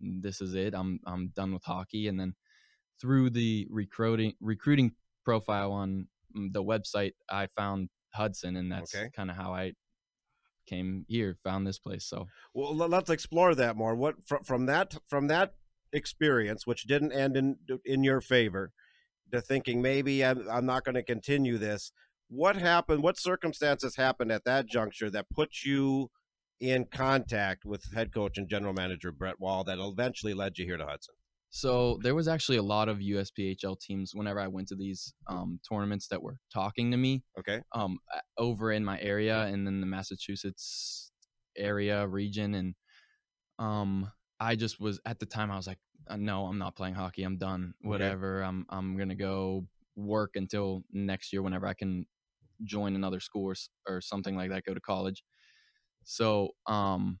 "This 0.00 0.40
is 0.40 0.54
it. 0.54 0.74
I'm 0.74 1.00
I'm 1.06 1.28
done 1.28 1.52
with 1.52 1.64
hockey." 1.64 2.08
And 2.08 2.18
then 2.20 2.34
through 3.00 3.30
the 3.30 3.66
recruiting 3.70 4.34
recruiting 4.40 4.94
profile 5.24 5.72
on 5.72 5.90
mm, 5.90 6.06
the 6.34 6.62
website, 6.62 7.12
I 7.30 7.48
found 7.56 7.88
Hudson, 8.14 8.56
and 8.56 8.70
that's 8.70 8.94
Okay. 8.94 9.10
kind 9.14 9.30
of 9.30 9.36
how 9.36 9.54
I 9.54 9.72
came 10.66 11.04
here, 11.08 11.36
found 11.42 11.66
this 11.66 11.78
place. 11.78 12.06
So 12.06 12.26
Well, 12.54 12.74
let's 12.74 13.10
explore 13.10 13.54
that 13.54 13.76
more. 13.76 13.94
What 13.94 14.26
from 14.26 14.44
from 14.44 14.66
that 14.66 14.94
from 15.08 15.26
that 15.28 15.54
experience, 15.92 16.66
which 16.66 16.84
didn't 16.84 17.12
end 17.12 17.36
in 17.36 17.56
in 17.84 18.04
your 18.04 18.20
favor, 18.20 18.72
to 19.32 19.40
thinking 19.40 19.82
maybe 19.82 20.24
I'm, 20.24 20.48
I'm 20.48 20.66
not 20.66 20.84
going 20.84 20.94
to 20.94 21.02
continue 21.02 21.58
this. 21.58 21.92
What 22.28 22.56
happened? 22.56 23.02
What 23.02 23.18
circumstances 23.18 23.96
happened 23.96 24.32
at 24.32 24.44
that 24.44 24.66
juncture 24.66 25.10
that 25.10 25.26
put 25.30 25.64
you 25.64 26.10
in 26.60 26.86
contact 26.86 27.64
with 27.64 27.92
head 27.92 28.12
coach 28.14 28.38
and 28.38 28.48
general 28.48 28.72
manager 28.72 29.10
Brett 29.10 29.40
Wall 29.40 29.64
that 29.64 29.78
eventually 29.78 30.32
led 30.32 30.58
you 30.58 30.64
here 30.64 30.76
to 30.76 30.86
Hudson? 30.86 31.14
So 31.54 31.98
there 32.02 32.14
was 32.14 32.28
actually 32.28 32.56
a 32.56 32.62
lot 32.62 32.88
of 32.88 32.98
USPHL 32.98 33.78
teams 33.78 34.14
whenever 34.14 34.40
I 34.40 34.48
went 34.48 34.68
to 34.68 34.74
these 34.74 35.12
um, 35.28 35.60
tournaments 35.68 36.08
that 36.08 36.22
were 36.22 36.38
talking 36.52 36.90
to 36.90 36.96
me 36.96 37.24
Okay. 37.38 37.62
um, 37.74 37.98
over 38.38 38.72
in 38.72 38.82
my 38.84 38.98
area 39.00 39.42
and 39.42 39.66
then 39.66 39.80
the 39.82 39.86
Massachusetts 39.86 41.12
area 41.56 42.06
region, 42.06 42.54
and 42.54 42.74
um, 43.58 44.10
I 44.40 44.56
just 44.56 44.80
was 44.80 44.98
at 45.04 45.18
the 45.20 45.26
time 45.26 45.50
I 45.50 45.56
was 45.56 45.66
like, 45.66 45.78
uh, 46.08 46.16
no, 46.16 46.46
I'm 46.46 46.58
not 46.58 46.74
playing 46.74 46.94
hockey. 46.94 47.22
I'm 47.22 47.36
done. 47.36 47.74
Okay. 47.84 47.88
Whatever. 47.88 48.40
I'm 48.42 48.64
I'm 48.70 48.96
gonna 48.96 49.14
go 49.14 49.66
work 49.94 50.32
until 50.36 50.82
next 50.90 51.34
year 51.34 51.42
whenever 51.42 51.66
I 51.66 51.74
can 51.74 52.06
join 52.64 52.96
another 52.96 53.20
school 53.20 53.46
or, 53.50 53.56
or 53.86 54.00
something 54.00 54.36
like 54.36 54.50
that. 54.50 54.64
Go 54.64 54.74
to 54.74 54.80
college. 54.80 55.22
So 56.04 56.50
um, 56.66 57.20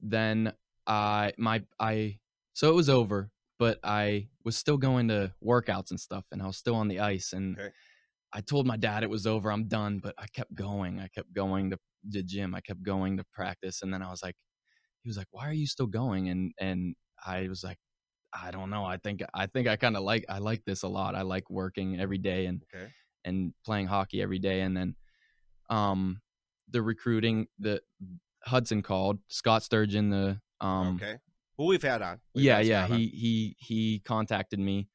then 0.00 0.52
I 0.86 1.32
my 1.38 1.64
I 1.80 2.18
so 2.54 2.70
it 2.70 2.74
was 2.74 2.88
over, 2.88 3.30
but 3.58 3.78
I 3.84 4.28
was 4.44 4.56
still 4.56 4.78
going 4.78 5.08
to 5.08 5.34
workouts 5.44 5.90
and 5.90 6.00
stuff, 6.00 6.26
and 6.32 6.42
I 6.42 6.46
was 6.46 6.56
still 6.58 6.76
on 6.76 6.88
the 6.88 7.00
ice. 7.00 7.32
And 7.32 7.58
Okay. 7.58 7.72
I 8.32 8.40
told 8.42 8.66
my 8.66 8.76
dad 8.76 9.02
it 9.04 9.10
was 9.10 9.26
over, 9.26 9.52
I'm 9.52 9.68
done, 9.68 9.98
but 10.00 10.14
I 10.18 10.26
kept 10.28 10.54
going. 10.54 11.00
I 11.00 11.08
kept 11.08 11.32
going 11.32 11.70
to 11.70 11.78
the 12.04 12.22
gym. 12.22 12.54
I 12.54 12.60
kept 12.60 12.82
going 12.82 13.16
to 13.18 13.24
practice, 13.24 13.82
and 13.82 13.92
then 13.94 14.02
I 14.02 14.10
was 14.10 14.22
like, 14.22 14.36
he 15.02 15.08
was 15.08 15.16
like, 15.16 15.28
"Why 15.30 15.48
are 15.48 15.52
you 15.52 15.66
still 15.66 15.86
going?" 15.86 16.28
And 16.28 16.52
and 16.58 16.96
I 17.24 17.48
was 17.48 17.64
like, 17.64 17.78
I 18.32 18.50
don't 18.52 18.70
know. 18.70 18.84
I 18.84 18.98
think 18.98 19.22
I 19.34 19.46
think 19.46 19.68
I 19.68 19.76
kind 19.76 19.96
of 19.96 20.02
like 20.04 20.24
I 20.28 20.38
like 20.38 20.64
this 20.66 20.82
a 20.82 20.88
lot. 20.88 21.14
I 21.16 21.22
like 21.22 21.50
working 21.50 22.00
every 22.00 22.18
day 22.18 22.46
and 22.46 22.62
Okay. 22.62 22.92
and 23.24 23.54
playing 23.64 23.86
hockey 23.88 24.22
every 24.22 24.38
day. 24.40 24.62
And 24.62 24.76
then 24.76 24.96
um 25.70 26.22
the 26.68 26.82
recruiting 26.82 27.48
the 27.58 27.82
Hudson 28.44 28.82
called 28.82 29.20
Scott 29.28 29.62
Sturgeon 29.64 30.10
the 30.10 30.40
um 30.60 31.04
okay. 31.04 31.18
Who 31.58 31.66
we've 31.66 31.82
had 31.82 32.02
on? 32.02 32.20
We've 32.34 32.44
yeah 32.44 32.56
had 32.58 32.66
yeah 32.66 32.84
Scott 32.84 32.90
on. 32.92 32.98
he 32.98 33.06
he 33.08 33.56
he 33.58 33.98
contacted 34.00 34.58
me 34.58 34.88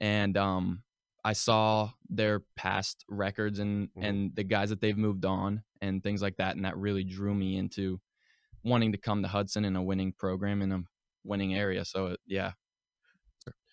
and 0.00 0.36
um 0.36 0.82
i 1.24 1.32
saw 1.34 1.90
their 2.08 2.40
past 2.56 3.04
records 3.08 3.58
and 3.58 3.88
Mhm. 3.96 4.04
and 4.08 4.34
the 4.36 4.44
guys 4.44 4.70
that 4.70 4.80
they've 4.80 4.96
moved 4.96 5.24
on 5.24 5.62
and 5.82 6.02
things 6.02 6.22
like 6.22 6.36
that 6.36 6.56
and 6.56 6.64
that 6.64 6.76
really 6.78 7.04
drew 7.04 7.34
me 7.34 7.56
into 7.56 8.00
wanting 8.64 8.92
to 8.92 8.98
come 8.98 9.22
to 9.22 9.28
hudson 9.28 9.64
in 9.64 9.76
a 9.76 9.82
winning 9.82 10.12
program 10.16 10.62
in 10.62 10.72
a 10.72 10.80
winning 11.24 11.54
area 11.54 11.84
so 11.84 12.06
it, 12.08 12.20
yeah 12.26 12.52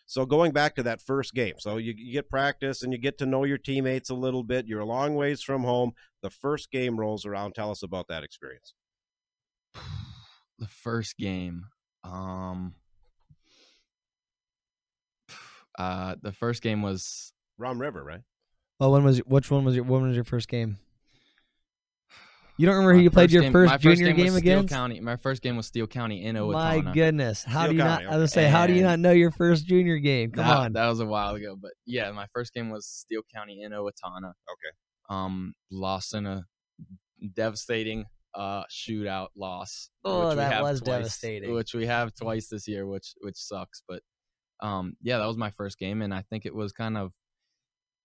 So 0.09 0.25
going 0.25 0.53
back 0.53 0.75
to 0.75 0.83
that 0.83 1.01
first 1.01 1.33
game, 1.33 1.55
so 1.59 1.75
you, 1.75 1.93
you 1.97 2.13
get 2.13 2.29
practice 2.29 2.81
and 2.81 2.93
you 2.93 2.97
get 2.99 3.17
to 3.17 3.25
know 3.25 3.43
your 3.43 3.57
teammates 3.57 4.09
a 4.09 4.15
little 4.15 4.41
bit. 4.41 4.65
You're 4.65 4.79
a 4.79 4.85
long 4.85 5.15
ways 5.15 5.41
from 5.41 5.63
home. 5.65 5.91
The 6.21 6.29
first 6.29 6.71
game 6.71 6.97
rolls 6.97 7.25
around. 7.25 7.55
Tell 7.55 7.71
us 7.71 7.83
about 7.83 8.07
that 8.07 8.23
experience. 8.23 8.73
the 10.59 10.67
first 10.69 11.17
game 11.17 11.65
um 12.07 12.73
uh 15.77 16.15
the 16.21 16.31
first 16.31 16.61
game 16.61 16.81
was 16.81 17.33
Rum 17.57 17.79
River, 17.79 18.03
right? 18.03 18.21
Oh, 18.79 18.91
when 18.91 19.03
was 19.03 19.19
which 19.19 19.49
one 19.51 19.65
was 19.65 19.75
your 19.75 19.83
when 19.85 20.03
was 20.03 20.15
your 20.15 20.23
first 20.23 20.47
game? 20.47 20.77
You 22.59 22.65
don't 22.65 22.75
remember 22.75 22.95
who 22.95 23.01
you 23.01 23.11
played 23.11 23.31
your 23.31 23.43
game- 23.43 23.51
first 23.51 23.69
my 23.69 23.77
junior 23.77 24.13
game, 24.13 24.15
was 24.15 24.23
game 24.23 24.39
Steel 24.39 24.57
against? 24.59 24.73
County. 24.73 24.99
My 24.99 25.15
first 25.15 25.43
game 25.43 25.57
was 25.57 25.67
Steele 25.67 25.85
County 25.85 26.23
in 26.23 26.35
Owatonna. 26.35 26.83
My 26.83 26.91
goodness, 26.91 27.43
how 27.43 27.61
Steel 27.61 27.69
do 27.69 27.75
you 27.77 27.83
County, 27.83 28.05
not? 28.05 28.13
I 28.13 28.17
was 28.17 28.31
okay. 28.31 28.45
say, 28.45 28.49
how 28.49 28.65
do 28.65 28.73
you 28.73 28.81
not 28.81 28.97
know 28.97 29.11
your 29.11 29.29
first 29.29 29.67
junior 29.67 29.99
game? 29.99 30.31
Come 30.31 30.47
that, 30.47 30.57
on, 30.57 30.73
that 30.73 30.87
was 30.87 30.99
a 30.99 31.05
while 31.05 31.35
ago, 31.35 31.55
but 31.55 31.71
yeah, 31.85 32.09
my 32.11 32.25
first 32.33 32.55
game 32.55 32.71
was 32.71 32.87
Steele 32.87 33.21
County 33.33 33.61
in 33.61 33.73
Owatonna. 33.73 34.29
Okay. 34.29 34.73
Um, 35.09 35.53
lost 35.69 36.15
in 36.15 36.25
a 36.25 36.45
devastating 37.35 38.05
uh 38.37 38.63
shootout 38.71 39.29
loss. 39.35 39.89
Oh, 40.05 40.27
which 40.27 40.29
we 40.29 40.35
that 40.35 40.53
have 40.53 40.63
was 40.63 40.79
twice- 40.79 40.97
devastating. 40.99 41.53
Which 41.53 41.73
we 41.73 41.85
have 41.87 42.13
twice 42.15 42.47
this 42.47 42.67
year, 42.67 42.85
which 42.85 43.15
which 43.21 43.35
sucks. 43.37 43.81
But 43.87 44.01
um, 44.61 44.95
yeah, 45.01 45.17
that 45.17 45.25
was 45.25 45.37
my 45.37 45.49
first 45.51 45.77
game, 45.79 46.01
and 46.01 46.13
I 46.13 46.21
think 46.29 46.45
it 46.45 46.55
was 46.55 46.71
kind 46.71 46.97
of 46.97 47.11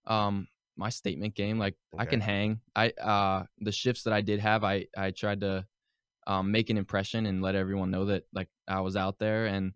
um 0.06 0.48
my 0.76 0.88
statement 0.88 1.34
game. 1.34 1.58
Like 1.58 1.76
I 1.98 2.06
can 2.06 2.20
hang. 2.20 2.60
I 2.74 2.88
uh 2.90 3.44
the 3.58 3.72
shifts 3.72 4.04
that 4.04 4.12
I 4.12 4.20
did 4.22 4.40
have, 4.40 4.64
I 4.64 4.86
I 4.96 5.10
tried 5.10 5.40
to 5.40 5.66
um 6.26 6.50
make 6.50 6.70
an 6.70 6.78
impression 6.78 7.26
and 7.26 7.42
let 7.42 7.54
everyone 7.54 7.90
know 7.90 8.06
that 8.06 8.24
like 8.32 8.48
I 8.66 8.80
was 8.80 8.96
out 8.96 9.18
there, 9.18 9.46
and 9.46 9.72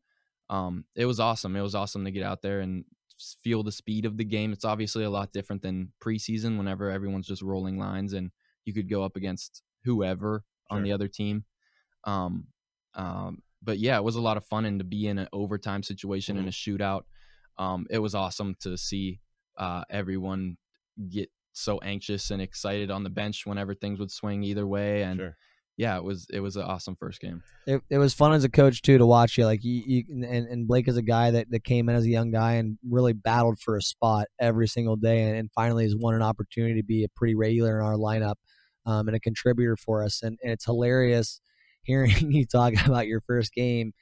um 0.51 0.85
it 0.95 1.05
was 1.07 1.21
awesome. 1.21 1.55
It 1.57 1.61
was 1.63 1.75
awesome 1.75 2.05
to 2.05 2.11
get 2.11 2.23
out 2.23 2.41
there 2.43 2.61
and 2.61 2.85
feel 3.43 3.63
the 3.63 3.73
speed 3.73 4.05
of 4.05 4.17
the 4.17 4.25
game. 4.25 4.53
It's 4.53 4.65
obviously 4.65 5.05
a 5.05 5.11
lot 5.11 5.33
different 5.33 5.63
than 5.63 5.93
preseason, 6.03 6.59
whenever 6.59 6.91
everyone's 6.91 7.27
just 7.27 7.43
rolling 7.43 7.79
lines 7.79 8.13
and 8.13 8.31
you 8.65 8.75
could 8.75 8.91
go 8.91 9.05
up 9.05 9.17
against 9.17 9.63
whoever 9.87 10.45
on 10.69 10.83
the 10.83 10.93
other 10.93 11.09
team. 11.09 11.45
Um, 12.05 12.49
um, 12.95 13.43
but 13.63 13.79
yeah, 13.79 13.97
it 13.97 14.05
was 14.05 14.17
a 14.17 14.21
lot 14.21 14.37
of 14.37 14.45
fun 14.45 14.65
and 14.65 14.79
to 14.81 14.85
be 14.85 15.07
in 15.07 15.19
an 15.19 15.29
overtime 15.33 15.83
situation 15.83 16.37
in 16.37 16.47
a 16.47 16.51
shootout. 16.51 17.03
Um, 17.59 17.87
it 17.89 17.99
was 17.99 18.15
awesome 18.15 18.55
to 18.61 18.77
see 18.77 19.21
uh, 19.57 19.83
everyone 19.89 20.57
get 21.09 21.31
so 21.53 21.79
anxious 21.79 22.31
and 22.31 22.43
excited 22.43 22.91
on 22.91 23.03
the 23.03 23.11
bench 23.11 23.47
whenever 23.47 23.75
things 23.75 23.99
would 23.99 24.11
swing 24.11 24.43
either 24.43 24.67
way. 24.67 25.03
And 25.03 25.19
Sure. 25.19 25.37
yeah, 25.79 25.97
it 25.97 26.05
was 26.05 26.27
it 26.31 26.41
was 26.41 26.57
an 26.57 26.63
awesome 26.63 26.97
first 26.97 27.21
game. 27.21 27.43
it, 27.67 27.81
it 27.89 27.99
was 27.99 28.13
fun 28.13 28.35
as 28.35 28.45
a 28.45 28.49
coach 28.49 28.83
too 28.83 28.99
to 28.99 29.07
watch 29.07 29.39
you. 29.39 29.47
Like 29.47 29.65
you, 29.65 29.83
you 29.87 30.05
and, 30.27 30.47
and 30.47 30.69
Blake 30.69 30.87
is 30.87 30.97
a 30.99 31.03
guy 31.03 31.31
that, 31.31 31.51
that 31.51 31.65
came 31.65 31.89
in 31.89 31.97
as 31.97 32.05
a 32.05 32.11
young 32.11 32.31
guy 32.31 32.55
and 32.55 32.79
really 32.89 33.15
battled 33.15 33.59
for 33.59 33.77
a 33.77 33.83
spot 33.83 34.27
every 34.39 34.69
single 34.69 34.97
day, 34.97 35.23
and, 35.23 35.37
and 35.37 35.51
finally 35.53 35.85
has 35.85 35.97
won 35.97 36.15
an 36.15 36.23
opportunity 36.23 36.81
to 36.81 36.87
be 36.87 37.05
a 37.05 37.09
pretty 37.17 37.35
regular 37.35 37.81
in 37.81 37.85
our 37.87 37.95
lineup 37.97 38.37
um, 38.87 39.09
and 39.09 39.17
a 39.17 39.21
contributor 39.21 39.77
for 39.77 40.03
us. 40.03 40.23
And, 40.23 40.39
and 40.43 40.53
it's 40.53 40.65
hilarious 40.65 41.41
hearing 41.83 42.11
you 42.33 42.47
talk 42.47 42.75
about 42.87 43.07
your 43.07 43.21
first 43.23 43.53
game 43.53 43.93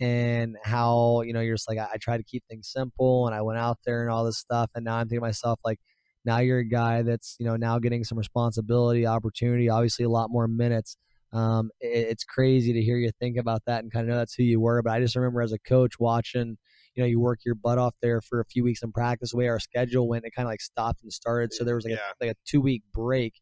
and 0.00 0.56
how 0.64 1.22
you 1.22 1.32
know 1.32 1.40
you're 1.40 1.54
just 1.54 1.68
like 1.68 1.78
I, 1.78 1.88
I 1.94 1.96
try 2.00 2.16
to 2.16 2.24
keep 2.24 2.42
things 2.50 2.68
simple 2.72 3.26
and 3.26 3.34
I 3.34 3.42
went 3.42 3.58
out 3.58 3.78
there 3.86 4.02
and 4.02 4.10
all 4.10 4.24
this 4.24 4.38
stuff, 4.38 4.70
and 4.74 4.84
now 4.84 4.96
I'm 4.96 5.06
thinking 5.08 5.20
to 5.20 5.26
myself 5.26 5.60
like. 5.64 5.78
Now 6.26 6.38
you're 6.38 6.60
a 6.60 6.64
guy 6.66 7.02
that's 7.02 7.36
you 7.38 7.44
know 7.44 7.56
now 7.56 7.78
getting 7.78 8.02
some 8.02 8.16
responsibility, 8.16 9.06
opportunity, 9.06 9.68
obviously 9.68 10.06
a 10.06 10.08
lot 10.08 10.30
more 10.30 10.48
minutes 10.48 10.96
um, 11.32 11.70
it, 11.80 12.06
it's 12.08 12.24
crazy 12.24 12.72
to 12.72 12.80
hear 12.80 12.96
you 12.96 13.10
think 13.20 13.36
about 13.36 13.62
that 13.66 13.82
and 13.82 13.92
kind 13.92 14.04
of 14.08 14.10
know 14.10 14.18
that's 14.18 14.34
who 14.34 14.42
you 14.44 14.60
were. 14.60 14.80
But 14.82 14.92
I 14.92 15.00
just 15.00 15.16
remember 15.16 15.42
as 15.42 15.52
a 15.52 15.58
coach 15.58 15.98
watching, 15.98 16.56
you 16.94 17.02
know, 17.02 17.06
you 17.06 17.18
work 17.20 17.40
your 17.44 17.56
butt 17.56 17.76
off 17.76 17.94
there 18.00 18.20
for 18.20 18.40
a 18.40 18.44
few 18.44 18.62
weeks 18.64 18.82
in 18.82 18.92
practice. 18.92 19.32
The 19.32 19.36
way 19.38 19.48
our 19.48 19.58
schedule 19.58 20.08
went, 20.08 20.24
it 20.24 20.30
kind 20.34 20.46
of 20.46 20.50
like 20.50 20.60
stopped 20.60 21.02
and 21.02 21.12
started. 21.12 21.52
So 21.52 21.64
there 21.64 21.74
was 21.74 21.84
like 21.84 21.94
Yeah. 21.94 22.12
a, 22.20 22.24
like 22.24 22.30
a 22.32 22.36
two 22.46 22.60
week 22.60 22.84
break 22.92 23.34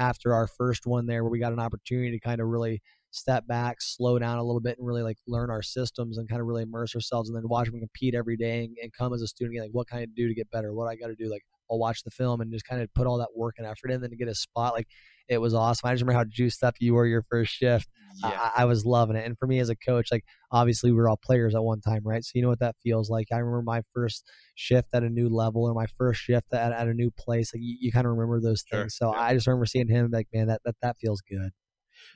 after 0.00 0.34
our 0.34 0.48
first 0.48 0.86
one 0.86 1.06
there, 1.06 1.22
where 1.22 1.30
we 1.30 1.38
got 1.38 1.52
an 1.52 1.60
opportunity 1.60 2.10
to 2.10 2.18
kind 2.18 2.40
of 2.40 2.48
really 2.48 2.80
step 3.12 3.46
back, 3.46 3.76
slow 3.80 4.18
down 4.18 4.38
a 4.38 4.42
little 4.42 4.60
bit, 4.60 4.78
and 4.78 4.86
really 4.86 5.02
like 5.02 5.18
learn 5.28 5.50
our 5.50 5.62
systems 5.62 6.18
and 6.18 6.28
kind 6.28 6.40
of 6.40 6.46
really 6.46 6.62
immerse 6.62 6.94
ourselves, 6.94 7.28
and 7.28 7.36
then 7.36 7.48
watch 7.48 7.70
them 7.70 7.78
compete 7.78 8.14
every 8.14 8.36
day 8.36 8.64
and, 8.64 8.76
and 8.82 8.92
come 8.92 9.12
as 9.12 9.22
a 9.22 9.26
student, 9.28 9.60
like 9.60 9.70
what 9.72 9.86
can 9.86 9.98
I 9.98 10.06
do 10.16 10.26
to 10.26 10.34
get 10.34 10.50
better? 10.50 10.72
What 10.72 10.88
I 10.88 10.96
got 10.96 11.08
to 11.08 11.14
do? 11.14 11.30
Like 11.30 11.42
I'll 11.70 11.78
watch 11.78 12.02
the 12.02 12.10
film 12.10 12.40
and 12.40 12.50
just 12.50 12.64
kind 12.64 12.82
of 12.82 12.92
put 12.94 13.06
all 13.06 13.18
that 13.18 13.28
work 13.36 13.56
and 13.58 13.66
effort 13.66 13.90
in, 13.90 14.00
then 14.00 14.10
to 14.10 14.16
get 14.16 14.28
a 14.28 14.34
spot 14.34 14.74
like 14.74 14.88
it 15.30 15.38
was 15.38 15.54
awesome. 15.54 15.88
I 15.88 15.94
just 15.94 16.02
remember 16.02 16.18
how 16.18 16.24
juiced 16.28 16.62
up 16.64 16.74
you 16.80 16.94
were 16.94 17.06
your 17.06 17.22
first 17.30 17.52
shift. 17.52 17.88
I, 18.22 18.50
I 18.58 18.64
was 18.66 18.84
loving 18.84 19.16
it. 19.16 19.24
And 19.24 19.38
for 19.38 19.46
me 19.46 19.60
as 19.60 19.70
a 19.70 19.76
coach, 19.76 20.08
like 20.12 20.24
obviously 20.50 20.90
we 20.90 20.98
were 20.98 21.08
all 21.08 21.16
players 21.16 21.54
at 21.54 21.62
one 21.62 21.80
time, 21.80 22.02
right? 22.04 22.22
So 22.24 22.32
you 22.34 22.42
know 22.42 22.48
what 22.50 22.58
that 22.60 22.76
feels 22.82 23.08
like. 23.08 23.28
I 23.32 23.38
remember 23.38 23.62
my 23.62 23.82
first 23.94 24.28
shift 24.56 24.88
at 24.92 25.04
a 25.04 25.08
new 25.08 25.28
level 25.30 25.64
or 25.64 25.74
my 25.74 25.86
first 25.96 26.20
shift 26.20 26.52
at, 26.52 26.72
at 26.72 26.88
a 26.88 26.94
new 26.94 27.10
place. 27.12 27.54
Like 27.54 27.62
you, 27.62 27.78
you 27.80 27.92
kind 27.92 28.06
of 28.06 28.12
remember 28.12 28.40
those 28.40 28.64
Sure, 28.64 28.80
things. 28.80 28.96
So 28.96 29.12
yeah. 29.12 29.20
I 29.20 29.34
just 29.34 29.46
remember 29.46 29.66
seeing 29.66 29.88
him 29.88 30.10
like, 30.12 30.28
man, 30.34 30.48
that, 30.48 30.62
that 30.64 30.76
that 30.82 30.96
feels 31.00 31.22
good. 31.22 31.52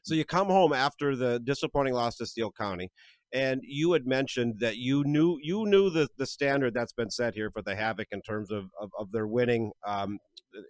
So 0.03 0.15
you 0.15 0.25
come 0.25 0.49
home 0.49 0.73
after 0.73 1.17
the 1.17 1.39
disappointing 1.41 1.95
loss 1.95 2.17
to 2.17 2.27
Steele 2.27 2.53
County, 2.53 2.91
and 3.33 3.61
you 3.65 3.93
had 3.93 4.07
mentioned 4.07 4.61
that 4.61 4.77
you 4.77 5.05
knew 5.05 5.39
you 5.43 5.67
knew 5.67 5.91
the 5.91 6.09
the 6.17 6.27
standard 6.27 6.75
that's 6.75 6.93
been 6.93 7.11
set 7.11 7.35
here 7.35 7.51
for 7.51 7.63
the 7.63 7.75
Havoc 7.75 8.09
in 8.13 8.23
terms 8.23 8.51
of 8.51 8.71
of, 8.81 8.91
of 8.99 9.13
their 9.13 9.27
winning 9.27 9.73
um, 9.87 10.19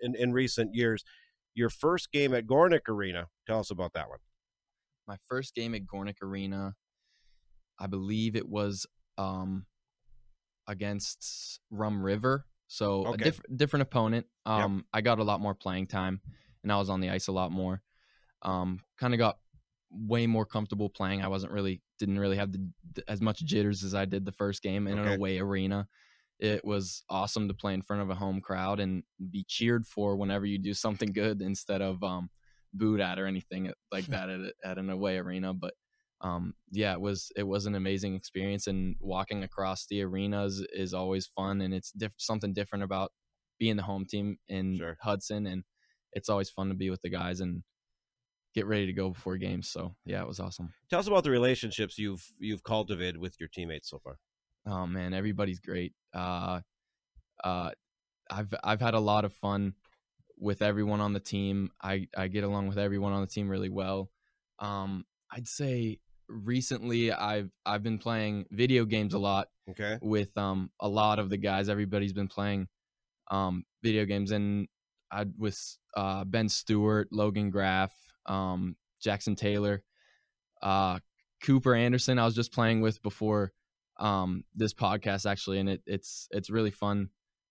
in 0.02 0.14
in 0.14 0.32
recent 0.32 0.74
years. 0.74 1.04
Your 1.54 1.70
first 1.70 2.10
game 2.12 2.34
at 2.34 2.46
Gornick 2.46 2.88
Arena. 2.88 3.28
Tell 3.46 3.60
us 3.60 3.70
about 3.70 3.92
that 3.94 4.08
one. 4.08 4.18
My 5.06 5.16
first 5.28 5.54
game 5.54 5.74
at 5.74 5.82
Gornick 5.86 6.22
Arena, 6.22 6.74
I 7.78 7.86
believe 7.86 8.36
it 8.36 8.48
was 8.48 8.86
um, 9.18 9.66
against 10.66 11.60
Rum 11.70 12.02
River. 12.02 12.46
So 12.66 13.06
Okay. 13.06 13.14
a 13.14 13.24
diff- 13.24 13.40
different 13.54 13.82
opponent. 13.82 14.26
Yep. 14.46 14.54
Um, 14.56 14.84
I 14.92 15.00
got 15.00 15.18
a 15.18 15.24
lot 15.24 15.40
more 15.40 15.54
playing 15.54 15.86
time, 15.86 16.20
and 16.62 16.72
I 16.72 16.78
was 16.78 16.90
on 16.90 17.00
the 17.00 17.10
ice 17.10 17.28
a 17.28 17.32
lot 17.32 17.52
more. 17.52 17.82
Um, 18.42 18.80
kind 18.98 19.14
of 19.14 19.18
got 19.18 19.38
way 19.90 20.26
more 20.26 20.44
comfortable 20.46 20.88
playing. 20.88 21.22
I 21.22 21.28
wasn't 21.28 21.52
really 21.52 21.80
didn't 21.98 22.18
really 22.18 22.36
have 22.36 22.52
the, 22.52 22.68
the- 22.94 23.08
as 23.10 23.20
much 23.20 23.44
jitters 23.44 23.84
as 23.84 23.94
I 23.94 24.06
did 24.06 24.24
the 24.24 24.32
first 24.32 24.62
game 24.62 24.86
in 24.86 24.98
Okay. 24.98 25.08
an 25.12 25.18
away 25.18 25.38
arena. 25.38 25.86
It 26.44 26.62
was 26.62 27.02
awesome 27.08 27.48
to 27.48 27.54
play 27.54 27.72
in 27.72 27.80
front 27.80 28.02
of 28.02 28.10
a 28.10 28.14
home 28.14 28.42
crowd 28.42 28.78
and 28.78 29.02
be 29.30 29.46
cheered 29.48 29.86
for 29.86 30.14
whenever 30.14 30.44
you 30.44 30.58
do 30.58 30.74
something 30.74 31.10
good 31.10 31.40
instead 31.40 31.80
of 31.80 32.02
um, 32.02 32.28
booed 32.74 33.00
at 33.00 33.18
or 33.18 33.26
anything 33.26 33.72
like 33.90 34.04
that 34.08 34.28
at, 34.28 34.40
at 34.62 34.76
an 34.76 34.90
away 34.90 35.16
arena. 35.16 35.54
But 35.54 35.72
um, 36.20 36.52
yeah, 36.70 36.92
it 36.92 37.00
was 37.00 37.32
it 37.34 37.44
was 37.44 37.64
an 37.64 37.74
amazing 37.74 38.14
experience, 38.14 38.66
and 38.66 38.94
walking 39.00 39.42
across 39.42 39.86
the 39.86 40.02
arenas 40.02 40.62
is 40.74 40.92
always 40.92 41.26
fun, 41.34 41.62
and 41.62 41.72
it's 41.72 41.92
diff- 41.92 42.12
something 42.18 42.52
different 42.52 42.84
about 42.84 43.10
being 43.58 43.76
the 43.76 43.82
home 43.82 44.04
team 44.04 44.36
in 44.48 44.76
Sure. 44.76 44.98
Hudson, 45.00 45.46
and 45.46 45.64
it's 46.12 46.28
always 46.28 46.50
fun 46.50 46.68
to 46.68 46.74
be 46.74 46.90
with 46.90 47.00
the 47.00 47.10
guys 47.10 47.40
and 47.40 47.62
get 48.54 48.66
ready 48.66 48.86
to 48.86 48.92
go 48.92 49.10
before 49.10 49.38
games. 49.38 49.70
So 49.70 49.96
yeah, 50.04 50.20
it 50.20 50.28
was 50.28 50.40
awesome. 50.40 50.74
Tell 50.90 51.00
us 51.00 51.06
about 51.06 51.24
the 51.24 51.30
relationships 51.30 51.98
you've 51.98 52.26
you've 52.38 52.62
cultivated 52.62 53.16
with 53.16 53.36
your 53.40 53.48
teammates 53.48 53.88
so 53.88 53.98
far. 53.98 54.18
Oh 54.66 54.86
man, 54.86 55.12
everybody's 55.14 55.60
great. 55.60 55.92
Uh, 56.14 56.60
uh, 57.42 57.70
I've 58.30 58.54
I've 58.62 58.80
had 58.80 58.94
a 58.94 59.00
lot 59.00 59.24
of 59.24 59.32
fun 59.34 59.74
with 60.38 60.62
everyone 60.62 61.00
on 61.00 61.12
the 61.12 61.20
team. 61.20 61.70
I 61.82 62.08
I 62.16 62.28
get 62.28 62.44
along 62.44 62.68
with 62.68 62.78
everyone 62.78 63.12
on 63.12 63.20
the 63.20 63.26
team 63.26 63.48
really 63.48 63.68
well. 63.68 64.10
Um, 64.58 65.04
I'd 65.30 65.48
say 65.48 65.98
recently 66.28 67.12
I've 67.12 67.50
I've 67.66 67.82
been 67.82 67.98
playing 67.98 68.46
video 68.50 68.84
games 68.86 69.12
a 69.14 69.18
lot 69.18 69.48
Okay. 69.70 69.98
with 70.00 70.36
um 70.38 70.70
a 70.80 70.88
lot 70.88 71.18
of 71.18 71.28
the 71.30 71.36
guys. 71.36 71.68
Everybody's 71.68 72.12
been 72.14 72.28
playing 72.28 72.68
um 73.30 73.64
video 73.82 74.04
games, 74.06 74.30
and 74.30 74.68
I 75.10 75.26
with 75.36 75.58
uh 75.96 76.24
Ben 76.24 76.48
Stewart, 76.48 77.08
Logan 77.12 77.50
Graff, 77.50 77.92
um 78.26 78.76
Jackson 79.02 79.36
Taylor, 79.36 79.82
uh 80.62 80.98
Cooper 81.42 81.74
Anderson. 81.74 82.18
I 82.18 82.24
was 82.24 82.34
just 82.34 82.52
playing 82.52 82.80
with 82.80 83.02
before 83.02 83.52
um 83.98 84.44
this 84.54 84.74
podcast 84.74 85.28
actually, 85.30 85.58
and 85.60 85.68
it 85.68 85.82
it's 85.86 86.28
it's 86.30 86.50
really 86.50 86.70
fun. 86.70 87.10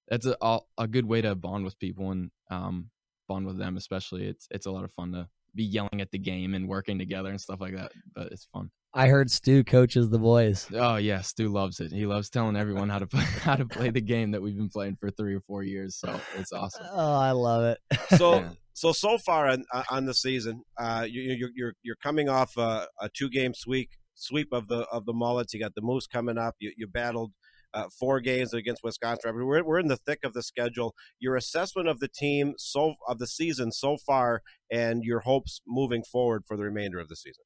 It's 0.10 0.26
a 0.26 0.36
a- 0.42 0.60
a 0.78 0.88
good 0.88 1.06
way 1.06 1.22
to 1.22 1.36
bond 1.36 1.64
with 1.66 1.80
people 1.80 2.12
and 2.12 2.32
um 2.50 2.90
bond 3.28 3.46
with 3.46 3.58
them, 3.58 3.78
especially. 3.78 4.26
It's 4.28 4.48
it's 4.52 4.66
a 4.66 4.72
lot 4.72 4.84
of 4.84 4.92
fun 4.92 5.12
to 5.14 5.28
be 5.56 5.64
yelling 5.64 6.02
at 6.02 6.12
the 6.12 6.18
game 6.20 6.54
and 6.56 6.68
working 6.68 6.98
together 6.98 7.30
and 7.30 7.40
stuff 7.40 7.62
like 7.62 7.76
that. 7.76 7.92
But 8.16 8.32
it's 8.32 8.46
fun. 8.52 8.72
I 8.96 9.08
heard 9.08 9.32
Stu 9.32 9.64
coaches 9.64 10.10
the 10.10 10.20
boys. 10.20 10.68
Oh 10.74 10.98
yeah, 10.98 11.22
Stu 11.22 11.48
loves 11.50 11.80
it. 11.80 11.92
He 11.92 12.06
loves 12.06 12.30
telling 12.30 12.56
everyone 12.56 12.90
how 12.90 13.00
to 13.00 13.08
play 13.08 13.24
how 13.42 13.56
to 13.56 13.66
play 13.66 13.90
the 13.90 14.02
game 14.02 14.32
that 14.32 14.42
we've 14.42 14.56
been 14.58 14.70
playing 14.70 14.98
for 15.00 15.10
three 15.10 15.36
or 15.36 15.42
four 15.42 15.64
years. 15.64 15.96
So 15.96 16.20
it's 16.38 16.52
awesome. 16.52 16.86
Oh, 16.92 17.14
I 17.16 17.32
love 17.32 17.64
it. 17.64 17.80
So 18.18 18.36
Yeah. 18.40 18.50
so 18.74 18.92
so 18.92 19.18
far 19.18 19.48
on 19.48 19.64
uh, 19.74 19.84
on 19.90 20.06
the 20.06 20.14
season, 20.14 20.64
uh, 20.78 21.08
you, 21.10 21.22
you- 21.22 21.36
you're 21.36 21.50
you're 21.56 21.74
you're 21.82 21.96
coming 22.04 22.30
off 22.30 22.58
a, 22.58 22.88
a 23.00 23.10
two 23.10 23.30
game 23.30 23.54
sweep 23.56 23.90
sweep 24.16 24.50
of 24.52 24.68
the 24.68 24.82
of 24.92 25.06
the 25.06 25.14
Mullets. 25.14 25.54
You 25.54 25.60
got 25.60 25.76
the 25.76 25.82
Moose 25.82 26.08
coming 26.08 26.38
up. 26.38 26.56
You 26.60 26.72
you 26.78 26.88
battled. 26.88 27.32
Uh, 27.76 27.90
four 28.00 28.20
games 28.20 28.54
against 28.54 28.84
Wisconsin. 28.84 29.32
I 29.32 29.32
mean, 29.32 29.48
We're, 29.48 29.64
we're 29.64 29.80
in 29.80 29.88
the 29.88 29.98
thick 29.98 30.20
of 30.24 30.34
the 30.34 30.44
schedule. 30.44 30.94
Your 31.20 31.36
assessment 31.36 31.88
of 31.88 32.00
the 32.00 32.08
team 32.08 32.54
so 32.56 32.94
of 33.08 33.18
the 33.18 33.26
season 33.26 33.72
so 33.72 33.98
far, 33.98 34.44
and 34.72 35.04
your 35.04 35.22
hopes 35.22 35.60
moving 35.66 36.04
forward 36.04 36.44
for 36.48 36.56
the 36.56 36.62
remainder 36.62 37.00
of 37.00 37.08
the 37.08 37.16
season. 37.16 37.44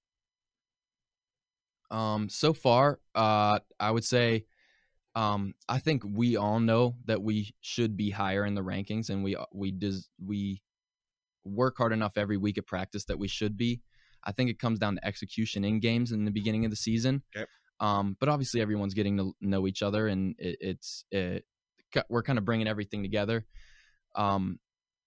Um, 1.90 2.28
so 2.28 2.52
far, 2.52 3.00
uh, 3.16 3.60
I 3.80 3.92
would 3.92 4.04
say, 4.04 4.46
um, 5.16 5.54
I 5.70 5.80
think 5.80 6.04
we 6.06 6.36
all 6.36 6.60
know 6.60 6.96
that 7.06 7.22
we 7.22 7.56
should 7.62 7.96
be 7.96 8.10
higher 8.10 8.46
in 8.46 8.54
the 8.54 8.64
rankings, 8.64 9.10
and 9.10 9.24
we 9.24 9.36
we 9.54 9.72
does 9.72 10.10
we 10.24 10.62
work 11.46 11.78
hard 11.78 11.94
enough 11.94 12.18
every 12.18 12.38
week 12.38 12.58
at 12.58 12.68
practice 12.68 13.06
that 13.06 13.18
we 13.18 13.28
should 13.28 13.58
be. 13.58 13.82
I 14.24 14.32
think 14.32 14.50
it 14.50 14.60
comes 14.60 14.80
down 14.80 14.96
to 14.96 15.06
execution 15.06 15.64
in 15.64 15.80
games 15.80 16.12
in 16.12 16.26
the 16.26 16.32
beginning 16.32 16.66
of 16.66 16.72
the 16.72 16.78
season. 16.78 17.24
Okay. 17.36 17.46
Um, 17.80 18.18
but 18.20 18.30
obviously 18.30 18.62
everyone's 18.62 18.94
getting 18.94 19.18
to 19.18 19.34
know 19.40 19.68
each 19.68 19.84
other, 19.84 20.08
and 20.08 20.36
it, 20.40 20.58
it's 20.60 21.06
it, 21.12 21.46
we're 22.10 22.24
kind 22.24 22.40
of 22.40 22.46
bringing 22.46 22.68
everything 22.68 23.04
together. 23.04 23.46
Um, 24.16 24.60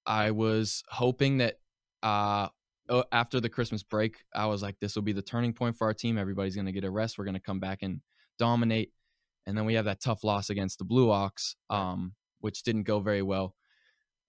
I 0.07 0.31
was 0.31 0.83
hoping 0.89 1.39
that 1.39 1.59
uh, 2.03 2.49
uh, 2.89 3.03
after 3.13 3.41
the 3.41 3.49
Christmas 3.49 3.83
break, 3.83 4.25
I 4.35 4.47
was 4.47 4.63
like, 4.63 4.79
this 4.81 4.95
will 4.95 5.03
be 5.03 5.13
the 5.13 5.23
turning 5.23 5.53
point 5.53 5.77
for 5.77 5.87
our 5.87 5.95
team. 5.95 6.19
Everybody's 6.19 6.55
going 6.55 6.67
to 6.67 6.73
get 6.73 6.85
a 6.85 6.91
rest. 6.91 7.19
We're 7.19 7.25
going 7.25 7.35
to 7.35 7.41
come 7.41 7.61
back 7.61 7.83
and 7.83 8.01
dominate. 8.39 8.93
And 9.47 9.57
then 9.57 9.65
we 9.65 9.75
have 9.75 9.85
that 9.87 10.01
tough 10.01 10.25
loss 10.25 10.51
against 10.51 10.79
the 10.79 10.85
Blue 10.85 11.11
Ox, 11.11 11.57
um, 11.71 12.15
which 12.41 12.63
didn't 12.63 12.85
go 12.85 13.01
very 13.01 13.23
well. 13.23 13.55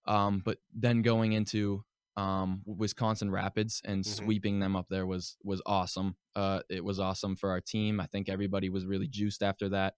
Um, 0.06 0.42
but 0.44 0.58
then 0.74 1.02
going 1.02 1.34
into 1.34 1.84
um, 2.18 2.62
Wisconsin 2.66 3.32
Rapids 3.32 3.82
and 3.86 4.04
Mhm. 4.04 4.08
sweeping 4.08 4.60
them 4.60 4.76
up 4.76 4.88
there 4.90 5.06
was 5.06 5.38
was 5.44 5.62
awesome. 5.66 6.16
Uh, 6.36 6.62
it 6.70 6.84
was 6.84 7.00
awesome 7.00 7.36
for 7.36 7.50
our 7.50 7.62
team. 7.62 8.00
I 8.00 8.06
think 8.08 8.28
everybody 8.30 8.70
was 8.70 8.86
really 8.86 9.08
juiced 9.08 9.42
after 9.44 9.70
that, 9.70 9.96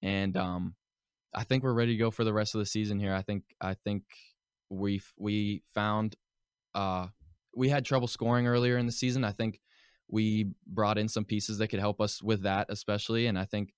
and 0.00 0.36
um, 0.36 0.74
I 1.34 1.44
think 1.44 1.62
we're 1.62 1.72
ready 1.72 1.92
to 1.92 1.98
go 1.98 2.10
for 2.10 2.24
the 2.24 2.32
rest 2.32 2.54
of 2.54 2.58
the 2.58 2.66
season 2.66 2.98
here. 2.98 3.14
I 3.14 3.22
think 3.22 3.44
I 3.60 3.74
think 3.74 4.02
we 4.70 5.00
we 5.16 5.62
found 5.74 6.16
uh, 6.74 7.08
we 7.54 7.68
had 7.68 7.84
trouble 7.84 8.08
scoring 8.08 8.46
earlier 8.46 8.78
in 8.78 8.86
the 8.86 8.92
season. 8.92 9.24
I 9.24 9.32
think 9.32 9.60
we 10.08 10.50
brought 10.66 10.98
in 10.98 11.08
some 11.08 11.24
pieces 11.24 11.58
that 11.58 11.68
could 11.68 11.80
help 11.80 12.00
us 12.00 12.22
with 12.22 12.42
that, 12.42 12.66
especially, 12.70 13.26
and 13.26 13.38
I 13.38 13.44
think 13.44 13.72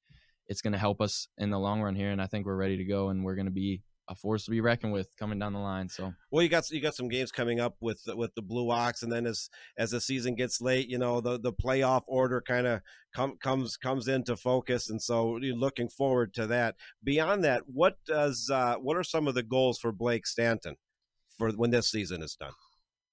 it's 0.47 0.62
going 0.62 0.73
to 0.73 0.79
help 0.79 1.01
us 1.01 1.29
in 1.38 1.51
the 1.51 1.59
long 1.59 1.81
run 1.83 1.94
here. 1.94 2.11
And 2.11 2.20
I 2.20 2.27
think 2.27 2.44
we're 2.47 2.57
ready 2.57 2.77
to 2.79 2.85
go, 2.85 3.09
and 3.09 3.25
we're 3.25 3.35
going 3.35 3.47
to 3.47 3.53
be 3.53 3.83
a 4.09 4.14
force 4.14 4.45
to 4.45 4.51
be 4.51 4.61
reckoned 4.61 4.93
with 4.93 5.09
coming 5.17 5.38
down 5.38 5.53
the 5.53 5.59
line. 5.59 5.88
So 5.88 6.12
Well, 6.31 6.43
you 6.43 6.49
got 6.49 6.71
you 6.71 6.81
got 6.81 6.95
some 6.95 7.09
games 7.09 7.33
coming 7.33 7.61
up 7.61 7.77
with 7.81 8.01
with 8.07 8.35
the 8.35 8.43
Blue 8.43 8.71
Ox, 8.71 9.03
and 9.03 9.12
then 9.12 9.27
as 9.27 9.49
as 9.79 9.90
the 9.90 10.01
season 10.01 10.35
gets 10.35 10.61
late, 10.61 10.88
you 10.88 10.99
know 10.99 11.21
the 11.21 11.38
the 11.38 11.53
playoff 11.53 12.03
order 12.07 12.43
kind 12.47 12.67
of 12.67 12.81
com, 13.14 13.37
comes 13.43 13.77
comes 13.77 14.09
into 14.09 14.37
focus, 14.37 14.90
and 14.90 15.01
so 15.01 15.38
you're 15.38 15.57
looking 15.57 15.88
forward 15.88 16.35
to 16.35 16.47
that. 16.47 16.77
Beyond 17.03 17.45
that, 17.45 17.62
what 17.67 17.97
does 18.07 18.51
uh, 18.53 18.77
what 18.77 18.97
are 18.97 19.05
some 19.05 19.27
of 19.27 19.35
the 19.35 19.43
goals 19.43 19.79
for 19.79 19.93
Blake 19.93 20.27
Stanton 20.27 20.77
for 21.38 21.51
when 21.53 21.71
this 21.71 21.90
season 21.90 22.23
is 22.23 22.37
done? 22.38 22.53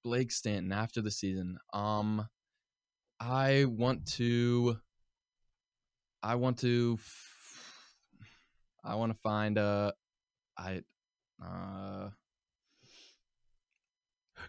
Blake 0.04 0.32
Stanton 0.32 0.71
after 0.71 1.01
the 1.01 1.12
season. 1.12 1.58
Um, 1.73 2.27
I 3.19 3.65
want 3.65 4.08
to. 4.13 4.77
I 6.23 6.36
want 6.36 6.60
to. 6.60 6.99
I 8.84 8.95
want 8.95 9.13
to 9.13 9.19
find 9.19 9.58
a. 9.58 9.93
I. 10.62 10.82
Uh, 11.43 12.10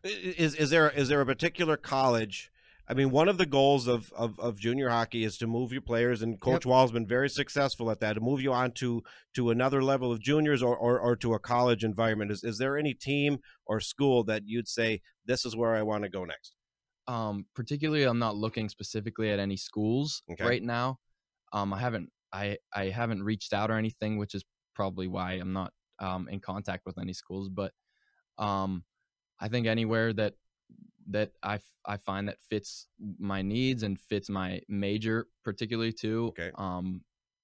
Is 0.04 0.54
is 0.54 0.70
there 0.70 0.90
is 0.90 1.08
there 1.08 1.20
a 1.20 1.26
particular 1.26 1.76
college? 1.76 2.50
I 2.88 2.94
mean, 2.94 3.10
one 3.10 3.28
of 3.28 3.38
the 3.38 3.46
goals 3.46 3.86
of, 3.86 4.12
of, 4.12 4.38
of 4.40 4.58
junior 4.58 4.88
hockey 4.90 5.22
is 5.24 5.38
to 5.38 5.46
move 5.46 5.72
your 5.72 5.80
players, 5.82 6.20
and 6.20 6.40
Coach 6.40 6.66
Wall's 6.66 6.90
been 6.90 7.06
very 7.06 7.30
successful 7.30 7.90
at 7.90 8.00
that. 8.00 8.14
To 8.14 8.20
move 8.20 8.40
you 8.42 8.52
on 8.52 8.72
to, 8.72 9.02
to 9.36 9.50
another 9.50 9.82
level 9.84 10.10
of 10.10 10.20
juniors 10.20 10.62
or, 10.62 10.76
or, 10.76 10.98
or 10.98 11.14
to 11.16 11.32
a 11.34 11.38
college 11.38 11.84
environment. 11.84 12.32
Is 12.32 12.42
is 12.42 12.58
there 12.58 12.76
any 12.76 12.92
team 12.92 13.38
or 13.66 13.78
school 13.80 14.24
that 14.24 14.42
you'd 14.46 14.68
say 14.68 15.00
this 15.24 15.46
is 15.46 15.56
where 15.56 15.74
I 15.76 15.82
want 15.82 16.02
to 16.04 16.10
go 16.10 16.24
next? 16.24 16.54
um, 17.08 17.46
particularly, 17.54 18.04
I'm 18.04 18.18
not 18.18 18.36
looking 18.36 18.68
specifically 18.68 19.30
at 19.30 19.38
any 19.38 19.56
schools 19.56 20.22
Okay. 20.32 20.44
right 20.44 20.62
now. 20.62 20.98
Um, 21.52 21.72
I 21.72 21.78
haven't. 21.78 22.10
I 22.32 22.58
I 22.74 22.86
haven't 22.86 23.22
reached 23.22 23.52
out 23.52 23.70
or 23.70 23.76
anything, 23.78 24.18
which 24.18 24.34
is 24.34 24.44
probably 24.74 25.06
why 25.06 25.32
I'm 25.34 25.52
not 25.52 25.72
um 25.98 26.28
in 26.28 26.40
contact 26.40 26.86
with 26.86 26.98
any 26.98 27.12
schools. 27.12 27.48
But 27.48 27.72
um, 28.38 28.84
I 29.40 29.48
think 29.48 29.66
anywhere 29.66 30.12
that 30.14 30.34
that 31.10 31.32
I, 31.42 31.56
f- 31.56 31.74
I 31.84 31.96
find 31.96 32.28
that 32.28 32.40
fits 32.40 32.86
my 33.18 33.42
needs 33.42 33.82
and 33.82 33.98
fits 33.98 34.28
my 34.28 34.60
major 34.68 35.26
particularly 35.42 35.92
too 35.92 36.28
Okay. 36.28 36.52
um 36.56 37.02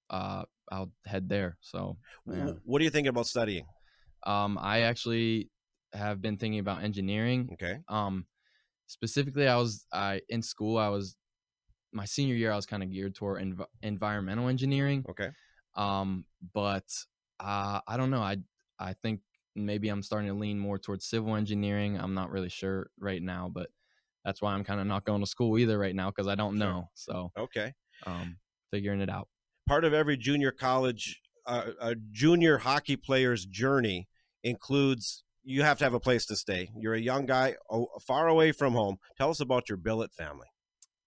uh 0.09 0.43
I'll 0.71 0.91
head 1.05 1.27
there 1.27 1.57
so 1.61 1.97
Yeah. 2.25 2.53
What 2.63 2.81
are 2.81 2.85
you 2.85 2.89
thinking 2.89 3.09
about 3.09 3.27
studying? 3.27 3.65
um 4.25 4.57
I 4.61 4.81
actually 4.81 5.49
have 5.93 6.21
been 6.21 6.37
thinking 6.37 6.59
about 6.59 6.83
engineering 6.83 7.49
Okay, 7.53 7.79
um 7.89 8.25
specifically 8.87 9.47
I 9.47 9.57
was 9.57 9.85
I 9.91 10.21
in 10.29 10.41
school 10.41 10.77
I 10.77 10.89
was 10.89 11.15
my 11.91 12.05
senior 12.05 12.35
year 12.35 12.51
I 12.51 12.55
was 12.55 12.65
kind 12.65 12.83
of 12.83 12.91
geared 12.91 13.15
toward 13.15 13.41
env- 13.41 13.65
environmental 13.81 14.47
engineering 14.47 15.05
okay. 15.09 15.29
um 15.75 16.25
but 16.53 16.85
uh 17.39 17.79
I 17.87 17.97
don't 17.97 18.09
know 18.11 18.21
I 18.21 18.37
I 18.79 18.93
think 18.93 19.21
maybe 19.55 19.89
I'm 19.89 20.03
starting 20.03 20.27
to 20.29 20.33
lean 20.35 20.59
more 20.59 20.77
towards 20.79 21.05
civil 21.05 21.35
engineering 21.35 21.97
I'm 21.99 22.13
not 22.13 22.31
really 22.31 22.49
sure 22.49 22.89
right 22.99 23.21
now 23.21 23.49
but 23.53 23.69
that's 24.25 24.41
why 24.41 24.53
I'm 24.53 24.63
kind 24.63 24.79
of 24.79 24.87
not 24.87 25.05
going 25.05 25.21
to 25.21 25.27
school 25.27 25.57
either 25.57 25.77
right 25.77 25.95
now 25.95 26.09
because 26.09 26.27
I 26.27 26.35
don't 26.35 26.57
Sure. 26.57 26.67
know 26.67 26.89
so 26.93 27.31
Okay. 27.37 27.73
um 28.05 28.37
figuring 28.71 29.01
it 29.01 29.09
out 29.09 29.27
Part 29.67 29.85
of 29.85 29.93
every 29.93 30.17
junior 30.17 30.51
college, 30.51 31.21
uh, 31.45 31.71
a 31.79 31.95
junior 32.11 32.57
hockey 32.57 32.95
player's 32.95 33.45
journey 33.45 34.07
includes 34.43 35.23
you 35.43 35.61
have 35.61 35.77
to 35.77 35.83
have 35.83 35.93
a 35.93 35.99
place 35.99 36.25
to 36.25 36.35
stay. 36.35 36.71
You're 36.75 36.95
a 36.95 36.99
young 36.99 37.27
guy, 37.27 37.55
oh, 37.69 37.87
far 38.01 38.27
away 38.27 38.51
from 38.51 38.73
home. 38.73 38.97
Tell 39.15 39.29
us 39.29 39.39
about 39.39 39.69
your 39.69 39.77
billet 39.77 40.11
family. 40.11 40.47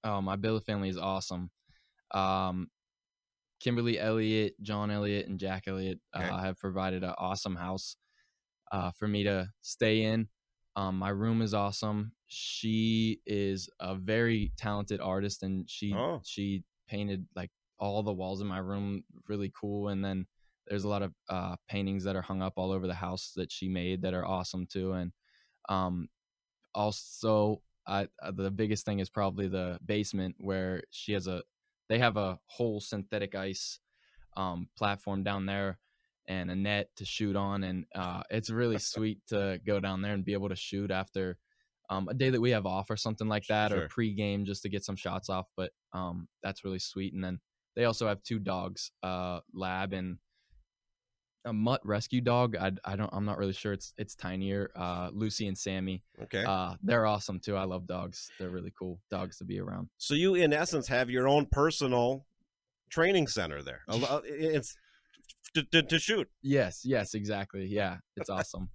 Oh, 0.04 0.20
my 0.20 0.36
billet 0.36 0.64
family 0.64 0.88
is 0.88 0.96
awesome. 0.96 1.50
Um, 2.12 2.70
Kimberly 3.62 3.98
Elliott, 3.98 4.54
John 4.60 4.90
Elliott, 4.90 5.28
and 5.28 5.38
Jack 5.38 5.68
Elliott 5.68 6.00
Okay. 6.16 6.28
uh, 6.28 6.38
have 6.38 6.58
provided 6.58 7.04
an 7.04 7.14
awesome 7.16 7.54
house 7.54 7.96
uh, 8.72 8.90
for 8.90 9.06
me 9.06 9.22
to 9.22 9.48
stay 9.60 10.02
in. 10.02 10.28
Um, 10.74 10.98
my 10.98 11.10
room 11.10 11.42
is 11.42 11.54
awesome. 11.54 12.10
She 12.26 13.20
is 13.24 13.70
a 13.78 13.94
very 13.94 14.50
talented 14.56 15.00
artist, 15.00 15.44
and 15.44 15.68
she 15.70 15.94
Oh. 15.94 16.20
she 16.24 16.64
painted 16.88 17.24
like 17.36 17.50
all 17.78 18.02
the 18.02 18.12
walls 18.12 18.40
in 18.40 18.48
my 18.48 18.58
room 18.58 19.04
really 19.28 19.52
cool. 19.58 19.88
And 19.88 20.04
then 20.04 20.26
there's 20.66 20.84
a 20.84 20.88
lot 20.88 21.02
of 21.02 21.12
uh, 21.28 21.54
paintings 21.68 22.02
that 22.04 22.16
are 22.16 22.22
hung 22.22 22.42
up 22.42 22.54
all 22.56 22.72
over 22.72 22.86
the 22.88 22.94
house 22.94 23.32
that 23.36 23.52
she 23.52 23.68
made 23.68 24.02
that 24.02 24.14
are 24.14 24.26
awesome 24.26 24.66
too. 24.66 24.92
And 24.94 25.12
um, 25.68 26.08
also, 26.74 27.62
I, 27.86 28.08
uh, 28.22 28.32
the 28.32 28.50
biggest 28.50 28.84
thing 28.84 28.98
is 29.00 29.10
probably 29.10 29.46
the 29.48 29.78
basement 29.84 30.34
where 30.38 30.82
she 30.90 31.12
has 31.12 31.26
a 31.26 31.42
they 31.92 31.98
have 31.98 32.16
a 32.16 32.38
whole 32.46 32.80
synthetic 32.80 33.34
ice 33.34 33.78
um, 34.38 34.66
platform 34.78 35.22
down 35.22 35.44
there 35.44 35.78
and 36.26 36.50
a 36.50 36.54
net 36.56 36.88
to 36.96 37.04
shoot 37.04 37.36
on 37.36 37.64
and 37.64 37.84
uh, 37.94 38.22
it's 38.30 38.48
really 38.48 38.78
sweet 38.94 39.18
to 39.28 39.60
go 39.66 39.78
down 39.78 40.00
there 40.00 40.14
and 40.14 40.24
be 40.24 40.32
able 40.32 40.48
to 40.48 40.56
shoot 40.56 40.90
after 40.90 41.36
um, 41.90 42.08
a 42.08 42.14
day 42.14 42.30
that 42.30 42.40
we 42.40 42.50
have 42.50 42.64
off 42.64 42.88
or 42.88 42.96
something 42.96 43.28
like 43.28 43.46
that 43.48 43.70
Sure. 43.72 43.82
or 43.82 43.88
pre-game 43.88 44.46
just 44.46 44.62
to 44.62 44.70
get 44.70 44.82
some 44.82 44.96
shots 44.96 45.28
off 45.28 45.48
but 45.54 45.70
um, 45.92 46.26
that's 46.42 46.64
really 46.64 46.78
sweet 46.78 47.12
and 47.12 47.22
then 47.22 47.38
they 47.76 47.84
also 47.84 48.08
have 48.08 48.22
two 48.22 48.38
dogs 48.38 48.90
uh, 49.02 49.40
lab 49.52 49.92
and 49.92 50.16
a 51.44 51.52
mutt 51.52 51.80
rescue 51.84 52.20
dog 52.20 52.56
I, 52.56 52.72
I 52.84 52.94
don't 52.96 53.10
i'm 53.12 53.24
not 53.24 53.36
really 53.38 53.52
sure 53.52 53.72
it's 53.72 53.92
it's 53.98 54.14
tinier 54.14 54.70
uh, 54.76 55.10
lucy 55.12 55.48
and 55.48 55.58
sammy 55.58 56.02
Okay. 56.22 56.44
uh, 56.44 56.74
they're 56.82 57.06
awesome 57.06 57.40
too 57.40 57.56
i 57.56 57.64
love 57.64 57.86
dogs 57.86 58.30
they're 58.38 58.50
really 58.50 58.72
cool 58.78 59.00
dogs 59.10 59.38
to 59.38 59.44
be 59.44 59.58
around 59.58 59.88
so 59.98 60.14
you, 60.14 60.34
in 60.36 60.52
essence, 60.52 60.86
have 60.88 61.10
your 61.10 61.26
own 61.26 61.46
personal 61.50 62.24
training 62.90 63.26
center 63.26 63.62
there. 63.62 63.80
It's 63.88 64.76
to, 65.54 65.62
to, 65.64 65.82
to 65.82 65.98
shoot. 65.98 66.28
yes 66.42 66.82
yes 66.84 67.14
exactly 67.14 67.66
yeah 67.66 67.96
it's 68.16 68.30
awesome 68.36 68.68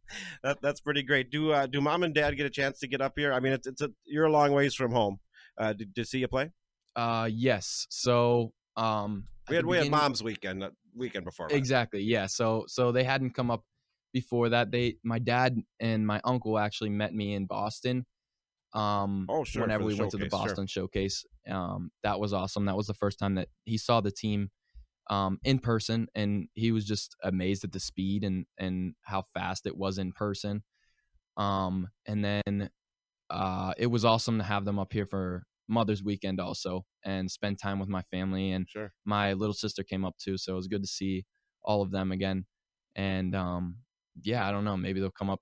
That, 0.43 0.57
that's 0.61 0.81
pretty 0.81 1.03
great. 1.03 1.31
Do 1.31 1.51
uh, 1.51 1.65
do 1.67 1.81
mom 1.81 2.03
and 2.03 2.13
dad 2.13 2.35
get 2.37 2.45
a 2.45 2.49
chance 2.49 2.79
to 2.79 2.87
get 2.87 3.01
up 3.01 3.13
here? 3.15 3.31
I 3.33 3.39
mean, 3.39 3.53
it's 3.53 3.65
it's 3.67 3.81
a 3.81 3.89
you're 4.05 4.25
a 4.25 4.31
long 4.31 4.51
ways 4.53 4.75
from 4.75 4.91
home. 4.91 5.19
Uh, 5.57 5.73
to, 5.73 5.85
to 5.95 6.05
see 6.05 6.19
you 6.19 6.27
play. 6.27 6.51
Uh, 6.95 7.27
yes. 7.31 7.87
So, 7.89 8.53
um, 8.75 9.23
We 9.49 9.55
had 9.55 9.65
we 9.65 9.77
had 9.77 9.89
mom's 9.89 10.21
weekend 10.21 10.63
uh, 10.63 10.69
weekend 10.97 11.25
before. 11.25 11.47
last. 11.47 11.55
Exactly. 11.55 12.01
Yeah. 12.01 12.25
So, 12.25 12.65
so 12.67 12.91
they 12.91 13.03
hadn't 13.03 13.31
come 13.35 13.51
up 13.51 13.63
before 14.13 14.49
that. 14.49 14.71
They, 14.71 14.97
my 15.03 15.19
dad 15.19 15.57
and 15.79 16.05
my 16.05 16.21
uncle 16.23 16.57
actually 16.57 16.89
met 16.89 17.13
me 17.13 17.33
in 17.33 17.45
Boston. 17.45 18.05
Um, 18.73 19.25
Oh, 19.29 19.43
sure, 19.43 19.61
Whenever 19.61 19.85
we 19.85 19.95
went 19.95 20.11
to 20.11 20.17
the 20.17 20.25
showcase, 20.25 20.39
sure. 20.39 20.47
Boston 20.47 20.67
showcase, 20.67 21.25
um, 21.49 21.91
that 22.03 22.19
was 22.19 22.33
awesome. 22.33 22.65
That 22.65 22.75
was 22.75 22.87
the 22.87 22.93
first 22.93 23.17
time 23.17 23.35
that 23.35 23.47
he 23.65 23.77
saw 23.77 24.01
the 24.01 24.11
team, 24.11 24.51
um, 25.09 25.39
in 25.43 25.59
person, 25.59 26.07
and 26.15 26.49
he 26.53 26.71
was 26.71 26.85
just 26.85 27.15
amazed 27.23 27.63
at 27.63 27.71
the 27.71 27.79
speed 27.79 28.25
and 28.25 28.45
and 28.57 28.93
how 29.03 29.21
fast 29.33 29.65
it 29.65 29.77
was 29.77 29.97
in 29.97 30.11
person. 30.11 30.63
Um, 31.37 31.87
and 32.05 32.25
then, 32.25 32.69
uh, 33.29 33.73
it 33.77 33.87
was 33.87 34.03
awesome 34.03 34.37
to 34.39 34.43
have 34.43 34.65
them 34.65 34.79
up 34.79 34.91
here 34.91 35.05
for 35.05 35.43
Mother's 35.67 36.03
Weekend 36.03 36.39
also, 36.39 36.85
and 37.03 37.29
spend 37.29 37.59
time 37.59 37.79
with 37.79 37.89
my 37.89 38.01
family 38.03 38.51
and 38.51 38.67
Sure. 38.69 38.93
my 39.05 39.33
little 39.33 39.53
sister 39.53 39.83
came 39.83 40.05
up 40.05 40.17
too, 40.17 40.37
so 40.37 40.53
it 40.53 40.55
was 40.55 40.67
good 40.67 40.81
to 40.83 40.87
see 40.87 41.25
all 41.63 41.81
of 41.81 41.91
them 41.91 42.11
again. 42.11 42.45
And 42.95 43.35
um, 43.35 43.77
yeah, 44.21 44.47
I 44.47 44.51
don't 44.51 44.65
know, 44.65 44.77
maybe 44.77 44.99
they'll 44.99 45.11
come 45.11 45.29
up 45.29 45.41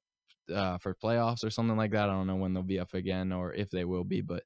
uh, 0.54 0.78
for 0.78 0.96
playoffs 0.96 1.44
or 1.44 1.50
something 1.50 1.78
like 1.78 1.92
that. 1.92 2.10
I 2.10 2.14
don't 2.14 2.28
know 2.28 2.36
when 2.36 2.54
they'll 2.54 2.64
be 2.64 2.80
up 2.80 2.94
again 2.94 3.32
or 3.32 3.54
if 3.54 3.70
they 3.70 3.86
will 3.86 4.04
be, 4.04 4.22
but 4.22 4.44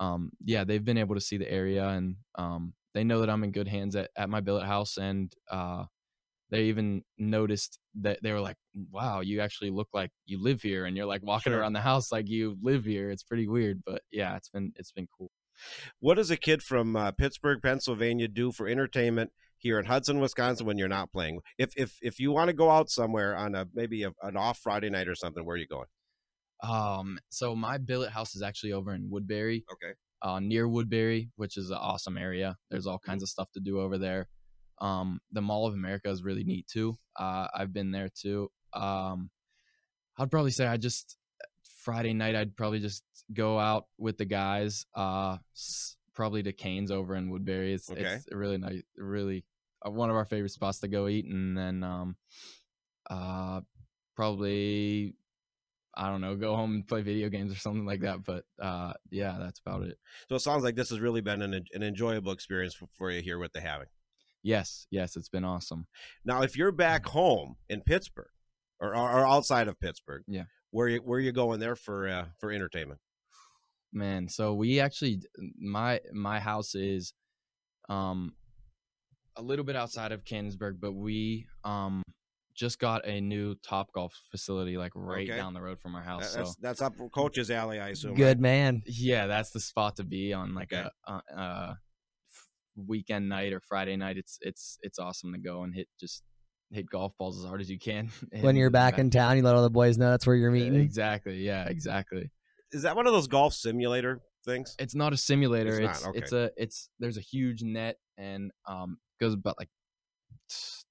um, 0.00 0.30
yeah, 0.44 0.64
they've 0.64 0.84
been 0.84 0.98
able 0.98 1.14
to 1.14 1.20
see 1.20 1.36
the 1.36 1.50
area 1.50 1.86
and 1.88 2.16
um, 2.36 2.74
they 2.94 3.04
know 3.04 3.20
that 3.20 3.30
I'm 3.30 3.44
in 3.44 3.52
good 3.52 3.68
hands 3.68 3.96
at, 3.96 4.10
at 4.16 4.30
my 4.30 4.40
billet 4.40 4.64
house. 4.66 4.96
And 4.96 5.32
uh, 5.50 5.84
they 6.50 6.64
even 6.64 7.02
noticed 7.18 7.78
that 8.00 8.22
they 8.22 8.32
were 8.32 8.40
like, 8.40 8.56
"Wow, 8.90 9.20
you 9.20 9.40
actually 9.40 9.70
look 9.70 9.88
like 9.92 10.10
you 10.26 10.42
live 10.42 10.62
here," 10.62 10.86
and 10.86 10.96
you're 10.96 11.06
like 11.06 11.22
walking 11.22 11.52
Sure. 11.52 11.60
around 11.60 11.74
the 11.74 11.80
house 11.80 12.10
like 12.12 12.28
you 12.28 12.56
live 12.62 12.84
here. 12.84 13.10
It's 13.10 13.22
pretty 13.22 13.48
weird, 13.48 13.82
but 13.84 14.02
yeah, 14.10 14.36
it's 14.36 14.48
been 14.48 14.72
it's 14.76 14.92
been 14.92 15.08
cool. 15.16 15.30
What 16.00 16.14
does 16.14 16.30
a 16.30 16.36
kid 16.36 16.62
from 16.62 16.94
uh, 16.96 17.10
Pittsburgh, 17.12 17.60
Pennsylvania, 17.62 18.28
do 18.28 18.52
for 18.52 18.68
entertainment 18.68 19.32
here 19.56 19.78
in 19.78 19.86
Hudson, 19.86 20.20
Wisconsin, 20.20 20.66
when 20.66 20.78
you're 20.78 20.88
not 20.88 21.12
playing? 21.12 21.40
If 21.58 21.72
if 21.76 21.98
if 22.02 22.20
you 22.20 22.30
want 22.32 22.48
to 22.48 22.54
go 22.54 22.70
out 22.70 22.90
somewhere 22.90 23.36
on 23.36 23.54
a 23.54 23.66
maybe 23.74 24.04
a, 24.04 24.12
an 24.22 24.36
off 24.36 24.58
Friday 24.58 24.90
night 24.90 25.08
or 25.08 25.14
something, 25.14 25.44
where 25.44 25.54
are 25.54 25.58
you 25.58 25.66
going? 25.66 25.88
Um, 26.62 27.18
so 27.28 27.54
my 27.54 27.78
billet 27.78 28.10
house 28.10 28.34
is 28.34 28.42
actually 28.42 28.72
over 28.72 28.92
in 28.94 29.10
Woodbury, 29.10 29.64
Okay. 29.72 29.94
uh, 30.22 30.40
near 30.40 30.66
Woodbury, 30.68 31.30
which 31.36 31.56
is 31.56 31.70
an 31.70 31.76
awesome 31.76 32.18
area. 32.18 32.56
There's 32.70 32.86
all 32.86 32.98
kinds 32.98 33.22
of 33.22 33.28
stuff 33.28 33.48
to 33.52 33.60
do 33.60 33.80
over 33.80 33.96
there. 33.98 34.28
Um, 34.80 35.20
the 35.32 35.40
Mall 35.40 35.66
of 35.66 35.74
America 35.74 36.08
is 36.10 36.22
really 36.22 36.44
neat 36.44 36.66
too. 36.66 36.96
Uh, 37.16 37.48
I've 37.54 37.72
been 37.72 37.90
there 37.90 38.08
too. 38.08 38.50
Um, 38.72 39.30
I'd 40.16 40.30
probably 40.30 40.50
say 40.50 40.66
I 40.66 40.76
just 40.76 41.16
Friday 41.82 42.12
night 42.12 42.36
I'd 42.36 42.56
probably 42.56 42.80
just 42.80 43.02
go 43.32 43.58
out 43.58 43.86
with 43.98 44.18
the 44.18 44.24
guys. 44.24 44.86
Uh, 44.94 45.38
probably 46.14 46.42
to 46.42 46.52
Cane's 46.52 46.90
over 46.90 47.14
in 47.14 47.30
Woodbury. 47.30 47.74
It's 47.74 47.90
Okay. 47.90 48.02
it's 48.02 48.26
really 48.32 48.58
nice, 48.58 48.82
really 48.96 49.44
uh, 49.86 49.90
one 49.90 50.10
of 50.10 50.16
our 50.16 50.24
favorite 50.24 50.50
spots 50.50 50.80
to 50.80 50.88
go 50.88 51.08
eat. 51.08 51.26
And 51.26 51.56
then 51.56 51.82
um, 51.82 52.16
uh, 53.08 53.60
probably 54.16 55.14
I 55.94 56.10
don't 56.10 56.20
know, 56.20 56.36
go 56.36 56.54
home 56.54 56.74
and 56.74 56.86
play 56.86 57.02
video 57.02 57.28
games 57.28 57.52
or 57.52 57.56
something 57.56 57.84
like 57.84 58.02
that. 58.02 58.24
But 58.24 58.44
uh, 58.60 58.92
yeah, 59.10 59.36
that's 59.40 59.60
about 59.60 59.82
it. 59.82 59.98
So 60.28 60.36
it 60.36 60.40
sounds 60.40 60.62
like 60.62 60.76
this 60.76 60.90
has 60.90 61.00
really 61.00 61.20
been 61.20 61.42
an, 61.42 61.54
an 61.72 61.82
enjoyable 61.82 62.32
experience 62.32 62.74
for, 62.74 62.88
for 62.96 63.10
you 63.10 63.20
here 63.20 63.38
with 63.38 63.52
the 63.52 63.60
having. 63.60 63.88
Yes, 64.42 64.86
yes, 64.90 65.16
it's 65.16 65.28
been 65.28 65.44
awesome. 65.44 65.86
Now, 66.24 66.42
if 66.42 66.56
you're 66.56 66.72
back 66.72 67.06
home 67.06 67.56
in 67.68 67.80
Pittsburgh 67.82 68.30
or, 68.80 68.94
or, 68.96 69.10
or 69.20 69.26
outside 69.26 69.68
of 69.68 69.78
Pittsburgh, 69.80 70.22
Yeah. 70.28 70.44
where 70.70 70.88
you 70.88 70.98
where 70.98 71.20
you 71.20 71.32
going 71.32 71.60
there 71.60 71.76
for 71.76 72.08
uh, 72.08 72.26
for 72.38 72.52
entertainment? 72.52 73.00
Man, 73.92 74.28
so 74.28 74.54
we 74.54 74.80
actually 74.80 75.20
my 75.58 76.00
my 76.12 76.38
house 76.40 76.74
is 76.74 77.12
um 77.88 78.34
a 79.36 79.42
little 79.42 79.64
bit 79.64 79.76
outside 79.76 80.12
of 80.12 80.24
Canonsburg, 80.24 80.78
but 80.80 80.92
we 80.92 81.46
um 81.64 82.02
just 82.54 82.78
got 82.80 83.06
a 83.06 83.20
new 83.20 83.54
Topgolf 83.56 84.10
facility 84.30 84.76
like 84.76 84.92
right 84.96 85.28
Okay. 85.28 85.36
down 85.38 85.54
the 85.54 85.60
road 85.62 85.78
from 85.80 85.94
our 85.94 86.02
house. 86.02 86.32
That- 86.34 86.46
so 86.46 86.54
that's 86.60 86.80
that's 86.80 86.82
up 86.82 86.94
coach's 87.12 87.50
alley, 87.50 87.80
I 87.80 87.90
assume. 87.90 88.14
Good 88.14 88.40
man. 88.40 88.82
yeah, 88.86 89.26
that's 89.26 89.50
the 89.50 89.60
spot 89.60 89.96
to 89.96 90.04
be 90.04 90.32
on 90.32 90.54
like 90.54 90.72
Okay. 90.72 90.88
a, 91.06 91.12
uh 91.12 91.20
uh 91.36 91.74
weekend 92.86 93.28
night 93.28 93.52
or 93.52 93.60
Friday 93.60 93.96
night. 93.96 94.16
It's 94.16 94.38
it's 94.40 94.78
it's 94.82 94.98
awesome 94.98 95.32
to 95.32 95.38
go 95.38 95.62
and 95.62 95.74
hit 95.74 95.88
just 95.98 96.22
hit 96.70 96.88
golf 96.90 97.12
balls 97.18 97.38
as 97.38 97.44
hard 97.48 97.60
as 97.60 97.70
you 97.70 97.78
can. 97.78 98.10
When 98.40 98.56
you're 98.56 98.70
back 98.70 98.98
in 98.98 99.10
town, 99.10 99.36
you 99.36 99.42
let 99.42 99.54
all 99.54 99.62
the 99.62 99.70
boys 99.70 99.98
know 99.98 100.10
that's 100.10 100.26
where 100.26 100.36
you're 100.36 100.50
meeting. 100.50 100.80
Exactly. 100.80 101.38
Yeah, 101.38 101.64
exactly. 101.68 102.30
Is 102.72 102.82
that 102.82 102.94
one 102.94 103.06
of 103.06 103.12
those 103.12 103.26
golf 103.26 103.54
simulator 103.54 104.20
things? 104.44 104.76
It's 104.78 104.94
not 104.94 105.12
a 105.12 105.16
simulator. 105.16 105.80
It's 105.80 105.96
It's 105.96 106.04
not, 106.04 106.16
it's, 106.16 106.32
a 106.32 106.50
it's 106.56 106.88
there's 106.98 107.16
a 107.16 107.22
huge 107.22 107.62
net 107.62 107.96
and 108.16 108.50
um 108.66 108.98
goes 109.20 109.32
about 109.32 109.56
like 109.58 109.70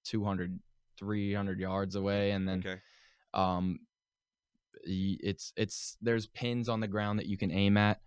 200 0.06 0.60
300 0.98 1.60
yards 1.60 1.96
away 1.96 2.32
and 2.32 2.48
then 2.48 2.60
Okay. 2.60 2.80
um 3.34 3.80
it's 4.84 5.54
it's 5.56 5.98
there's 6.02 6.28
pins 6.28 6.70
on 6.70 6.80
the 6.80 6.88
ground 6.88 7.20
that 7.20 7.28
you 7.28 7.38
can 7.38 7.52
aim 7.52 7.78
at 7.78 8.00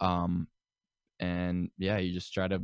um 0.00 0.46
and 1.20 1.70
yeah 1.78 1.98
you 1.98 2.12
just 2.12 2.32
try 2.32 2.46
to 2.46 2.62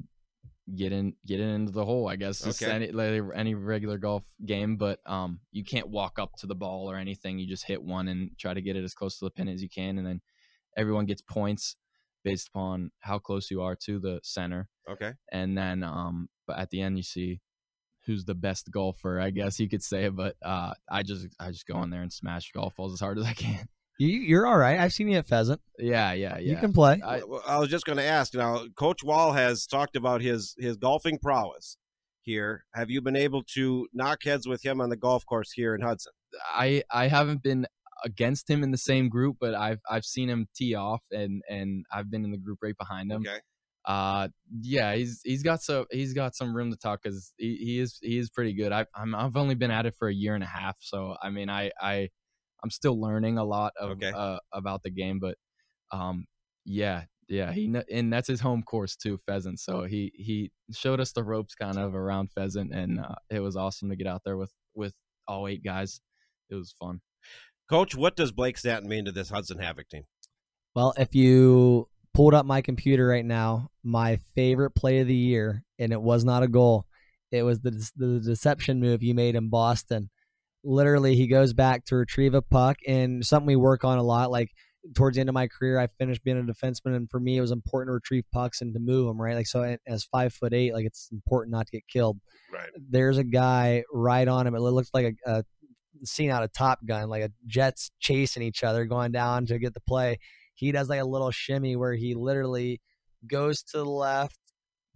get 0.76 0.92
in 0.92 1.14
get 1.26 1.40
it 1.40 1.44
into 1.44 1.70
the 1.72 1.84
hole 1.84 2.08
i 2.08 2.16
guess 2.16 2.40
just 2.40 2.62
Okay. 2.62 2.72
any 2.72 2.90
like 2.90 3.20
any 3.34 3.54
regular 3.54 3.98
golf 3.98 4.22
game 4.46 4.76
but 4.76 4.98
um 5.04 5.40
you 5.52 5.62
can't 5.62 5.88
walk 5.88 6.18
up 6.18 6.30
to 6.38 6.46
the 6.46 6.54
ball 6.54 6.90
or 6.90 6.96
anything 6.96 7.38
you 7.38 7.46
just 7.46 7.66
hit 7.66 7.82
one 7.82 8.08
and 8.08 8.30
try 8.38 8.54
to 8.54 8.62
get 8.62 8.74
it 8.74 8.82
as 8.82 8.94
close 8.94 9.18
to 9.18 9.26
the 9.26 9.30
pin 9.30 9.46
as 9.46 9.62
you 9.62 9.68
can 9.68 9.98
and 9.98 10.06
then 10.06 10.22
everyone 10.76 11.04
gets 11.04 11.20
points 11.20 11.76
based 12.22 12.48
upon 12.48 12.90
how 13.00 13.18
close 13.18 13.50
you 13.50 13.60
are 13.60 13.76
to 13.76 13.98
the 13.98 14.20
center 14.22 14.68
Okay. 14.88 15.12
and 15.32 15.56
then 15.56 15.82
um 15.82 16.28
but 16.46 16.58
at 16.58 16.70
the 16.70 16.80
end 16.80 16.96
you 16.96 17.02
see 17.02 17.40
who's 18.06 18.24
the 18.24 18.34
best 18.34 18.70
golfer 18.70 19.20
i 19.20 19.28
guess 19.28 19.60
you 19.60 19.68
could 19.68 19.82
say 19.82 20.08
but 20.08 20.34
uh 20.42 20.72
i 20.90 21.02
just 21.02 21.26
i 21.38 21.50
just 21.50 21.66
go 21.66 21.82
in 21.82 21.90
there 21.90 22.02
and 22.02 22.12
smash 22.12 22.50
golf 22.52 22.74
balls 22.76 22.94
as 22.94 23.00
hard 23.00 23.18
as 23.18 23.26
i 23.26 23.34
can 23.34 23.68
You, 23.98 24.08
you're 24.08 24.46
all 24.46 24.56
right. 24.58 24.78
I've 24.78 24.92
seen 24.92 25.08
you 25.08 25.18
at 25.18 25.26
Pheasant. 25.28 25.60
yeah 25.78 26.12
yeah 26.12 26.38
yeah 26.38 26.50
You 26.52 26.56
can 26.56 26.72
play. 26.72 27.00
I- 27.04 27.20
I 27.46 27.58
was 27.58 27.68
just 27.68 27.84
going 27.86 27.98
to 27.98 28.04
ask. 28.04 28.34
Now, 28.34 28.64
Coach 28.76 29.04
Wall 29.04 29.32
has 29.32 29.66
talked 29.66 29.94
about 29.96 30.20
his 30.20 30.54
his 30.58 30.76
golfing 30.76 31.18
prowess 31.18 31.76
here. 32.22 32.64
Have 32.74 32.90
you 32.90 33.00
been 33.02 33.16
able 33.16 33.42
to 33.54 33.86
knock 33.92 34.24
heads 34.24 34.48
with 34.48 34.64
him 34.64 34.80
on 34.80 34.88
the 34.88 34.96
golf 34.96 35.24
course 35.26 35.52
here 35.52 35.74
in 35.74 35.80
Hudson? 35.80 36.12
i 36.52 36.82
i 36.90 37.06
haven't 37.06 37.44
been 37.44 37.64
against 38.04 38.50
him 38.50 38.64
in 38.64 38.72
the 38.72 38.76
same 38.76 39.08
group 39.08 39.36
but 39.40 39.54
i've 39.54 39.78
i've 39.88 40.04
seen 40.04 40.28
him 40.28 40.48
tee 40.56 40.74
off 40.74 41.00
and 41.12 41.42
and 41.48 41.84
i've 41.94 42.10
been 42.10 42.24
in 42.24 42.32
the 42.32 42.36
group 42.36 42.58
right 42.60 42.76
behind 42.76 43.12
him 43.12 43.22
Okay. 43.24 43.38
uh 43.84 44.26
yeah 44.60 44.96
he's 44.96 45.20
he's 45.22 45.44
got 45.44 45.62
so 45.62 45.86
he's 45.92 46.12
got 46.12 46.34
some 46.34 46.52
room 46.56 46.72
to 46.72 46.76
talk 46.76 47.04
because 47.04 47.32
he, 47.38 47.54
he 47.54 47.78
is 47.78 48.00
he 48.02 48.18
is 48.18 48.30
pretty 48.30 48.52
good 48.52 48.72
i've 48.72 48.88
I'm, 48.96 49.14
i've 49.14 49.36
only 49.36 49.54
been 49.54 49.70
at 49.70 49.86
it 49.86 49.94
for 49.96 50.08
a 50.08 50.12
year 50.12 50.34
and 50.34 50.42
a 50.42 50.48
half 50.48 50.76
so 50.80 51.14
i 51.22 51.30
mean 51.30 51.48
i 51.48 51.70
i 51.80 52.08
I'm 52.64 52.70
still 52.70 53.00
learning 53.00 53.38
a 53.38 53.44
lot 53.44 53.72
of 53.78 53.90
Okay. 53.90 54.10
uh, 54.10 54.38
about 54.52 54.82
the 54.82 54.90
game, 54.90 55.20
but 55.20 55.36
um, 55.92 56.24
yeah, 56.64 57.04
yeah, 57.28 57.52
he 57.52 57.72
and 57.92 58.12
that's 58.12 58.26
his 58.26 58.40
home 58.40 58.62
course 58.62 58.96
too, 58.96 59.18
pheasant. 59.26 59.60
So 59.60 59.84
he 59.84 60.10
he 60.16 60.50
showed 60.72 60.98
us 60.98 61.12
the 61.12 61.22
ropes 61.22 61.54
kind 61.54 61.78
of 61.78 61.94
around 61.94 62.30
pheasant, 62.32 62.72
and 62.74 62.98
uh, 63.00 63.14
it 63.30 63.40
was 63.40 63.54
awesome 63.56 63.90
to 63.90 63.96
get 63.96 64.06
out 64.06 64.22
there 64.24 64.36
with 64.38 64.52
with 64.74 64.94
all 65.28 65.46
eight 65.46 65.62
guys. 65.62 66.00
It 66.50 66.54
was 66.54 66.74
fun. 66.80 67.00
Coach, 67.70 67.94
what 67.94 68.16
does 68.16 68.32
Blake 68.32 68.58
Stanton 68.58 68.88
mean 68.88 69.04
to 69.04 69.12
this 69.12 69.28
Hudson 69.30 69.58
Havoc 69.58 69.88
team? 69.88 70.04
Well, 70.74 70.92
if 70.98 71.14
you 71.14 71.88
pulled 72.12 72.34
up 72.34 72.44
my 72.46 72.60
computer 72.62 73.06
right 73.06 73.24
now, 73.24 73.68
my 73.82 74.20
favorite 74.34 74.72
play 74.72 75.00
of 75.00 75.06
the 75.06 75.14
year, 75.14 75.64
and 75.78 75.92
it 75.92 76.00
was 76.00 76.24
not 76.24 76.42
a 76.42 76.48
goal, 76.48 76.86
it 77.30 77.42
was 77.42 77.60
the 77.60 77.70
the 77.96 78.20
deception 78.20 78.80
move 78.80 79.02
you 79.02 79.14
made 79.14 79.34
in 79.34 79.48
Boston. 79.50 80.10
Literally, 80.64 81.14
he 81.14 81.26
goes 81.26 81.52
back 81.52 81.84
to 81.86 81.96
retrieve 81.96 82.34
a 82.34 82.42
puck, 82.42 82.78
and 82.86 83.24
something 83.24 83.46
we 83.46 83.56
work 83.56 83.84
on 83.84 83.98
a 83.98 84.02
lot. 84.02 84.30
Like 84.30 84.50
towards 84.94 85.16
the 85.16 85.20
end 85.20 85.28
of 85.28 85.34
my 85.34 85.46
career, 85.46 85.78
I 85.78 85.88
finished 85.98 86.24
being 86.24 86.38
a 86.38 86.42
defenseman, 86.42 86.96
and 86.96 87.10
for 87.10 87.20
me, 87.20 87.36
it 87.36 87.40
was 87.40 87.50
important 87.50 87.88
to 87.88 87.94
retrieve 87.94 88.24
pucks 88.32 88.60
and 88.60 88.72
to 88.74 88.80
move 88.80 89.06
them. 89.06 89.20
Right, 89.20 89.36
like 89.36 89.46
so, 89.46 89.76
as 89.86 90.04
five 90.04 90.32
foot 90.32 90.54
eight, 90.54 90.72
like 90.72 90.86
it's 90.86 91.08
important 91.12 91.52
not 91.52 91.66
to 91.66 91.72
get 91.72 91.88
killed. 91.88 92.18
Right. 92.52 92.70
There's 92.90 93.18
a 93.18 93.24
guy 93.24 93.84
right 93.92 94.26
on 94.26 94.46
him. 94.46 94.54
It 94.54 94.60
looks 94.60 94.90
like 94.94 95.16
a, 95.26 95.30
a 95.38 95.44
scene 96.04 96.30
out 96.30 96.42
of 96.42 96.52
Top 96.52 96.80
Gun, 96.86 97.08
like 97.08 97.22
a 97.22 97.30
jets 97.46 97.90
chasing 98.00 98.42
each 98.42 98.64
other, 98.64 98.84
going 98.84 99.12
down 99.12 99.46
to 99.46 99.58
get 99.58 99.74
the 99.74 99.80
play. 99.80 100.18
He 100.54 100.72
does 100.72 100.88
like 100.88 101.00
a 101.00 101.04
little 101.04 101.30
shimmy 101.30 101.76
where 101.76 101.94
he 101.94 102.14
literally 102.14 102.80
goes 103.26 103.62
to 103.62 103.78
the 103.78 103.84
left, 103.84 104.38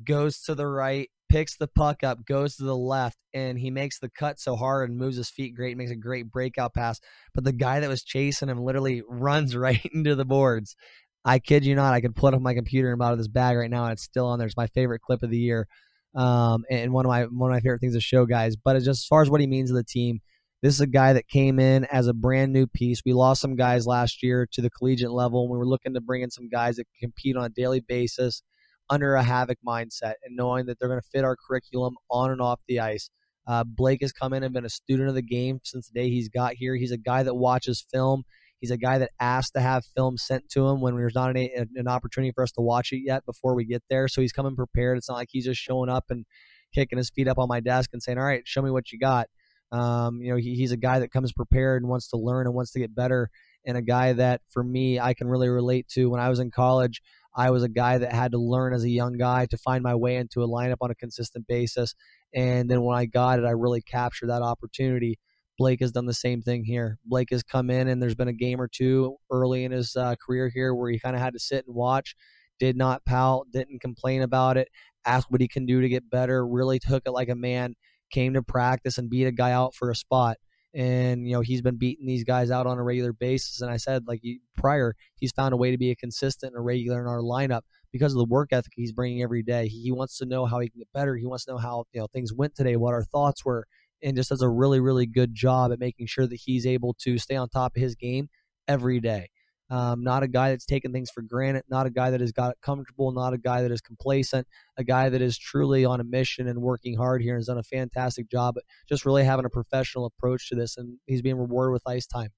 goes 0.05 0.41
to 0.43 0.55
the 0.55 0.67
right, 0.67 1.11
picks 1.29 1.57
the 1.57 1.69
puck 1.69 2.03
up, 2.03 2.25
goes 2.25 2.57
to 2.57 2.65
the 2.65 2.77
left, 2.77 3.19
and 3.35 3.59
he 3.59 3.71
makes 3.71 3.99
the 3.99 4.11
cut 4.11 4.41
so 4.41 4.57
hard 4.57 4.89
and 4.89 4.99
moves 4.99 5.17
his 5.17 5.31
feet 5.31 5.55
great, 5.55 5.77
makes 5.77 5.91
a 5.91 5.97
great 5.97 6.31
breakout 6.31 6.75
pass. 6.75 7.01
But 7.35 7.45
the 7.45 7.53
guy 7.53 7.81
that 7.81 7.89
was 7.89 8.03
chasing 8.03 8.49
him 8.49 8.63
literally 8.63 9.03
runs 9.09 9.57
right 9.57 9.85
into 9.93 10.15
the 10.15 10.25
boards. 10.25 10.77
I 11.25 11.39
kid 11.39 11.65
you 11.65 11.75
not, 11.75 11.95
I 11.95 12.01
could 12.01 12.15
pull 12.15 12.29
it 12.29 12.35
up 12.35 12.41
my 12.41 12.55
computer 12.55 12.93
and 12.93 13.03
out 13.03 13.13
of 13.13 13.19
this 13.19 13.29
bag 13.29 13.57
right 13.57 13.71
now, 13.71 13.85
and 13.85 13.93
it's 13.93 14.03
still 14.03 14.27
on 14.27 14.39
there. 14.39 14.47
It's 14.47 14.57
my 14.57 14.69
favorite 14.69 15.03
clip 15.03 15.23
of 15.23 15.31
the 15.31 15.39
year, 15.39 15.67
um, 16.15 16.65
and 16.71 16.93
one 16.93 17.05
of 17.05 17.11
my 17.11 17.25
one 17.25 17.51
of 17.51 17.55
my 17.55 17.61
favorite 17.61 17.81
things 17.81 17.95
to 17.95 18.01
show 18.01 18.25
guys. 18.25 18.57
But 18.57 18.77
it's 18.77 18.85
just 18.85 19.03
as 19.03 19.07
far 19.07 19.23
as 19.23 19.29
what 19.29 19.41
he 19.41 19.47
means 19.47 19.71
to 19.71 19.75
the 19.75 19.85
team, 19.85 20.21
this 20.63 20.75
is 20.75 20.81
a 20.81 20.87
guy 20.87 21.13
that 21.13 21.29
came 21.29 21.59
in 21.59 21.85
as 21.87 22.07
a 22.07 22.15
brand 22.15 22.53
new 22.53 22.67
piece. 22.67 23.03
We 23.05 23.13
lost 23.13 23.43
some 23.43 23.57
guys 23.57 23.87
last 23.87 24.23
year 24.23 24.47
to 24.53 24.63
the 24.63 24.71
collegiate 24.71 25.11
level, 25.11 25.43
and 25.43 25.51
we 25.51 25.59
were 25.59 25.67
looking 25.67 25.95
to 25.95 26.01
bring 26.01 26.23
in 26.23 26.31
some 26.31 26.49
guys 26.49 26.77
that 26.77 26.87
compete 27.01 27.37
on 27.37 27.45
a 27.45 27.51
daily 27.51 27.81
basis 27.81 28.43
under 28.91 29.15
a 29.15 29.23
havoc 29.23 29.59
mindset 29.67 30.15
and 30.25 30.37
knowing 30.37 30.67
that 30.67 30.79
they're 30.79 30.89
going 30.89 31.01
to 31.01 31.09
fit 31.13 31.25
our 31.25 31.37
curriculum 31.37 31.95
on 32.11 32.31
and 32.31 32.41
off 32.41 32.61
the 32.69 32.81
ice. 32.81 33.11
Uh, 33.47 33.65
Blake 33.65 34.03
has 34.03 34.13
come 34.13 34.33
in 34.33 34.43
and 34.43 34.53
been 34.53 34.67
a 34.67 34.71
student 34.71 35.09
of 35.09 35.15
the 35.15 35.23
game 35.23 35.59
since 35.65 35.89
the 35.89 35.99
day 35.99 36.11
he's 36.11 36.29
got 36.29 36.55
here. 36.55 36.77
He's 36.77 36.93
a 36.93 36.99
guy 36.99 37.23
that 37.23 37.35
watches 37.35 37.85
film. 37.91 38.25
He's 38.61 38.71
a 38.71 38.77
guy 38.77 38.99
that 38.99 39.11
asked 39.21 39.55
to 39.55 39.61
have 39.61 39.85
film 39.97 40.19
sent 40.19 40.49
to 40.51 40.67
him 40.67 40.81
when 40.81 40.97
there's 40.97 41.15
not 41.15 41.37
an, 41.37 41.69
an 41.77 41.89
opportunity 41.89 42.33
for 42.35 42.43
us 42.43 42.53
to 42.53 42.61
watch 42.61 42.93
it 42.93 43.03
yet 43.05 43.25
before 43.25 43.55
we 43.55 43.65
get 43.65 43.83
there. 43.89 44.09
So 44.09 44.21
he's 44.21 44.33
coming 44.33 44.57
prepared. 44.57 44.99
It's 44.99 45.09
not 45.09 45.15
like 45.15 45.29
he's 45.31 45.45
just 45.45 45.61
showing 45.61 45.89
up 45.89 46.07
and 46.11 46.27
kicking 46.75 46.99
his 46.99 47.11
feet 47.11 47.29
up 47.29 47.39
on 47.39 47.49
my 47.49 47.61
desk 47.61 47.91
and 47.93 48.03
saying, 48.03 48.19
"All 48.19 48.25
right, 48.25 48.43
show 48.45 48.63
me 48.63 48.71
what 48.71 48.91
you 48.93 48.99
got." 48.99 49.29
Um, 49.71 50.21
you 50.21 50.31
know, 50.31 50.37
he, 50.37 50.55
he's 50.55 50.73
a 50.73 50.77
guy 50.77 50.99
that 50.99 51.13
comes 51.13 51.33
prepared 51.33 51.83
and 51.83 51.91
wants 51.91 52.09
to 52.09 52.17
learn 52.17 52.47
and 52.47 52.55
wants 52.55 52.73
to 52.73 52.81
get 52.81 52.95
better, 52.95 53.31
and 53.69 53.77
a 53.77 53.83
guy 53.83 54.15
that 54.15 54.41
for 54.51 54.65
me 54.65 54.99
I 54.99 55.15
can 55.15 55.29
really 55.29 55.49
relate 55.49 55.87
to. 55.91 56.11
When 56.11 56.21
I 56.21 56.29
was 56.29 56.41
in 56.41 56.51
college, 56.51 57.01
I 57.37 57.51
was 57.51 57.63
a 57.63 57.69
guy 57.69 57.99
that 57.99 58.13
had 58.13 58.33
to 58.33 58.39
learn 58.39 58.73
as 58.73 58.83
a 58.83 58.91
young 58.91 59.17
guy 59.17 59.47
to 59.47 59.57
find 59.59 59.85
my 59.85 59.95
way 59.95 60.17
into 60.17 60.43
a 60.43 60.49
lineup 60.49 60.79
on 60.81 60.91
a 60.91 60.97
consistent 60.97 61.47
basis, 61.47 61.95
and 62.35 62.69
then 62.69 62.83
when 62.83 62.99
I 62.99 63.07
got 63.07 63.39
it, 63.39 63.45
I 63.45 63.51
really 63.51 63.83
captured 63.83 64.29
that 64.29 64.43
opportunity. 64.43 65.19
Blake 65.59 65.81
has 65.81 65.93
done 65.93 66.07
the 66.07 66.15
same 66.15 66.41
thing 66.41 66.65
here. 66.65 66.99
Blake 67.05 67.29
has 67.31 67.43
come 67.43 67.69
in, 67.69 67.89
and 67.89 68.01
there's 68.01 68.15
been 68.15 68.29
a 68.29 68.33
game 68.33 68.61
or 68.61 68.69
two 68.69 69.17
early 69.31 69.65
in 69.65 69.73
his 69.73 69.95
uh, 69.97 70.15
career 70.25 70.51
here 70.53 70.75
where 70.75 70.91
he 70.91 70.99
kind 70.99 71.15
of 71.17 71.23
had 71.23 71.35
to 71.35 71.41
sit 71.41 71.67
and 71.67 71.75
watch. 71.75 72.15
Did 72.59 72.77
not 72.77 73.05
pout, 73.05 73.47
didn't 73.53 73.81
complain 73.81 74.23
about 74.23 74.57
it, 74.57 74.69
asked 75.05 75.31
what 75.31 75.41
he 75.41 75.49
can 75.49 75.67
do 75.67 75.81
to 75.81 75.89
get 75.89 76.09
better, 76.11 76.47
really 76.47 76.79
took 76.79 77.03
it 77.07 77.13
like 77.13 77.29
a 77.29 77.35
man, 77.35 77.75
came 78.11 78.35
to 78.35 78.43
practice 78.43 78.99
and 78.99 79.11
beat 79.11 79.27
a 79.27 79.33
guy 79.33 79.53
out 79.53 79.75
for 79.75 79.91
a 79.91 79.97
spot. 79.97 80.39
And, 80.79 81.27
you 81.27 81.33
know, 81.35 81.41
he's 81.41 81.61
been 81.61 81.77
beating 81.77 82.07
these 82.07 82.23
guys 82.23 82.53
out 82.53 82.67
on 82.69 82.79
a 82.79 82.83
regular 82.85 83.13
basis. 83.13 83.61
And 83.61 83.71
I 83.71 83.79
said, 83.79 84.07
like 84.07 84.23
prior, 84.57 84.95
he's 85.17 85.33
found 85.33 85.53
a 85.53 85.57
way 85.57 85.73
to 85.73 85.77
be 85.77 85.91
a 85.91 85.97
consistent 85.97 86.53
and 86.53 86.61
a 86.61 86.63
regular 86.63 87.01
in 87.01 87.09
our 87.09 87.19
lineup 87.19 87.63
because 87.93 88.13
of 88.13 88.19
the 88.19 88.27
work 88.27 88.51
ethic 88.53 88.73
he's 88.77 88.93
bringing 88.93 89.21
every 89.21 89.43
day. 89.43 89.67
He, 89.67 89.83
he 89.83 89.93
wants 89.93 90.19
to 90.19 90.25
know 90.25 90.47
how 90.47 90.61
he 90.61 90.69
can 90.69 90.79
get 90.79 90.89
better. 90.95 91.17
He 91.17 91.27
wants 91.27 91.47
to 91.47 91.51
know 91.51 91.59
how, 91.59 91.85
you 91.93 92.01
know, 92.01 92.07
things 92.13 92.33
went 92.33 92.55
today, 92.55 92.77
what 92.77 92.95
our 92.95 93.03
thoughts 93.03 93.45
were 93.45 93.67
and 94.03 94.17
just 94.17 94.29
does 94.29 94.43
a 94.43 94.49
really, 94.49 94.81
really 94.81 95.07
good 95.07 95.35
job 95.35 95.73
at 95.73 95.81
making 95.81 96.07
sure 96.07 96.27
that 96.27 96.37
he's 96.37 96.65
able 96.65 96.95
to 97.01 97.19
stay 97.19 97.35
on 97.35 97.49
top 97.49 97.77
of 97.77 97.83
his 97.83 97.97
game 97.97 98.29
every 98.69 99.01
day. 99.01 99.29
Um, 99.71 100.03
not 100.03 100.23
a 100.23 100.29
guy 100.29 100.51
that's 100.51 100.65
taking 100.65 100.93
things 100.93 101.11
for 101.11 101.23
granted, 101.23 101.65
not 101.69 101.87
a 101.87 101.91
guy 101.91 102.11
that 102.11 102.21
has 102.21 102.33
got 102.33 102.53
it 102.53 102.57
comfortable, 102.63 103.13
not 103.13 103.35
a 103.35 103.39
guy 103.39 103.63
that 103.63 103.71
is 103.71 103.83
complacent, 103.83 104.47
a 104.79 104.85
guy 104.85 105.11
that 105.11 105.21
is 105.21 105.37
truly 105.37 105.85
on 105.85 106.01
a 106.01 106.05
mission 106.05 106.49
and 106.49 106.63
working 106.63 106.97
hard 106.97 107.21
here 107.21 107.35
and 107.35 107.41
has 107.41 107.49
done 107.49 107.59
a 107.59 107.63
fantastic 107.63 108.31
job 108.31 108.57
at 108.57 108.65
just 108.89 109.05
really 109.05 109.25
having 109.25 109.45
a 109.45 109.51
professional 109.51 110.07
approach 110.07 110.49
to 110.49 110.55
this. 110.55 110.77
And 110.79 110.99
he's 111.07 111.23
being 111.23 111.37
rewarded 111.37 111.73
with 111.73 111.83
ice 111.87 112.07
time. 112.07 112.31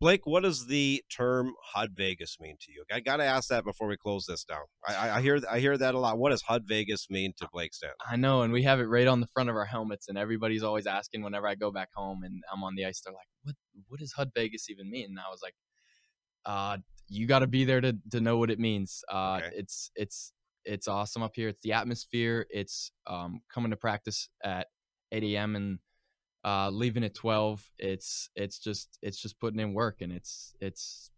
Blake, 0.00 0.22
what 0.24 0.44
does 0.44 0.66
the 0.66 1.04
term 1.14 1.52
HUD 1.74 1.90
Vegas 1.94 2.38
mean 2.40 2.56
to 2.62 2.72
you? 2.72 2.84
I 2.90 3.00
got 3.00 3.18
to 3.18 3.24
ask 3.24 3.50
that 3.50 3.64
before 3.64 3.86
we 3.86 3.98
close 3.98 4.24
this 4.24 4.44
down. 4.44 4.62
I, 4.88 5.10
I, 5.10 5.20
hear 5.20 5.38
I 5.50 5.60
hear 5.60 5.76
that 5.76 5.94
a 5.94 5.98
lot. 5.98 6.16
What 6.16 6.30
does 6.30 6.40
HUD 6.40 6.62
Vegas 6.66 7.08
mean 7.10 7.34
to 7.36 7.46
Blake 7.52 7.74
Stanton? 7.74 7.96
I 8.10 8.16
know, 8.16 8.40
and 8.40 8.50
we 8.50 8.62
have 8.62 8.80
it 8.80 8.84
right 8.84 9.06
on 9.06 9.20
the 9.20 9.26
front 9.26 9.50
of 9.50 9.56
our 9.56 9.66
helmets, 9.66 10.08
and 10.08 10.16
everybody's 10.16 10.62
always 10.62 10.86
asking 10.86 11.22
whenever 11.22 11.46
I 11.46 11.54
go 11.54 11.70
back 11.70 11.90
home 11.94 12.22
and 12.22 12.42
I'm 12.50 12.64
on 12.64 12.76
the 12.76 12.86
ice. 12.86 13.02
They're 13.04 13.12
like, 13.12 13.28
"What? 13.42 13.56
What 13.88 14.00
does 14.00 14.14
HUD 14.14 14.30
Vegas 14.34 14.70
even 14.70 14.90
mean?" 14.90 15.04
And 15.10 15.18
I 15.18 15.28
was 15.30 15.40
like, 15.42 15.52
"Uh, 16.44 16.78
you 17.08 17.26
got 17.26 17.40
to 17.40 17.46
be 17.46 17.64
there 17.64 17.80
to 17.80 17.96
to 18.10 18.20
know 18.20 18.38
what 18.38 18.50
it 18.50 18.58
means. 18.58 19.02
Uh, 19.10 19.40
Okay. 19.42 19.56
it's 19.56 19.90
it's 19.96 20.32
it's 20.64 20.88
awesome 20.88 21.22
up 21.22 21.32
here. 21.34 21.48
It's 21.48 21.60
the 21.62 21.72
atmosphere. 21.72 22.46
It's 22.50 22.92
um 23.06 23.40
coming 23.52 23.70
to 23.70 23.76
practice 23.76 24.28
at 24.44 24.68
8 25.12 25.24
a.m. 25.24 25.56
and 25.56 25.78
uh, 26.44 26.70
leaving 26.70 27.04
at 27.04 27.14
12 27.14 27.62
it's 27.78 28.30
it's 28.34 28.58
just 28.58 28.98
it's 29.02 29.18
just 29.20 29.38
putting 29.40 29.60
in 29.60 29.74
work 29.74 30.00
and 30.00 30.10
it's 30.12 30.54
it's 30.60 31.10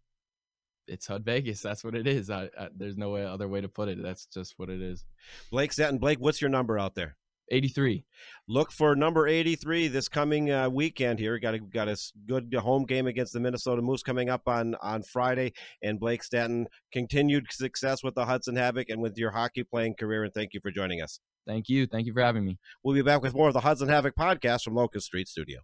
it's 0.87 1.07
HUD 1.07 1.23
Vegas. 1.23 1.61
That's 1.61 1.81
what 1.83 1.95
it 1.95 2.07
is. 2.07 2.29
I, 2.29 2.49
I, 2.59 2.67
there's 2.75 2.97
no 2.97 3.11
way, 3.11 3.25
other 3.25 3.47
way 3.47 3.61
to 3.61 3.69
put 3.69 3.87
it. 3.87 4.01
That's 4.03 4.25
just 4.25 4.55
what 4.57 4.69
it 4.69 4.81
is. 4.81 5.05
Blake 5.49 5.71
Stanton, 5.71 5.97
Blake, 5.97 6.19
what's 6.19 6.41
your 6.41 6.49
number 6.49 6.77
out 6.77 6.93
there? 6.95 7.15
83. 7.51 8.03
Look 8.47 8.71
for 8.71 8.95
number 8.95 9.27
83 9.27 9.87
this 9.87 10.07
coming 10.07 10.51
uh, 10.51 10.69
weekend 10.69 11.19
here. 11.19 11.39
Got 11.39 11.55
a, 11.55 11.59
got 11.59 11.87
a 11.87 11.97
good 12.25 12.53
home 12.53 12.85
game 12.85 13.07
against 13.07 13.33
the 13.33 13.39
Minnesota 13.39 13.81
Moose 13.81 14.03
coming 14.03 14.29
up 14.29 14.47
on, 14.47 14.75
on 14.81 15.03
Friday. 15.03 15.53
And 15.81 15.99
Blake 15.99 16.23
Stanton, 16.23 16.67
continued 16.91 17.45
success 17.51 18.03
with 18.03 18.15
the 18.15 18.25
Hudson 18.25 18.55
Havoc 18.55 18.89
and 18.89 19.01
with 19.01 19.17
your 19.17 19.31
hockey 19.31 19.63
playing 19.63 19.95
career. 19.95 20.23
And 20.23 20.33
thank 20.33 20.53
you 20.53 20.59
for 20.61 20.71
joining 20.71 21.01
us. 21.01 21.19
Thank 21.45 21.69
you. 21.69 21.85
Thank 21.87 22.07
you 22.07 22.13
for 22.13 22.21
having 22.21 22.45
me. 22.45 22.57
We'll 22.83 22.95
be 22.95 23.01
back 23.01 23.21
with 23.21 23.33
more 23.33 23.47
of 23.47 23.53
the 23.53 23.61
Hudson 23.61 23.89
Havoc 23.89 24.15
podcast 24.15 24.63
from 24.63 24.75
Locust 24.75 25.05
Street 25.05 25.27
Studio. 25.27 25.59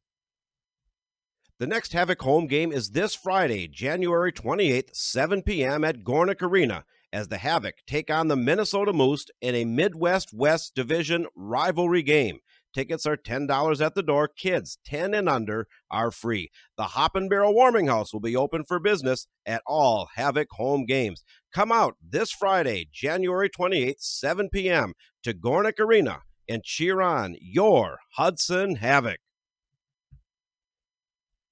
The 1.59 1.67
next 1.67 1.91
Havoc 1.91 2.21
home 2.21 2.47
game 2.47 2.71
is 2.71 2.91
this 2.91 3.13
Friday, 3.15 3.67
January 3.67 4.31
28th, 4.31 4.95
7 4.95 5.41
p.m. 5.41 5.83
at 5.83 6.05
Gornick 6.05 6.41
Arena, 6.41 6.85
as 7.11 7.27
the 7.27 7.37
Havoc 7.37 7.75
take 7.87 8.11
on 8.11 8.27
the 8.27 8.35
Minnesota 8.35 8.93
Moose 8.93 9.25
in 9.41 9.55
a 9.55 9.65
Midwest 9.65 10.33
West 10.33 10.75
Division 10.75 11.27
rivalry 11.35 12.03
game. 12.03 12.39
Tickets 12.73 13.05
are 13.05 13.17
$10 13.17 13.83
at 13.83 13.95
the 13.95 14.03
door. 14.03 14.27
Kids 14.27 14.77
10 14.85 15.13
and 15.13 15.27
under 15.27 15.67
are 15.89 16.11
free. 16.11 16.49
The 16.77 16.83
Hop 16.83 17.15
and 17.15 17.29
Barrel 17.29 17.53
Warming 17.53 17.87
House 17.87 18.13
will 18.13 18.19
be 18.19 18.35
open 18.35 18.63
for 18.63 18.79
business 18.79 19.27
at 19.45 19.63
all 19.65 20.09
Havoc 20.15 20.47
home 20.51 20.85
games. 20.85 21.23
Come 21.53 21.71
out 21.71 21.95
this 22.07 22.31
Friday, 22.31 22.87
January 22.91 23.49
28th, 23.49 23.95
7 23.99 24.49
p.m. 24.49 24.93
to 25.23 25.33
Gornick 25.33 25.79
Arena 25.79 26.21
and 26.47 26.63
cheer 26.63 27.01
on 27.01 27.35
your 27.39 27.99
Hudson 28.15 28.75
Havoc. 28.75 29.19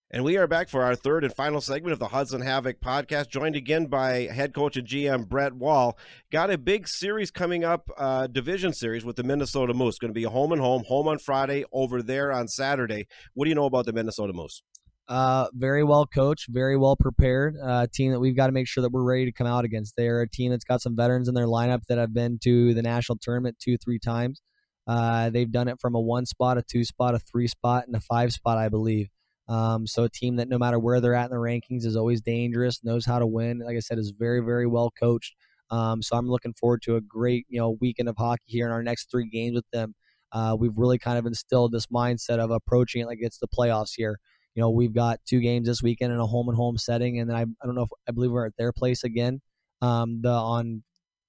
And 0.10 0.24
we 0.24 0.38
are 0.38 0.48
back 0.48 0.70
for 0.70 0.84
our 0.84 0.96
third 0.96 1.26
and 1.26 1.36
final 1.36 1.60
segment 1.60 1.92
of 1.92 2.00
the 2.00 2.08
Hudson 2.08 2.40
Havoc 2.40 2.80
podcast, 2.80 3.28
joined 3.28 3.58
again 3.58 3.88
by 3.88 4.28
head 4.28 4.54
coach 4.54 4.78
and 4.78 4.88
GM 4.88 5.28
Brett 5.28 5.52
Wall. 5.52 5.98
Got 6.32 6.50
a 6.50 6.58
big 6.58 6.88
series 6.88 7.30
coming 7.30 7.66
up, 7.66 7.90
uh, 7.98 8.28
division 8.28 8.72
series 8.72 9.04
with 9.04 9.18
the 9.18 9.24
Minnesota 9.24 9.74
Moose. 9.74 10.00
Going 10.00 10.14
to 10.14 10.18
be 10.18 10.24
a 10.24 10.30
home 10.30 10.54
and 10.54 10.62
home, 10.62 10.86
home 10.88 11.10
on 11.10 11.20
Friday, 11.20 11.66
over 11.74 12.02
there 12.02 12.32
on 12.32 12.48
Saturday. 12.48 13.08
What 13.34 13.46
do 13.46 13.50
you 13.50 13.56
know 13.56 13.66
about 13.66 13.86
the 13.86 13.92
Minnesota 13.92 14.32
Moose? 14.32 14.64
Uh, 15.10 15.48
very 15.54 15.84
well 15.84 16.06
coached, 16.06 16.46
very 16.48 16.78
well 16.78 16.96
prepared. 16.96 17.58
Uh, 17.62 17.88
team 17.94 18.14
that 18.14 18.22
we've 18.22 18.36
got 18.36 18.48
to 18.48 18.54
make 18.54 18.70
sure 18.70 18.84
that 18.84 18.94
we're 18.94 19.04
ready 19.04 19.26
to 19.26 19.34
come 19.34 19.48
out 19.48 19.66
against. 19.66 19.98
They're 19.98 20.22
a 20.22 20.30
team 20.30 20.52
that's 20.52 20.64
got 20.64 20.82
some 20.82 20.96
veterans 20.96 21.28
in 21.28 21.36
their 21.36 21.48
lineup 21.48 21.82
that 21.90 21.98
have 21.98 22.14
been 22.14 22.40
to 22.46 22.74
the 22.74 22.82
national 22.82 23.18
tournament 23.22 23.58
two, 23.62 23.76
three 23.78 24.00
times. 24.00 24.42
Uh, 24.88 25.32
they've 25.32 25.52
done 25.52 25.68
it 25.68 25.82
from 25.82 25.96
a 25.96 26.00
one 26.00 26.26
spot, 26.26 26.58
a 26.58 26.62
two 26.62 26.86
spot, 26.86 27.14
a 27.14 27.20
three 27.20 27.48
spot, 27.48 27.88
and 27.88 27.96
a 27.98 28.00
five 28.00 28.32
spot, 28.32 28.58
I 28.58 28.70
believe. 28.70 29.10
Um, 29.50 29.88
so 29.88 30.04
a 30.04 30.10
team 30.10 30.36
that 30.38 30.50
no 30.50 30.58
matter 30.58 30.78
where 30.78 31.00
they're 31.00 31.14
at 31.14 31.26
in 31.26 31.32
the 31.32 31.38
rankings 31.38 31.86
is 31.86 31.96
always 31.96 32.22
dangerous, 32.22 32.84
knows 32.84 33.06
how 33.06 33.20
to 33.20 33.26
win. 33.26 33.60
Like 33.60 33.78
I 33.78 33.80
said, 33.80 33.98
is 33.98 34.12
very, 34.18 34.42
very 34.42 34.68
well 34.68 34.92
coached. 34.92 35.36
Um, 35.70 36.02
so 36.02 36.18
I'm 36.18 36.28
looking 36.30 36.54
forward 36.54 36.82
to 36.84 36.96
a 36.96 37.02
great, 37.02 37.46
you 37.50 37.60
know, 37.60 37.78
weekend 37.80 38.10
of 38.10 38.16
hockey 38.18 38.44
here 38.46 38.66
in 38.66 38.72
our 38.72 38.84
next 38.84 39.10
three 39.12 39.30
games 39.30 39.56
with 39.56 39.70
them. 39.72 39.96
Uh, 40.32 40.56
we've 40.60 40.78
really 40.78 40.98
kind 40.98 41.18
of 41.18 41.26
instilled 41.26 41.72
this 41.72 41.88
mindset 41.88 42.40
of 42.40 42.52
approaching 42.52 43.02
it 43.02 43.06
like 43.06 43.20
it's 43.22 43.38
the 43.38 43.48
playoffs 43.48 43.94
here. 43.96 44.20
you 44.58 44.62
know, 44.62 44.72
we've 44.72 44.94
got 44.94 45.20
two 45.28 45.40
games 45.40 45.68
this 45.68 45.84
weekend 45.84 46.12
in 46.12 46.20
a 46.20 46.26
home 46.26 46.50
and 46.50 46.58
home 46.58 46.80
setting, 46.80 47.20
and 47.20 47.30
then 47.30 47.38
I, 47.38 47.42
I 47.42 47.66
don't 47.66 47.76
know 47.76 47.84
if 47.84 47.90
I 48.10 48.12
believe 48.12 48.32
we're 48.32 48.48
at 48.48 48.58
their 48.58 48.74
place 48.74 49.04
again. 49.04 49.40
Um, 49.84 50.22
the 50.24 50.32
on 50.32 50.82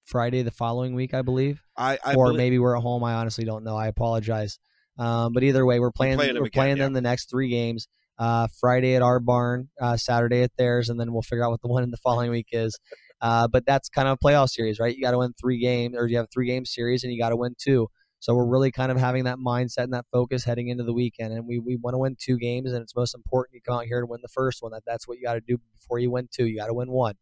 Friday 0.06 0.40
the 0.42 0.50
following 0.50 0.94
week, 0.94 1.12
I 1.12 1.20
believe, 1.20 1.62
I, 1.76 1.98
I 2.02 2.14
or 2.14 2.28
believe- 2.28 2.38
maybe 2.38 2.58
we're 2.58 2.74
at 2.74 2.82
home. 2.82 3.04
I 3.04 3.14
honestly 3.14 3.44
don't 3.44 3.64
know. 3.64 3.76
I 3.76 3.88
apologize. 3.88 4.58
Um, 4.98 5.34
but 5.34 5.42
either 5.44 5.66
way, 5.66 5.78
we're 5.78 5.92
playing. 5.92 6.16
playing 6.16 6.34
We're 6.36 6.44
them 6.44 6.50
playing, 6.50 6.76
yeah. 6.78 6.84
them 6.84 6.92
the 6.94 7.02
next 7.02 7.28
three 7.28 7.50
games. 7.50 7.86
Uh, 8.18 8.48
Friday 8.60 8.96
at 8.96 9.02
our 9.02 9.20
barn, 9.20 9.68
uh, 9.80 9.96
Saturday 9.96 10.42
at 10.42 10.50
theirs, 10.58 10.88
and 10.88 10.98
then 10.98 11.12
we'll 11.12 11.22
figure 11.22 11.44
out 11.44 11.50
what 11.50 11.62
the 11.62 11.68
one 11.76 11.82
in 11.82 11.90
the 11.90 11.96
following 11.98 12.30
week 12.30 12.48
is. 12.52 12.78
Uh, 13.20 13.48
but 13.48 13.64
that's 13.66 13.88
kind 13.88 14.08
of 14.08 14.18
a 14.20 14.26
playoff 14.26 14.48
series, 14.48 14.78
right? 14.78 14.96
You 14.96 15.02
got 15.02 15.12
to 15.12 15.18
win 15.18 15.34
three 15.40 15.60
games, 15.60 15.96
or 15.96 16.06
you 16.06 16.16
have 16.16 16.26
a 16.26 16.28
three 16.32 16.46
game 16.46 16.64
series, 16.64 17.04
and 17.04 17.12
you 17.12 17.20
got 17.20 17.30
to 17.30 17.36
win 17.36 17.54
two. 17.58 17.88
So 18.20 18.34
we're 18.34 18.46
really 18.46 18.72
kind 18.72 18.90
of 18.90 18.98
having 18.98 19.24
that 19.24 19.38
mindset 19.38 19.84
and 19.84 19.92
that 19.92 20.06
focus 20.12 20.42
heading 20.42 20.68
into 20.68 20.82
the 20.84 20.92
weekend, 20.92 21.32
and 21.32 21.46
we, 21.46 21.58
we 21.58 21.76
want 21.76 21.94
to 21.94 21.98
win 21.98 22.16
two 22.18 22.36
games, 22.36 22.72
and 22.72 22.82
it's 22.82 22.96
most 22.96 23.14
important 23.14 23.54
you 23.54 23.60
come 23.60 23.76
out 23.76 23.86
here 23.86 24.00
to 24.00 24.06
win 24.06 24.20
the 24.22 24.28
first 24.28 24.62
one. 24.62 24.72
That 24.72 24.82
that's 24.86 25.06
what 25.06 25.18
you 25.18 25.24
got 25.24 25.34
to 25.34 25.40
do 25.40 25.58
before 25.78 25.98
you 26.00 26.10
win 26.10 26.28
two. 26.32 26.46
You 26.46 26.56
got 26.56 26.66
to 26.66 26.74
win 26.74 26.90
one. 26.90 27.14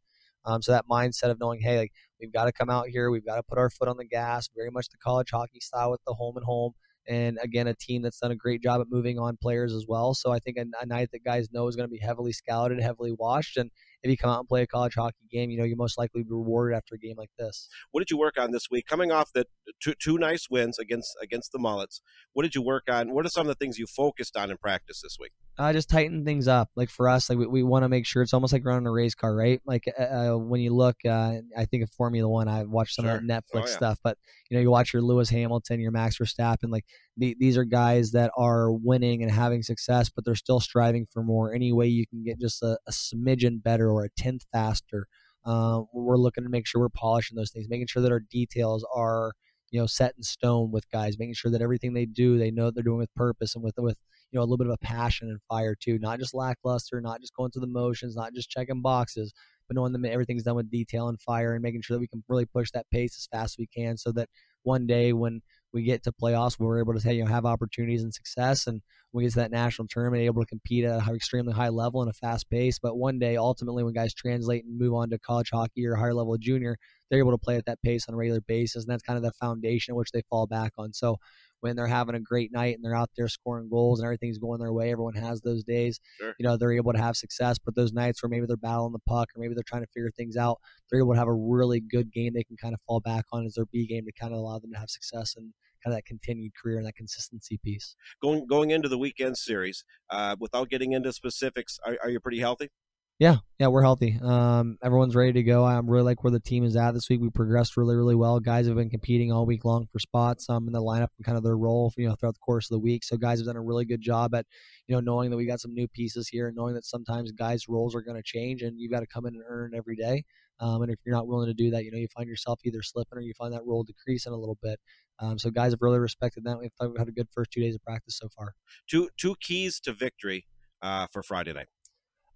Um, 0.47 0.63
so 0.63 0.73
that 0.73 0.87
mindset 0.91 1.31
of 1.31 1.41
knowing, 1.41 1.61
hey, 1.61 1.79
like 1.79 1.93
we've 2.21 2.33
got 2.33 2.45
to 2.45 2.53
come 2.53 2.71
out 2.71 2.89
here, 2.89 3.11
we've 3.11 3.27
got 3.27 3.37
to 3.37 3.43
put 3.43 3.59
our 3.59 3.69
foot 3.69 3.89
on 3.89 3.97
the 3.97 4.05
gas, 4.05 4.49
very 4.55 4.71
much 4.71 4.89
the 4.89 4.97
college 4.97 5.31
hockey 5.31 5.61
style 5.61 5.91
with 5.91 6.01
the 6.07 6.15
home 6.15 6.37
and 6.37 6.47
home. 6.47 6.73
And 7.09 7.39
again, 7.43 7.67
a 7.69 7.75
team 7.75 8.03
that's 8.03 8.19
done 8.19 8.33
a 8.33 8.37
great 8.37 8.63
job 8.63 8.81
at 8.81 8.89
moving 8.91 9.19
on 9.19 9.37
players 9.41 9.73
as 9.73 9.87
well. 9.87 10.15
So 10.15 10.33
I 10.33 10.39
think 10.39 10.57
a, 10.59 10.65
a 10.81 10.87
night 10.87 11.11
that 11.13 11.25
guys 11.25 11.49
know 11.53 11.69
is 11.69 11.77
going 11.77 11.89
to 11.89 11.93
be 11.93 11.99
heavily 11.99 12.33
scouted, 12.33 12.81
heavily 12.81 13.13
watched, 13.13 13.57
and 13.57 13.71
if 14.03 14.11
you 14.11 14.17
come 14.17 14.31
out 14.31 14.41
and 14.41 14.49
play 14.49 14.63
a 14.63 14.67
college 14.67 14.95
hockey 14.95 15.17
game, 15.31 15.51
you 15.51 15.59
know 15.59 15.65
you're 15.65 15.77
most 15.77 15.99
likely 15.99 16.23
be 16.23 16.29
rewarded 16.31 16.77
after 16.77 16.95
a 16.95 16.99
game 16.99 17.17
like 17.17 17.31
this. 17.39 17.69
What 17.93 18.01
did 18.01 18.11
you 18.11 18.19
work 18.19 18.39
on 18.39 18.53
this 18.53 18.71
week? 18.71 18.87
Coming 18.87 19.13
off 19.13 19.33
the 19.33 19.47
two, 19.83 19.95
two 20.01 20.19
nice 20.19 20.49
wins 20.51 20.79
against 20.79 21.17
against 21.23 21.53
the 21.53 21.59
Mullets, 21.59 22.01
what 22.33 22.43
did 22.43 22.55
you 22.55 22.63
work 22.63 22.85
on? 22.91 23.13
What 23.15 23.27
are 23.27 23.31
some 23.31 23.43
of 23.43 23.49
the 23.49 23.55
things 23.55 23.79
you 23.79 23.87
focused 23.87 24.37
on 24.37 24.51
in 24.51 24.57
practice 24.59 25.01
this 25.03 25.17
week? 25.21 25.33
uh, 25.59 25.73
just 25.73 25.89
tighten 25.89 26.23
things 26.23 26.49
up. 26.49 26.69
Like 26.77 26.91
for 26.91 27.09
us, 27.09 27.31
like 27.31 27.39
we, 27.39 27.47
we 27.47 27.63
want 27.63 27.83
to 27.83 27.89
make 27.89 28.05
sure 28.05 28.23
it's 28.23 28.35
almost 28.35 28.53
like 28.53 28.63
running 28.67 28.87
a 28.87 28.93
race 28.93 29.15
car, 29.15 29.35
right? 29.35 29.59
Like 29.65 29.85
uh, 29.99 30.03
uh, 30.03 30.37
when 30.37 30.61
you 30.61 30.75
look, 30.75 30.97
uh, 31.09 31.37
I 31.57 31.65
think 31.65 31.83
of 31.83 31.91
Formula 31.93 32.29
One. 32.29 32.47
I 32.47 32.65
watched 32.65 32.95
some 32.95 33.07
Sure. 33.07 33.17
of 33.17 33.27
that 33.27 33.45
Netflix 33.45 33.55
Oh, 33.55 33.59
yeah. 33.61 33.77
stuff, 33.77 33.99
but 34.05 34.19
you 34.51 34.57
know, 34.57 34.61
you 34.61 34.71
watch 34.71 34.93
your 34.93 35.01
Lewis 35.03 35.31
Hamilton, 35.31 35.81
your 35.81 35.93
Max 35.93 36.19
Verstappen. 36.19 36.71
Like 36.71 36.85
the, 37.17 37.35
these 37.41 37.57
are 37.57 37.65
guys 37.65 38.11
that 38.13 38.31
are 38.37 38.71
winning 38.71 39.23
and 39.23 39.31
having 39.33 39.63
success, 39.63 40.11
but 40.11 40.27
they're 40.27 40.35
still 40.35 40.61
striving 40.61 41.07
for 41.11 41.23
more. 41.23 41.55
Any 41.55 41.73
way 41.73 41.87
you 41.87 42.07
can 42.07 42.23
get 42.23 42.39
just 42.39 42.63
a, 42.63 42.79
a 42.87 42.91
smidgen 42.93 43.63
better 43.63 43.86
or 43.91 44.05
a 44.05 44.11
tenth 44.17 44.43
faster. 44.53 45.07
Uh, 45.45 45.83
we're 45.93 46.17
looking 46.17 46.45
to 46.45 46.51
make 46.51 46.67
sure 46.67 46.81
we're 46.81 46.89
polishing 46.89 47.37
those 47.37 47.53
things, 47.53 47.69
making 47.69 47.87
sure 47.87 48.03
that 48.03 48.13
our 48.13 48.23
details 48.31 48.85
are 48.95 49.33
you 49.71 49.81
know 49.81 49.87
set 49.87 50.15
in 50.17 50.23
stone 50.23 50.71
with 50.71 50.89
guys, 50.91 51.19
making 51.19 51.35
sure 51.35 51.51
that 51.51 51.63
everything 51.63 51.95
they 51.95 52.07
do, 52.07 52.39
they 52.39 52.51
know 52.51 52.71
they're 52.71 52.83
doing 52.83 52.99
with 52.99 53.15
purpose 53.15 53.55
and 53.55 53.65
with 53.65 53.75
with 53.79 53.99
you 54.31 54.39
know 54.39 54.43
a 54.43 54.47
little 54.47 54.57
bit 54.57 54.67
of 54.67 54.73
a 54.73 54.85
passion 54.85 55.29
and 55.29 55.39
fire 55.49 55.75
too, 55.81 55.99
not 55.99 56.19
just 56.19 56.35
lackluster, 56.35 57.01
not 57.01 57.21
just 57.21 57.35
going 57.35 57.51
through 57.51 57.61
the 57.61 57.67
motions, 57.67 58.17
not 58.17 58.35
just 58.35 58.51
checking 58.51 58.83
boxes, 58.83 59.33
but 59.69 59.77
knowing 59.77 59.93
that 59.93 60.11
everything's 60.11 60.43
done 60.43 60.57
with 60.57 60.71
detail 60.71 61.09
and 61.09 61.21
fire, 61.21 61.55
and 61.55 61.63
making 61.63 61.83
sure 61.83 61.97
that 61.97 62.01
we 62.01 62.09
can 62.09 62.25
really 62.29 62.47
push 62.47 62.71
that 62.73 62.87
pace 62.91 63.17
as 63.17 63.29
fast 63.31 63.55
as 63.55 63.59
we 63.59 63.67
can, 63.67 63.97
so 63.97 64.13
that 64.13 64.29
one 64.63 64.87
day 64.87 65.13
when 65.13 65.41
we 65.77 65.83
get 65.83 66.03
to 66.05 66.11
playoffs, 66.11 66.59
where 66.59 66.69
we're 66.71 66.81
able 66.81 66.99
to 66.99 67.15
you 67.15 67.23
know 67.23 67.29
have 67.29 67.45
opportunities 67.45 68.03
and 68.03 68.13
success, 68.13 68.67
and 68.67 68.81
we 69.13 69.25
get 69.25 69.35
to 69.35 69.41
that 69.41 69.51
national 69.51 69.87
tournament, 69.89 70.23
able 70.23 70.41
to 70.41 70.49
compete 70.49 70.85
at 70.87 71.07
an 71.07 71.15
extremely 71.15 71.53
high 71.53 71.69
level 71.69 72.01
and 72.01 72.11
a 72.11 72.15
fast 72.15 72.49
pace. 72.49 72.79
But 72.79 72.97
one 72.97 73.19
day, 73.19 73.37
ultimately, 73.37 73.85
when 73.85 73.93
guys 73.93 74.15
translate 74.15 74.65
and 74.65 74.79
move 74.79 74.95
on 74.95 75.11
to 75.11 75.19
college 75.19 75.51
hockey 75.53 75.87
or 75.87 75.95
higher 75.95 76.15
level 76.15 76.35
junior, 76.39 76.79
they're 77.11 77.19
able 77.19 77.33
to 77.33 77.39
play 77.39 77.57
at 77.57 77.67
that 77.67 77.83
pace 77.83 78.07
on 78.09 78.15
a 78.15 78.17
regular 78.17 78.41
basis, 78.41 78.85
and 78.85 78.91
that's 78.91 79.03
kind 79.03 79.19
of 79.19 79.23
the 79.23 79.33
foundation 79.33 79.95
which 79.95 80.13
they 80.13 80.23
fall 80.31 80.47
back 80.47 80.73
on. 80.79 80.95
So 80.95 81.19
when 81.67 81.75
they're 81.75 81.87
having 81.89 82.15
a 82.15 82.21
great 82.21 82.53
night 82.53 82.77
and 82.77 82.85
they're 82.85 82.95
out 82.95 83.11
there 83.17 83.29
scoring 83.29 83.69
goals 83.69 83.99
and 83.99 84.07
everything's 84.07 84.39
going 84.39 84.61
their 84.61 84.73
way, 84.73 84.93
everyone 84.93 85.15
has 85.15 85.41
those 85.41 85.65
days. 85.65 85.99
Sure. 86.19 86.33
You 86.39 86.47
know, 86.47 86.57
they're 86.57 86.73
able 86.73 86.93
to 86.93 87.01
have 87.01 87.17
success. 87.17 87.59
But 87.59 87.75
those 87.75 87.93
nights 87.93 88.23
where 88.23 88.31
maybe 88.31 88.47
they're 88.47 88.57
battling 88.57 88.93
the 88.93 89.01
puck 89.01 89.31
or 89.35 89.41
maybe 89.41 89.55
they're 89.55 89.65
trying 89.67 89.83
to 89.83 89.89
figure 89.93 90.11
things 90.11 90.37
out, 90.37 90.61
they're 90.89 91.01
able 91.01 91.13
to 91.13 91.19
have 91.19 91.29
a 91.29 91.35
really 91.35 91.81
good 91.81 92.13
game 92.13 92.33
they 92.35 92.45
can 92.45 92.57
kind 92.57 92.73
of 92.73 92.81
fall 92.87 93.01
back 93.01 93.25
on 93.33 93.45
as 93.45 93.55
their 93.55 93.67
B 93.67 93.87
game 93.87 94.05
to 94.05 94.13
kind 94.13 94.33
of 94.33 94.39
allow 94.39 94.59
them 94.61 94.73
to 94.73 94.79
have 94.79 94.91
success 94.91 95.35
and 95.37 95.53
kind 95.85 95.93
of 95.93 95.99
that 95.99 96.05
continued 96.05 96.53
career 96.61 96.79
and 96.79 96.87
that 96.87 96.95
consistency 96.95 97.59
piece. 97.65 97.97
Going 98.23 98.47
going 98.47 98.71
into 98.71 98.89
the 98.89 98.99
weekend 98.99 99.37
series, 99.37 99.85
uh, 100.11 100.37
without 100.39 100.69
getting 100.69 100.93
into 100.93 101.13
specifics, 101.13 101.79
are, 101.85 101.97
are 102.03 102.11
you 102.11 102.21
pretty 102.21 102.39
healthy? 102.39 102.71
Yeah, 103.19 103.37
yeah, 103.59 103.69
we're 103.69 103.81
healthy. 103.81 104.19
Um, 104.23 104.77
everyone's 104.83 105.17
ready 105.17 105.33
to 105.33 105.43
go. 105.43 105.65
I 105.65 105.79
really 105.79 106.03
like 106.03 106.23
where 106.23 106.31
the 106.31 106.39
team 106.39 106.65
is 106.65 106.77
at 106.77 106.93
this 106.93 107.09
week. 107.09 107.23
We 107.23 107.31
progressed 107.31 107.79
really, 107.79 107.97
really 107.97 108.15
well. 108.15 108.41
Guys 108.41 108.67
have 108.67 108.77
been 108.77 108.91
competing 108.91 109.33
all 109.33 109.47
week 109.47 109.65
long 109.65 109.87
for 109.91 109.99
spots 109.99 110.51
um, 110.51 110.67
in 110.67 110.75
the 110.75 110.83
lineup 110.83 111.09
and 111.17 111.25
kind 111.25 111.39
of 111.39 111.43
their 111.43 111.57
role, 111.57 111.91
you 111.97 112.07
know, 112.07 112.15
throughout 112.15 112.35
the 112.35 112.41
course 112.41 112.67
of 112.67 112.75
the 112.75 112.79
week. 112.79 113.05
So 113.05 113.17
guys 113.17 113.39
have 113.39 113.47
done 113.47 113.57
a 113.57 113.63
really 113.63 113.87
good 113.87 114.03
job 114.03 114.35
at, 114.35 114.45
you 114.87 114.95
know, 114.95 115.01
knowing 115.01 115.31
that 115.31 115.39
we 115.39 115.47
got 115.47 115.61
some 115.61 115.73
new 115.73 115.89
pieces 115.89 116.29
here 116.29 116.49
and 116.49 116.55
knowing 116.55 116.75
that 116.75 116.85
sometimes 116.85 117.33
guys' 117.33 117.69
roles 117.71 117.95
are 117.95 118.03
going 118.03 118.19
to 118.19 118.23
change 118.23 118.61
and 118.61 118.79
you've 118.79 118.93
got 118.93 119.01
to 119.01 119.07
come 119.07 119.25
in 119.25 119.35
and 119.35 119.45
earn 119.49 119.73
every 119.75 119.97
day. 119.97 120.23
Um, 120.61 120.83
and 120.83 120.93
if 120.93 120.99
you're 121.07 121.15
not 121.15 121.27
willing 121.27 121.49
to 121.49 121.55
do 121.55 121.71
that, 121.71 121.85
you 121.85 121.91
know, 121.91 121.99
you 121.99 122.09
find 122.15 122.29
yourself 122.29 122.61
either 122.67 122.83
slipping 122.83 123.17
or 123.17 123.23
you 123.23 123.33
find 123.33 123.55
that 123.55 123.65
role 123.65 123.83
decreasing 123.83 124.35
a 124.35 124.37
little 124.37 124.59
bit. 124.63 124.79
Um, 125.21 125.39
so 125.39 125.49
guys 125.49 125.73
have 125.73 125.81
really 125.81 125.99
respected 125.99 126.45
that. 126.45 126.59
We've, 126.59 126.71
we've 126.83 126.99
had 126.99 127.09
a 127.09 127.13
good 127.13 127.29
first 127.33 127.51
two 127.51 127.63
days 127.63 127.75
of 127.75 127.83
practice 127.83 128.19
so 128.19 128.29
far. 128.37 128.53
Two 128.91 129.09
two 129.17 129.37
keys 129.41 129.81
to 129.81 129.95
victory 129.95 130.45
uh, 130.83 131.07
for 131.11 131.23
Friday 131.23 131.55
night. 131.55 131.69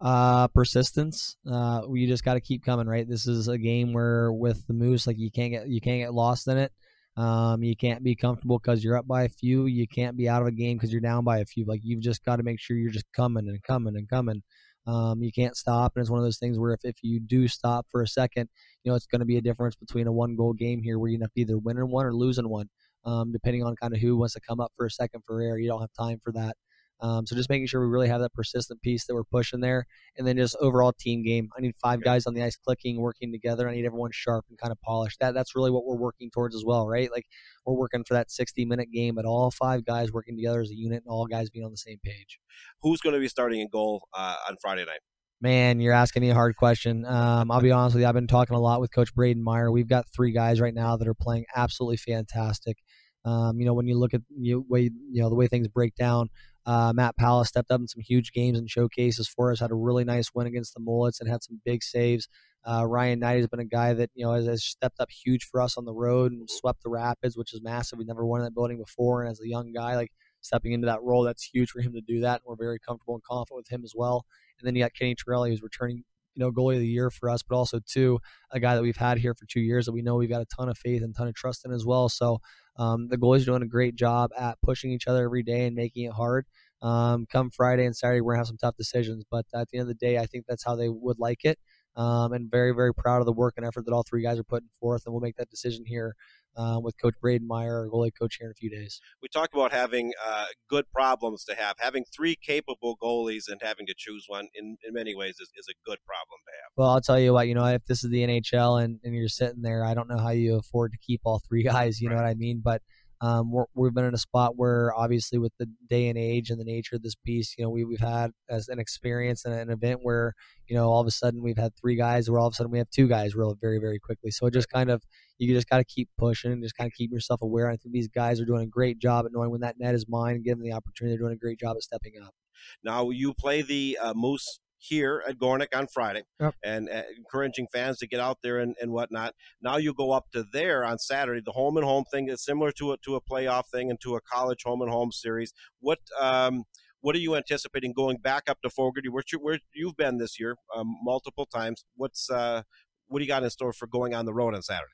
Uh, 0.01 0.49
persistence. 0.49 1.37
Uh, 1.51 1.83
you 1.93 2.07
just 2.07 2.25
got 2.25 2.35
to 2.35 2.41
keep 2.41 2.65
coming, 2.65 2.87
right? 2.87 3.07
This 3.07 3.27
is 3.27 3.49
a 3.49 3.59
game 3.59 3.93
where 3.93 4.33
with 4.33 4.67
the 4.67 4.73
Moose, 4.73 5.07
like 5.07 5.19
you 5.19 5.31
can't 5.31 5.53
get 5.53 5.69
you 5.69 5.81
can't 5.81 6.01
get 6.01 6.15
lost 6.15 6.49
in 6.49 6.57
it. 6.57 6.73
Um, 7.17 7.63
you 7.63 7.77
can't 7.77 8.03
be 8.03 8.15
comfortable 8.15 8.59
because 8.59 8.83
you're 8.83 8.97
up 8.97 9.07
by 9.07 9.25
a 9.25 9.29
few. 9.29 9.67
You 9.67 9.87
can't 9.87 10.17
be 10.17 10.27
out 10.27 10.41
of 10.41 10.49
a 10.49 10.53
game 10.53 10.79
because 10.79 10.91
you're 10.91 11.03
down 11.03 11.25
by 11.25 11.41
a 11.41 11.45
few. 11.45 11.67
Like 11.67 11.81
you've 11.83 12.01
just 12.01 12.25
got 12.25 12.37
to 12.37 12.43
make 12.43 12.61
sure 12.61 12.79
you're 12.79 12.91
just 12.91 13.13
coming 13.15 13.47
and 13.49 13.63
coming 13.63 13.95
and 13.97 14.09
coming. 14.09 14.43
Um, 14.87 15.23
you 15.23 15.31
can't 15.31 15.55
stop, 15.55 15.93
and 15.95 16.03
it's 16.03 16.11
one 16.11 16.19
of 16.19 16.25
those 16.25 16.39
things 16.39 16.59
where 16.59 16.73
if, 16.73 16.81
if 16.85 16.97
you 17.03 17.21
do 17.21 17.47
stop 17.47 17.87
for 17.91 18.01
a 18.03 18.09
second, 18.09 18.49
you 18.83 18.91
know 18.91 18.97
it's 18.97 19.07
going 19.07 19.21
to 19.21 19.27
be 19.27 19.37
a 19.37 19.43
difference 19.43 19.77
between 19.77 20.07
a 20.07 20.13
one 20.13 20.35
goal 20.35 20.55
game 20.55 20.83
here 20.83 20.99
where 20.99 21.11
you 21.11 21.17
end 21.17 21.25
up 21.25 21.31
either 21.37 21.59
winning 21.59 21.91
one 21.91 22.07
or 22.07 22.15
losing 22.15 22.49
one, 22.49 22.71
um, 23.05 23.33
depending 23.33 23.65
on 23.65 23.77
kind 23.77 23.95
of 23.95 24.01
who 24.01 24.17
wants 24.17 24.33
to 24.35 24.41
come 24.41 24.61
up 24.61 24.73
for 24.77 24.87
a 24.87 24.91
second 24.91 25.23
for 25.27 25.43
air. 25.43 25.59
You 25.59 25.69
don't 25.69 25.83
have 25.83 25.93
time 25.99 26.21
for 26.25 26.33
that. 26.33 26.57
Um, 27.03 27.27
so 27.27 27.35
just 27.35 27.49
making 27.49 27.67
sure 27.67 27.81
we 27.81 27.87
really 27.87 28.09
have 28.09 28.21
that 28.21 28.35
persistent 28.35 28.83
piece 28.83 29.07
that 29.07 29.15
we're 29.15 29.25
pushing 29.25 29.61
there, 29.61 29.87
and 30.17 30.27
then 30.27 30.37
just 30.37 30.57
overall 30.61 30.93
team 30.93 31.23
game. 31.23 31.49
I 31.57 31.61
need 31.61 31.75
five 31.83 32.03
guys 32.03 32.27
on 32.27 32.35
the 32.35 32.43
ice 32.43 32.57
clicking, 32.57 33.01
working 33.01 33.33
together. 33.33 33.69
I 33.69 33.75
need 33.75 33.87
everyone 33.87 34.11
sharp 34.13 34.45
and 34.49 34.59
kind 34.59 34.73
of 34.73 34.81
polished. 34.83 35.19
That 35.21 35.35
that's 35.35 35.55
really 35.55 35.71
what 35.71 35.85
we're 35.85 35.97
working 35.97 36.31
towards 36.31 36.55
as 36.55 36.65
well, 36.65 36.87
right? 36.87 37.11
Like 37.11 37.27
we're 37.65 37.75
working 37.75 38.05
for 38.05 38.15
that 38.15 38.31
60 38.31 38.65
minute 38.65 38.91
game, 38.93 39.15
but 39.15 39.25
all 39.25 39.51
five 39.51 39.85
guys 39.85 40.13
working 40.13 40.37
together 40.37 40.61
as 40.61 40.71
a 40.71 40.77
unit, 40.77 41.03
and 41.05 41.11
all 41.11 41.27
guys 41.27 41.51
being 41.51 41.65
on 41.65 41.71
the 41.71 41.77
same 41.77 41.99
page. 42.05 42.39
Who's 42.83 43.01
going 43.01 43.15
to 43.15 43.21
be 43.21 43.29
starting 43.29 43.61
in 43.61 43.69
goal 43.69 44.09
uh, 44.15 44.37
on 44.49 44.57
Friday 44.61 44.85
night? 44.85 45.01
Man, 45.43 45.81
you're 45.81 45.95
asking 45.95 46.21
me 46.21 46.29
a 46.29 46.35
hard 46.35 46.55
question. 46.57 47.07
Um, 47.07 47.51
I'll 47.51 47.63
be 47.63 47.71
honest 47.71 47.95
with 47.95 48.03
you. 48.03 48.09
I've 48.09 48.15
been 48.15 48.27
talking 48.27 48.55
a 48.55 48.61
lot 48.61 48.83
with 48.83 48.93
Coach 48.93 49.15
Braden 49.15 49.43
Meyer. 49.43 49.73
We've 49.73 49.89
got 49.89 50.05
three 50.15 50.33
guys 50.33 50.61
right 50.61 50.75
now 50.75 50.99
that 50.99 51.09
are 51.09 51.15
playing 51.15 51.47
absolutely 51.57 51.97
fantastic. 51.97 52.77
Um, 53.25 53.59
you 53.59 53.65
know, 53.65 53.73
when 53.73 53.87
you 53.87 53.99
look 53.99 54.13
at 54.13 54.21
you 54.39 54.65
way 54.69 54.91
you 55.11 55.23
know 55.23 55.29
the 55.29 55.35
way 55.35 55.47
things 55.47 55.69
break 55.69 55.95
down, 55.95 56.29
uh, 56.71 56.93
Matt 56.95 57.17
Palace 57.17 57.49
stepped 57.49 57.73
up 57.73 57.81
in 57.81 57.89
some 57.89 58.01
huge 58.01 58.31
games 58.31 58.57
and 58.57 58.71
showcases 58.71 59.27
for 59.27 59.51
us. 59.51 59.59
Had 59.59 59.73
a 59.73 59.75
really 59.75 60.05
nice 60.05 60.31
win 60.33 60.47
against 60.47 60.73
the 60.73 60.79
Mullets 60.79 61.21
and 61.21 61.29
had 61.29 61.43
some 61.43 61.61
big 61.65 61.83
saves. 61.83 62.29
Uh, 62.65 62.87
Ryan 62.87 63.19
Knight 63.19 63.39
has 63.39 63.49
been 63.49 63.59
a 63.59 63.65
guy 63.65 63.93
that 63.93 64.11
you 64.15 64.25
know 64.25 64.35
has, 64.35 64.47
has 64.47 64.63
stepped 64.63 65.01
up 65.01 65.11
huge 65.11 65.49
for 65.51 65.61
us 65.61 65.77
on 65.77 65.85
the 65.85 65.93
road 65.93 66.31
and 66.31 66.49
swept 66.49 66.85
the 66.85 66.89
Rapids, 66.89 67.37
which 67.37 67.53
is 67.53 67.61
massive. 67.61 67.99
We've 67.99 68.07
never 68.07 68.25
won 68.25 68.41
in 68.41 68.45
that 68.45 68.55
building 68.55 68.79
before, 68.79 69.23
and 69.23 69.33
as 69.33 69.41
a 69.41 69.49
young 69.49 69.73
guy, 69.73 69.97
like 69.97 70.13
stepping 70.43 70.71
into 70.71 70.87
that 70.87 71.03
role, 71.03 71.25
that's 71.25 71.43
huge 71.43 71.71
for 71.71 71.81
him 71.81 71.93
to 71.95 72.01
do 72.03 72.21
that. 72.21 72.35
And 72.35 72.43
we're 72.47 72.65
very 72.65 72.79
comfortable 72.79 73.15
and 73.15 73.25
confident 73.25 73.57
with 73.57 73.69
him 73.69 73.83
as 73.83 73.95
well. 73.97 74.25
And 74.61 74.67
then 74.67 74.77
you 74.77 74.85
got 74.85 74.95
Kenny 74.95 75.17
Torelli, 75.17 75.51
who's 75.51 75.63
returning, 75.63 76.05
you 76.35 76.45
know, 76.45 76.51
goalie 76.51 76.75
of 76.75 76.81
the 76.81 76.87
year 76.87 77.11
for 77.11 77.29
us, 77.29 77.43
but 77.43 77.57
also 77.57 77.81
two, 77.87 78.19
a 78.51 78.61
guy 78.61 78.75
that 78.75 78.83
we've 78.83 78.97
had 78.97 79.19
here 79.19 79.35
for 79.35 79.47
two 79.47 79.61
years 79.61 79.87
that 79.87 79.93
we 79.93 80.03
know 80.03 80.17
we've 80.17 80.31
got 80.31 80.43
a 80.43 80.47
ton 80.47 80.69
of 80.69 80.79
faith 80.79 81.03
and 81.03 81.15
ton 81.15 81.29
of 81.29 81.35
trust 81.35 81.65
in 81.65 81.73
as 81.73 81.85
well. 81.85 82.09
So 82.09 82.39
um, 82.77 83.09
the 83.09 83.17
goalies 83.17 83.43
are 83.43 83.47
doing 83.47 83.63
a 83.63 83.67
great 83.67 83.95
job 83.97 84.31
at 84.39 84.59
pushing 84.63 84.91
each 84.91 85.07
other 85.07 85.25
every 85.25 85.43
day 85.43 85.67
and 85.67 85.77
making 85.77 86.05
it 86.05 86.13
hard. 86.13 86.47
Um, 86.83 87.27
come 87.31 87.51
Friday 87.51 87.85
and 87.85 87.95
Saturday, 87.95 88.21
we're 88.21 88.33
gonna 88.33 88.41
have 88.41 88.47
some 88.47 88.57
tough 88.57 88.77
decisions, 88.77 89.25
but 89.31 89.45
at 89.55 89.69
the 89.69 89.79
end 89.79 89.83
of 89.83 89.89
the 89.89 90.07
day, 90.07 90.19
I 90.19 90.27
think 90.27 90.47
that's 90.49 90.65
how 90.65 90.77
they 90.77 90.89
would 90.89 91.19
like 91.19 91.45
it. 91.45 91.59
Um, 91.97 92.33
and 92.33 92.51
very, 92.51 92.73
very 92.73 92.95
proud 92.95 93.19
of 93.19 93.27
the 93.27 93.33
work 93.33 93.55
and 93.57 93.67
effort 93.67 93.85
that 93.85 93.93
all 93.93 94.05
three 94.05 94.23
guys 94.23 94.39
are 94.39 94.45
putting 94.45 94.69
forth. 94.79 95.03
And 95.05 95.13
we'll 95.13 95.21
make 95.21 95.37
that 95.37 95.51
decision 95.51 95.85
here 95.85 96.15
uh, 96.57 96.81
with 96.83 96.95
Coach 97.01 97.15
Braden 97.21 97.47
Meyer, 97.47 97.81
our 97.81 97.89
goalie 97.89 98.11
coach, 98.19 98.37
here 98.39 98.49
in 98.49 98.53
a 98.53 98.55
few 98.55 98.71
days. 98.71 99.01
We 99.23 99.29
talked 99.29 99.55
about 99.55 99.73
having 99.73 100.13
uh, 100.25 100.47
good 100.69 100.85
problems 100.93 101.45
to 101.45 101.55
have. 101.55 101.77
Having 101.79 102.05
three 102.15 102.37
capable 102.37 102.97
goalies 103.03 103.45
and 103.49 103.61
having 103.63 103.87
to 103.87 103.95
choose 103.97 104.25
one 104.29 104.49
in, 104.55 104.77
in 104.87 104.95
many 104.95 105.15
ways 105.15 105.37
is, 105.41 105.51
is 105.57 105.67
a 105.69 105.75
good 105.89 105.99
problem 106.07 106.39
to 106.47 106.53
have. 106.63 106.71
Well, 106.77 106.91
I'll 106.91 107.01
tell 107.01 107.19
you 107.19 107.33
what, 107.33 107.49
you 107.49 107.55
know, 107.55 107.67
if 107.67 107.85
this 107.87 108.05
is 108.05 108.11
the 108.11 108.23
NHL 108.23 108.83
and, 108.83 108.99
and 109.05 109.15
you're 109.15 109.29
sitting 109.29 109.63
there, 109.63 109.85
I 109.85 109.95
don't 109.95 110.09
know 110.09 110.19
how 110.19 110.31
you 110.31 110.57
afford 110.57 110.93
to 110.93 110.99
keep 110.99 111.21
all 111.25 111.41
three 111.49 111.63
guys, 111.71 112.01
you 112.01 112.09
know 112.09 112.17
what 112.17 112.27
I 112.27 112.35
mean? 112.35 112.61
But 112.65 112.83
um, 113.21 113.53
we're, 113.53 113.65
we've 113.75 113.93
been 113.93 114.05
in 114.05 114.15
a 114.15 114.19
spot 114.19 114.55
where 114.57 114.95
obviously 114.95 115.39
with 115.39 115.53
the 115.59 115.67
day 115.89 116.09
and 116.09 116.17
age 116.17 116.51
and 116.51 116.59
the 116.59 116.65
nature 116.65 116.97
of 116.97 117.03
this 117.03 117.15
piece, 117.15 117.55
you 117.59 117.65
know, 117.65 117.71
we, 117.71 117.85
we've 117.85 118.01
had 118.01 118.31
as 118.49 118.69
an 118.69 118.79
experience 118.79 119.45
and 119.45 119.55
an 119.55 119.71
event 119.71 120.01
where, 120.03 120.35
you 120.69 120.75
know, 120.75 120.89
all 120.89 121.01
of 121.01 121.07
a 121.07 121.11
sudden 121.11 121.43
we've 121.43 121.59
had 121.59 121.73
three 121.77 121.97
guys 121.97 122.31
where 122.31 122.41
all 122.41 122.47
of 122.47 122.53
a 122.53 122.57
sudden 122.57 122.73
we 122.73 122.79
have 122.79 122.89
two 122.91 123.09
guys 123.09 123.35
real 123.35 123.55
very, 123.61 123.79
very 123.79 123.99
quickly. 123.99 124.31
So 124.31 124.47
it 124.47 124.55
just 124.55 124.71
kind 124.71 124.91
of, 124.91 125.03
you 125.39 125.53
just 125.55 125.69
got 125.69 125.79
to 125.79 125.85
keep 125.85 126.09
pushing 126.19 126.53
and 126.53 126.63
just 126.63 126.77
kind 126.77 126.89
of 126.89 126.95
keep 126.95 127.13
yourself 127.13 127.43
aware. 127.43 127.69
I 127.69 127.77
think 127.77 127.93
these 127.93 128.09
guys 128.09 128.41
are 128.41 128.47
doing 128.47 128.63
a 128.63 128.67
great 128.67 128.99
job 128.99 129.27
at 129.27 129.33
knowing 129.33 129.51
when 129.51 129.61
that 129.61 129.79
net 129.79 129.95
is 129.95 130.07
mine 130.09 130.37
and 130.37 130.45
giving 130.45 130.61
them 130.61 130.71
the 130.71 130.77
opportunity. 130.77 131.15
They're 131.15 131.27
doing 131.27 131.35
a 131.35 131.39
great 131.39 131.59
job 131.59 131.77
at 131.77 131.83
stepping 131.83 132.13
up. 132.25 132.35
Now 132.83 133.11
you 133.11 133.35
play 133.35 133.63
the 133.63 133.99
uh, 134.01 134.15
Moose 134.15 134.61
here 134.81 135.23
at 135.29 135.39
Gornick 135.39 135.69
on 135.75 135.87
Friday, 135.87 136.23
Yep. 136.41 136.55
and 136.65 136.89
uh, 136.89 137.03
encouraging 137.17 137.69
fans 137.73 137.99
to 137.99 138.07
get 138.09 138.19
out 138.19 138.39
there 138.43 138.59
and, 138.59 138.75
and 138.81 138.91
whatnot. 138.93 139.35
Now 139.63 139.77
you 139.77 139.93
go 139.95 140.11
up 140.13 140.31
to 140.33 140.45
there 140.53 140.85
on 140.85 140.99
Saturday. 140.99 141.43
The 141.45 141.53
home 141.53 141.77
and 141.77 141.85
home 141.87 142.05
thing 142.11 142.29
is 142.29 142.43
similar 142.45 142.73
to 142.73 142.93
a 142.93 142.97
to 143.05 143.15
a 143.15 143.21
playoff 143.21 143.65
thing 143.73 143.91
and 143.91 144.01
to 144.01 144.17
a 144.17 144.21
college 144.21 144.63
home 144.65 144.81
and 144.83 144.91
home 144.91 145.13
series. 145.13 145.53
What 145.81 145.99
um, 146.19 146.65
what 147.03 147.15
are 147.15 147.19
you 147.21 147.37
anticipating 147.37 147.93
going 147.93 148.19
back 148.19 148.49
up 148.49 148.59
to 148.63 148.71
Fogarty, 148.71 149.09
where, 149.09 149.23
you, 149.33 149.39
where 149.39 149.59
you've 149.75 149.97
been 149.97 150.19
this 150.19 150.39
year 150.41 150.57
um, 150.75 150.97
multiple 151.03 151.47
times? 151.47 151.85
What's 151.97 152.31
uh, 152.31 152.63
what 153.09 153.19
do 153.19 153.25
you 153.25 153.29
got 153.29 153.43
in 153.43 153.51
store 153.51 153.73
for 153.73 153.87
going 153.87 154.15
on 154.15 154.25
the 154.25 154.35
road 154.35 154.55
on 154.55 154.63
Saturday? 154.63 154.93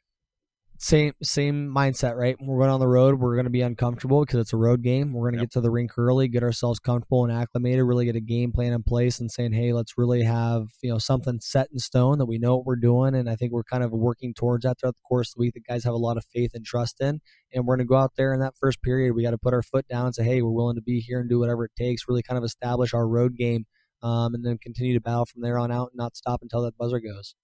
Same 0.78 1.12
same 1.22 1.68
mindset, 1.74 2.16
right? 2.16 2.36
We're 2.40 2.58
going 2.58 2.70
on 2.70 2.80
the 2.80 2.88
road. 2.88 3.18
We're 3.20 3.34
going 3.34 3.44
to 3.44 3.50
be 3.50 3.62
uncomfortable 3.62 4.20
because 4.24 4.40
it's 4.40 4.52
a 4.52 4.56
road 4.56 4.82
game. 4.82 5.12
We're 5.12 5.30
going 5.30 5.34
to 5.34 5.38
Yep. 5.38 5.42
get 5.48 5.52
to 5.52 5.60
the 5.60 5.70
rink 5.70 5.92
early, 5.98 6.28
get 6.28 6.42
ourselves 6.42 6.78
comfortable 6.78 7.24
and 7.24 7.32
acclimated, 7.32 7.84
really 7.84 8.04
get 8.04 8.16
a 8.16 8.20
game 8.20 8.52
plan 8.52 8.72
in 8.72 8.82
place, 8.82 9.18
and 9.20 9.30
saying, 9.30 9.52
hey, 9.52 9.72
let's 9.72 9.98
really 9.98 10.22
have 10.22 10.68
you 10.82 10.90
know 10.90 10.98
something 10.98 11.38
set 11.40 11.68
in 11.72 11.78
stone 11.78 12.18
that 12.18 12.26
we 12.26 12.38
know 12.38 12.56
what 12.56 12.66
we're 12.66 12.76
doing. 12.76 13.14
And 13.14 13.28
I 13.28 13.36
think 13.36 13.52
we're 13.52 13.64
kind 13.64 13.82
of 13.82 13.92
working 13.92 14.34
towards 14.34 14.64
that 14.64 14.78
throughout 14.80 14.94
the 14.94 15.08
course 15.08 15.30
of 15.30 15.34
the 15.36 15.40
week. 15.40 15.54
The 15.54 15.60
guys 15.60 15.84
have 15.84 15.94
a 15.94 15.98
lot 15.98 16.16
of 16.16 16.24
faith 16.32 16.52
and 16.54 16.64
trust 16.64 17.00
in, 17.00 17.20
and 17.52 17.66
we're 17.66 17.76
going 17.76 17.86
to 17.86 17.88
go 17.88 17.96
out 17.96 18.12
there 18.16 18.32
in 18.34 18.40
that 18.40 18.54
first 18.58 18.82
period. 18.82 19.14
We 19.14 19.22
got 19.22 19.30
to 19.32 19.38
put 19.38 19.54
our 19.54 19.62
foot 19.62 19.86
down 19.88 20.06
and 20.06 20.14
say, 20.14 20.24
hey, 20.24 20.42
we're 20.42 20.50
willing 20.50 20.76
to 20.76 20.82
be 20.82 21.00
here 21.00 21.20
and 21.20 21.28
do 21.28 21.38
whatever 21.38 21.64
it 21.64 21.72
takes. 21.76 22.02
Really 22.08 22.22
kind 22.22 22.38
of 22.38 22.44
establish 22.44 22.94
our 22.94 23.06
road 23.08 23.36
game. 23.36 23.66
Um, 24.02 24.34
and 24.34 24.44
then 24.44 24.58
continue 24.58 24.92
to 24.92 25.00
battle 25.00 25.24
from 25.24 25.40
there 25.40 25.58
on 25.58 25.72
out 25.72 25.88
and 25.92 25.96
not 25.96 26.16
stop 26.16 26.40
until 26.42 26.60
that 26.62 26.76
buzzer 26.76 27.00
goes. 27.00 27.34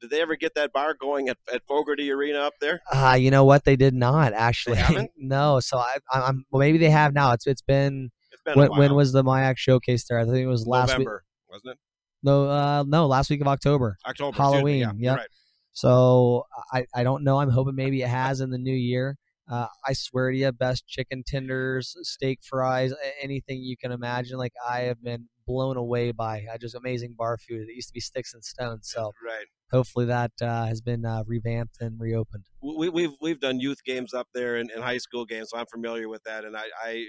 Did 0.00 0.10
they 0.10 0.20
ever 0.20 0.36
get 0.36 0.54
that 0.54 0.72
bar 0.72 0.94
going 0.94 1.28
at, 1.28 1.38
at 1.52 1.62
Fogarty 1.66 2.10
Arena 2.12 2.38
up 2.38 2.54
there? 2.60 2.80
Uh, 2.92 3.16
you 3.18 3.30
know 3.30 3.44
what? 3.44 3.64
They 3.64 3.76
did 3.76 3.94
not 3.94 4.32
actually. 4.32 4.78
no. 5.16 5.60
So 5.60 5.78
I, 5.78 5.96
I- 6.12 6.22
I'm 6.22 6.44
well, 6.50 6.60
maybe 6.60 6.78
they 6.78 6.90
have 6.90 7.12
now. 7.14 7.32
It's 7.32 7.46
it's 7.46 7.62
been, 7.62 8.10
It's 8.32 8.42
been 8.42 8.58
when, 8.58 8.70
when 8.76 8.94
was 8.94 9.12
the 9.12 9.24
Mayak 9.24 9.58
showcase 9.58 10.04
there? 10.04 10.18
I 10.18 10.24
think 10.24 10.38
it 10.38 10.46
was 10.46 10.66
last 10.66 10.96
week. 10.96 11.08
Wasn't 11.50 11.72
it? 11.72 11.78
No, 12.22 12.48
uh, 12.48 12.84
no, 12.86 13.06
last 13.06 13.30
week 13.30 13.40
of 13.40 13.46
October. 13.48 13.96
October. 14.06 14.36
Halloween, 14.36 14.64
me. 14.74 14.80
Yeah, 14.80 14.92
yep. 14.96 15.16
right. 15.18 15.28
So 15.72 16.44
I, 16.72 16.86
I 16.94 17.04
don't 17.04 17.22
know. 17.22 17.38
I'm 17.38 17.50
hoping 17.50 17.76
maybe 17.76 18.02
it 18.02 18.08
has 18.08 18.40
in 18.40 18.50
the 18.50 18.58
new 18.58 18.74
year. 18.74 19.16
Uh, 19.50 19.66
I 19.86 19.92
swear 19.94 20.30
to 20.30 20.36
you, 20.36 20.52
best 20.52 20.86
chicken 20.86 21.22
tenders, 21.26 21.96
steak 22.02 22.40
fries, 22.42 22.92
anything 23.22 23.62
you 23.62 23.76
can 23.76 23.92
imagine. 23.92 24.36
Like 24.38 24.52
I 24.68 24.80
have 24.82 25.02
been 25.02 25.28
blown 25.46 25.76
away 25.76 26.10
by 26.12 26.44
uh, 26.52 26.58
just 26.58 26.74
amazing 26.74 27.14
bar 27.16 27.38
food. 27.38 27.68
It 27.68 27.74
used 27.74 27.88
to 27.88 27.94
be 27.94 28.00
sticks 28.00 28.34
and 28.34 28.44
stones. 28.44 28.90
So 28.92 29.12
Right. 29.24 29.46
Hopefully 29.70 30.06
that 30.06 30.32
uh, 30.40 30.66
has 30.66 30.80
been 30.80 31.04
uh, 31.04 31.22
revamped 31.26 31.76
and 31.80 32.00
reopened. 32.00 32.44
we, 32.62 32.88
we've 32.88 33.12
we've 33.20 33.40
done 33.40 33.60
youth 33.60 33.84
games 33.84 34.14
up 34.14 34.28
there 34.34 34.56
and, 34.56 34.70
and 34.70 34.82
high 34.82 34.98
school 34.98 35.24
games, 35.24 35.50
so 35.50 35.58
I'm 35.58 35.66
familiar 35.66 36.08
with 36.08 36.22
that, 36.24 36.44
and 36.44 36.56
I, 36.56 36.64
I 36.84 37.04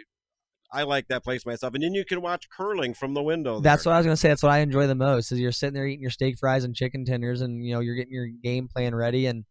I 0.72 0.84
like 0.84 1.08
that 1.08 1.24
place 1.24 1.46
myself. 1.46 1.74
And 1.74 1.84
then 1.84 1.94
you 1.94 2.06
can 2.06 2.22
watch 2.22 2.48
curling 2.56 2.94
from 2.94 3.14
the 3.14 3.24
window. 3.24 3.60
That's 3.60 3.86
what 3.86 3.94
I 3.94 3.98
was 3.98 4.06
gonna 4.06 4.18
say. 4.18 4.30
That's 4.30 4.44
what 4.44 4.52
I 4.52 4.60
enjoy 4.60 4.88
the 4.88 4.96
most. 4.96 5.32
Is 5.32 5.40
you're 5.40 5.52
sitting 5.52 5.74
there 5.74 5.88
eating 5.88 6.02
your 6.02 6.12
steak 6.12 6.38
fries 6.40 6.64
and 6.64 6.76
chicken 6.76 7.06
tenders, 7.06 7.42
and 7.42 7.64
you 7.64 7.74
know 7.74 7.80
you're 7.80 7.96
getting 7.96 8.14
your 8.14 8.28
game 8.28 8.68
plan 8.68 8.94
ready, 8.94 9.26
and 9.26 9.46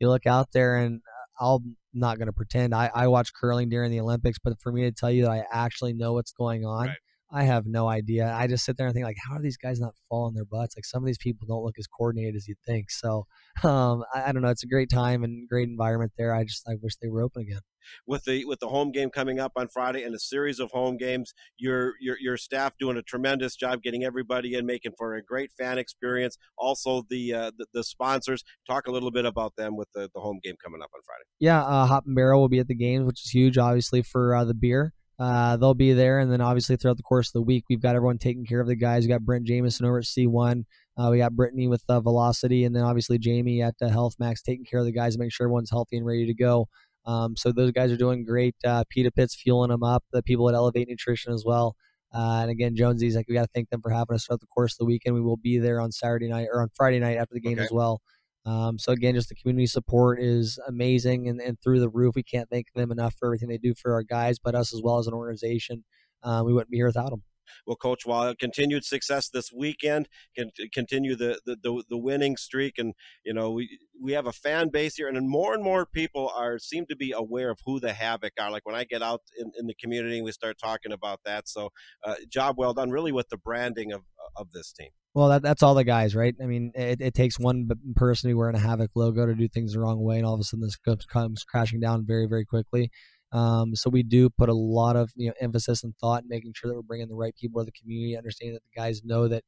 you 0.00 0.08
look 0.08 0.26
out 0.26 0.52
there, 0.52 0.76
and 0.76 1.00
I'm 1.40 1.76
not 1.92 2.18
gonna 2.18 2.32
pretend 2.32 2.74
I, 2.74 2.90
I 2.94 3.08
watch 3.08 3.32
curling 3.34 3.68
during 3.68 3.90
the 3.90 4.00
Olympics, 4.00 4.38
but 4.42 4.60
for 4.60 4.72
me 4.72 4.82
to 4.82 4.92
tell 4.92 5.10
you 5.10 5.22
that 5.22 5.30
I 5.30 5.44
actually 5.52 5.92
know 5.92 6.14
what's 6.14 6.32
going 6.32 6.64
on, 6.64 6.88
Right. 6.88 6.96
I 7.32 7.44
have 7.44 7.66
no 7.66 7.88
idea. 7.88 8.30
I 8.30 8.46
just 8.46 8.64
sit 8.64 8.76
there 8.76 8.86
and 8.86 8.94
think 8.94 9.06
like, 9.06 9.16
how 9.26 9.36
are 9.36 9.42
these 9.42 9.56
guys 9.56 9.80
not 9.80 9.94
falling 10.08 10.34
their 10.34 10.44
butts? 10.44 10.76
Like 10.76 10.84
some 10.84 11.02
of 11.02 11.06
these 11.06 11.18
people 11.18 11.46
don't 11.46 11.64
look 11.64 11.78
as 11.78 11.86
coordinated 11.86 12.36
as 12.36 12.46
you'd 12.46 12.60
think. 12.66 12.90
So 12.90 13.26
um, 13.64 14.04
I, 14.14 14.24
I 14.28 14.32
don't 14.32 14.42
know. 14.42 14.50
It's 14.50 14.64
a 14.64 14.68
great 14.68 14.90
time 14.90 15.24
and 15.24 15.48
great 15.48 15.68
environment 15.68 16.12
there. 16.18 16.34
I 16.34 16.44
just 16.44 16.68
I 16.68 16.74
wish 16.82 16.96
they 16.96 17.08
were 17.08 17.22
open 17.22 17.42
again. 17.42 17.60
with 18.06 18.24
the 18.24 18.44
with 18.44 18.60
the 18.60 18.68
home 18.68 18.92
game 18.92 19.10
coming 19.10 19.38
up 19.38 19.52
on 19.56 19.68
Friday 19.68 20.02
and 20.02 20.14
a 20.14 20.18
series 20.18 20.60
of 20.60 20.70
home 20.70 20.96
games. 20.96 21.32
Your 21.58 21.94
your 22.00 22.16
your 22.20 22.36
staff 22.36 22.74
doing 22.78 22.96
a 22.96 23.02
tremendous 23.02 23.56
job 23.56 23.82
getting 23.82 24.04
everybody 24.04 24.54
in, 24.54 24.66
making 24.66 24.92
for 24.98 25.14
a 25.14 25.22
great 25.22 25.50
fan 25.58 25.78
experience. 25.78 26.36
Also 26.58 27.02
the 27.08 27.34
uh, 27.34 27.50
the, 27.56 27.66
the 27.72 27.84
sponsors. 27.84 28.44
Talk 28.68 28.86
a 28.86 28.92
little 28.92 29.10
bit 29.10 29.24
about 29.24 29.56
them 29.56 29.76
with 29.76 29.88
the, 29.94 30.10
the 30.14 30.20
home 30.20 30.38
game 30.42 30.54
coming 30.62 30.82
up 30.82 30.90
on 30.94 31.00
Friday. 31.04 31.24
yeah, 31.40 31.62
uh, 31.62 31.86
Hop 31.86 32.04
and 32.06 32.14
Barrel 32.14 32.40
will 32.40 32.48
be 32.48 32.58
at 32.58 32.68
the 32.68 32.74
games, 32.74 33.06
which 33.06 33.24
is 33.24 33.30
huge, 33.30 33.56
obviously 33.58 34.02
for 34.02 34.34
uh, 34.34 34.44
the 34.44 34.54
beer. 34.54 34.92
Uh, 35.22 35.56
they'll 35.56 35.72
be 35.74 35.92
there, 35.92 36.18
and 36.18 36.32
then 36.32 36.40
obviously 36.40 36.74
throughout 36.76 36.96
the 36.96 37.02
course 37.04 37.28
of 37.28 37.32
the 37.34 37.42
week, 37.42 37.64
we've 37.70 37.80
got 37.80 37.94
everyone 37.94 38.18
taking 38.18 38.44
care 38.44 38.60
of 38.60 38.66
the 38.66 38.74
guys. 38.74 39.04
We 39.04 39.08
got 39.08 39.20
Brent 39.24 39.44
Jamison 39.46 39.86
over 39.86 39.98
at 39.98 40.04
C1. 40.04 40.64
Uh, 40.98 41.08
we 41.12 41.18
got 41.18 41.36
Brittany 41.36 41.68
with 41.68 41.84
uh, 41.88 42.00
Velocity, 42.00 42.64
and 42.64 42.74
then 42.74 42.82
obviously 42.82 43.18
Jamie 43.18 43.62
at 43.62 43.74
uh, 43.80 43.88
Health 43.88 44.16
Max 44.18 44.42
taking 44.42 44.64
care 44.64 44.80
of 44.80 44.86
the 44.86 44.92
guys 44.92 45.16
make 45.16 45.32
sure 45.32 45.46
everyone's 45.46 45.70
healthy 45.70 45.96
and 45.96 46.04
ready 46.04 46.26
to 46.26 46.34
go. 46.34 46.66
Um, 47.06 47.36
so 47.36 47.52
those 47.52 47.70
guys 47.70 47.92
are 47.92 47.96
doing 47.96 48.24
great. 48.24 48.56
Uh, 48.64 48.82
Pita 48.90 49.12
Pit's 49.12 49.34
fueling 49.36 49.70
them 49.70 49.82
up. 49.84 50.02
The 50.12 50.22
people 50.24 50.48
at 50.48 50.54
Elevate 50.56 50.88
Nutrition 50.88 51.32
as 51.32 51.44
well. 51.46 51.76
Uh, 52.12 52.40
and 52.42 52.50
again, 52.50 52.74
Jonesy's 52.76 53.16
like 53.16 53.26
we 53.28 53.34
got 53.34 53.42
to 53.42 53.50
thank 53.54 53.70
them 53.70 53.80
for 53.80 53.90
having 53.90 54.14
us 54.14 54.26
throughout 54.26 54.40
the 54.40 54.46
course 54.46 54.74
of 54.74 54.78
the 54.78 54.84
weekend. 54.86 55.14
We 55.14 55.20
will 55.22 55.36
be 55.38 55.58
there 55.58 55.80
on 55.80 55.92
Saturday 55.92 56.28
night 56.28 56.48
or 56.52 56.62
on 56.62 56.68
Friday 56.74 56.98
night 56.98 57.16
after 57.16 57.34
the 57.34 57.40
game 57.40 57.54
Okay. 57.54 57.62
as 57.64 57.70
well. 57.72 58.00
Um, 58.44 58.78
so 58.78 58.92
again, 58.92 59.14
just 59.14 59.28
the 59.28 59.34
community 59.34 59.66
support 59.66 60.20
is 60.20 60.58
amazing 60.66 61.28
and, 61.28 61.40
and 61.40 61.60
through 61.60 61.80
the 61.80 61.88
roof. 61.88 62.14
We 62.16 62.22
can't 62.22 62.50
thank 62.50 62.66
them 62.74 62.90
enough 62.90 63.14
for 63.18 63.26
everything 63.26 63.48
they 63.48 63.58
do 63.58 63.74
for 63.74 63.92
our 63.92 64.02
guys, 64.02 64.38
but 64.38 64.54
us 64.54 64.74
as 64.74 64.80
well 64.82 64.98
as 64.98 65.06
an 65.06 65.14
organization. 65.14 65.84
Uh, 66.22 66.42
we 66.44 66.52
wouldn't 66.52 66.70
be 66.70 66.78
here 66.78 66.86
without 66.86 67.10
them. 67.10 67.22
Well, 67.66 67.76
Coach, 67.76 68.06
Wall 68.06 68.34
continued 68.38 68.84
success 68.84 69.28
this 69.28 69.52
weekend, 69.52 70.08
can 70.36 70.50
continue 70.72 71.14
the, 71.14 71.40
the, 71.44 71.82
the, 71.88 71.98
winning 71.98 72.36
streak, 72.36 72.78
and 72.78 72.94
you 73.24 73.34
know 73.34 73.50
we 73.50 73.78
we 74.00 74.12
have 74.12 74.26
a 74.26 74.32
fan 74.32 74.68
base 74.70 74.96
here, 74.96 75.08
and 75.08 75.28
more 75.28 75.54
and 75.54 75.62
more 75.62 75.86
people 75.86 76.30
are 76.34 76.58
seem 76.58 76.86
to 76.86 76.96
be 76.96 77.12
aware 77.12 77.50
of 77.50 77.58
who 77.64 77.80
the 77.80 77.92
Havoc 77.92 78.32
are. 78.40 78.50
Like 78.50 78.66
when 78.66 78.74
I 78.74 78.84
get 78.84 79.02
out 79.02 79.22
in, 79.38 79.52
in 79.58 79.66
the 79.66 79.74
community, 79.74 80.22
we 80.22 80.32
start 80.32 80.56
talking 80.58 80.92
about 80.92 81.20
that. 81.24 81.48
So, 81.48 81.70
uh, 82.04 82.14
job 82.28 82.56
well 82.58 82.74
done, 82.74 82.90
really, 82.90 83.12
with 83.12 83.28
the 83.28 83.38
branding 83.38 83.92
of 83.92 84.02
of 84.36 84.52
this 84.52 84.72
team. 84.72 84.90
Well, 85.14 85.28
that, 85.28 85.42
that's 85.42 85.62
all 85.62 85.74
the 85.74 85.84
guys, 85.84 86.14
right? 86.14 86.34
I 86.42 86.46
mean, 86.46 86.72
it, 86.74 87.00
it 87.02 87.14
takes 87.14 87.38
one 87.38 87.68
person 87.96 88.28
to 88.28 88.30
be 88.30 88.34
wearing 88.34 88.56
a 88.56 88.58
Havoc 88.58 88.90
logo 88.94 89.26
to 89.26 89.34
do 89.34 89.46
things 89.46 89.74
the 89.74 89.80
wrong 89.80 90.02
way, 90.02 90.16
and 90.16 90.26
all 90.26 90.34
of 90.34 90.40
a 90.40 90.44
sudden 90.44 90.62
this 90.62 90.76
comes, 90.76 91.04
comes 91.04 91.44
crashing 91.44 91.80
down 91.80 92.06
very, 92.06 92.26
very 92.26 92.46
quickly. 92.46 92.90
Um, 93.32 93.74
so 93.74 93.90
we 93.90 94.02
do 94.02 94.28
put 94.30 94.48
a 94.48 94.54
lot 94.54 94.94
of 94.94 95.10
you 95.16 95.28
know 95.28 95.34
emphasis 95.40 95.82
and 95.82 95.94
thought 95.96 96.22
in 96.22 96.28
making 96.28 96.52
sure 96.54 96.68
that 96.68 96.74
we're 96.74 96.82
bringing 96.82 97.08
the 97.08 97.14
right 97.14 97.34
people 97.34 97.60
to 97.60 97.64
the 97.64 97.72
community, 97.72 98.16
understanding 98.16 98.54
that 98.54 98.62
the 98.62 98.80
guys 98.80 99.02
know 99.04 99.28
that. 99.28 99.44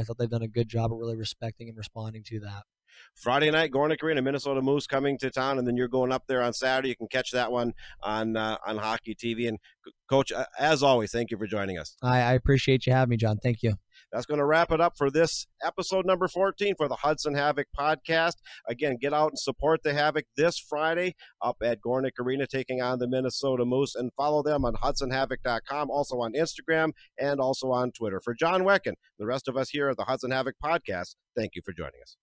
I 0.00 0.04
thought 0.04 0.18
they've 0.18 0.30
done 0.30 0.42
a 0.42 0.48
good 0.48 0.68
job 0.68 0.92
of 0.92 0.98
really 0.98 1.16
respecting 1.16 1.68
and 1.68 1.76
responding 1.76 2.24
to 2.24 2.40
that. 2.40 2.62
Friday 3.14 3.50
night, 3.50 3.70
Gornick 3.70 4.02
Arena, 4.02 4.22
Minnesota 4.22 4.62
Moose 4.62 4.86
coming 4.86 5.18
to 5.18 5.30
town, 5.30 5.58
and 5.58 5.66
then 5.66 5.76
you're 5.76 5.88
going 5.88 6.12
up 6.12 6.24
there 6.26 6.42
on 6.42 6.52
Saturday. 6.52 6.88
You 6.88 6.96
can 6.96 7.08
catch 7.08 7.30
that 7.32 7.52
one 7.52 7.74
on 8.02 8.36
uh, 8.36 8.56
on 8.66 8.78
Hockey 8.78 9.14
TV. 9.14 9.48
And 9.48 9.58
Coach, 10.08 10.32
as 10.58 10.82
always, 10.82 11.12
thank 11.12 11.30
you 11.30 11.38
for 11.38 11.46
joining 11.46 11.78
us. 11.78 11.96
I, 12.02 12.20
I 12.20 12.32
appreciate 12.32 12.86
you 12.86 12.92
having 12.92 13.10
me, 13.10 13.16
John. 13.16 13.38
Thank 13.38 13.62
you. 13.62 13.74
That's 14.12 14.26
going 14.26 14.38
to 14.38 14.44
wrap 14.44 14.70
it 14.70 14.80
up 14.80 14.94
for 14.98 15.10
this 15.10 15.46
episode 15.64 16.04
number 16.04 16.28
14 16.28 16.74
for 16.76 16.86
the 16.88 16.96
Hudson 16.96 17.34
Havoc 17.34 17.66
podcast. 17.78 18.34
Again, 18.68 18.98
get 19.00 19.14
out 19.14 19.30
and 19.30 19.38
support 19.38 19.82
the 19.82 19.94
Havoc 19.94 20.26
this 20.36 20.58
Friday 20.58 21.14
up 21.40 21.56
at 21.62 21.80
Gornick 21.80 22.18
Arena, 22.20 22.46
taking 22.46 22.82
on 22.82 22.98
the 22.98 23.08
Minnesota 23.08 23.64
Moose, 23.64 23.94
and 23.94 24.10
follow 24.16 24.42
them 24.42 24.64
on 24.64 24.74
HudsonHavoc.com, 24.74 25.90
also 25.90 26.16
on 26.20 26.34
Instagram, 26.34 26.92
and 27.18 27.40
also 27.40 27.70
on 27.70 27.90
Twitter. 27.92 28.20
For 28.22 28.34
John 28.34 28.62
Wecken, 28.62 28.94
the 29.18 29.26
rest 29.26 29.48
of 29.48 29.56
us 29.56 29.70
here 29.70 29.88
at 29.88 29.96
the 29.96 30.04
Hudson 30.04 30.30
Havoc 30.30 30.56
podcast, 30.62 31.14
thank 31.34 31.52
you 31.54 31.62
for 31.64 31.72
joining 31.72 32.00
us. 32.02 32.16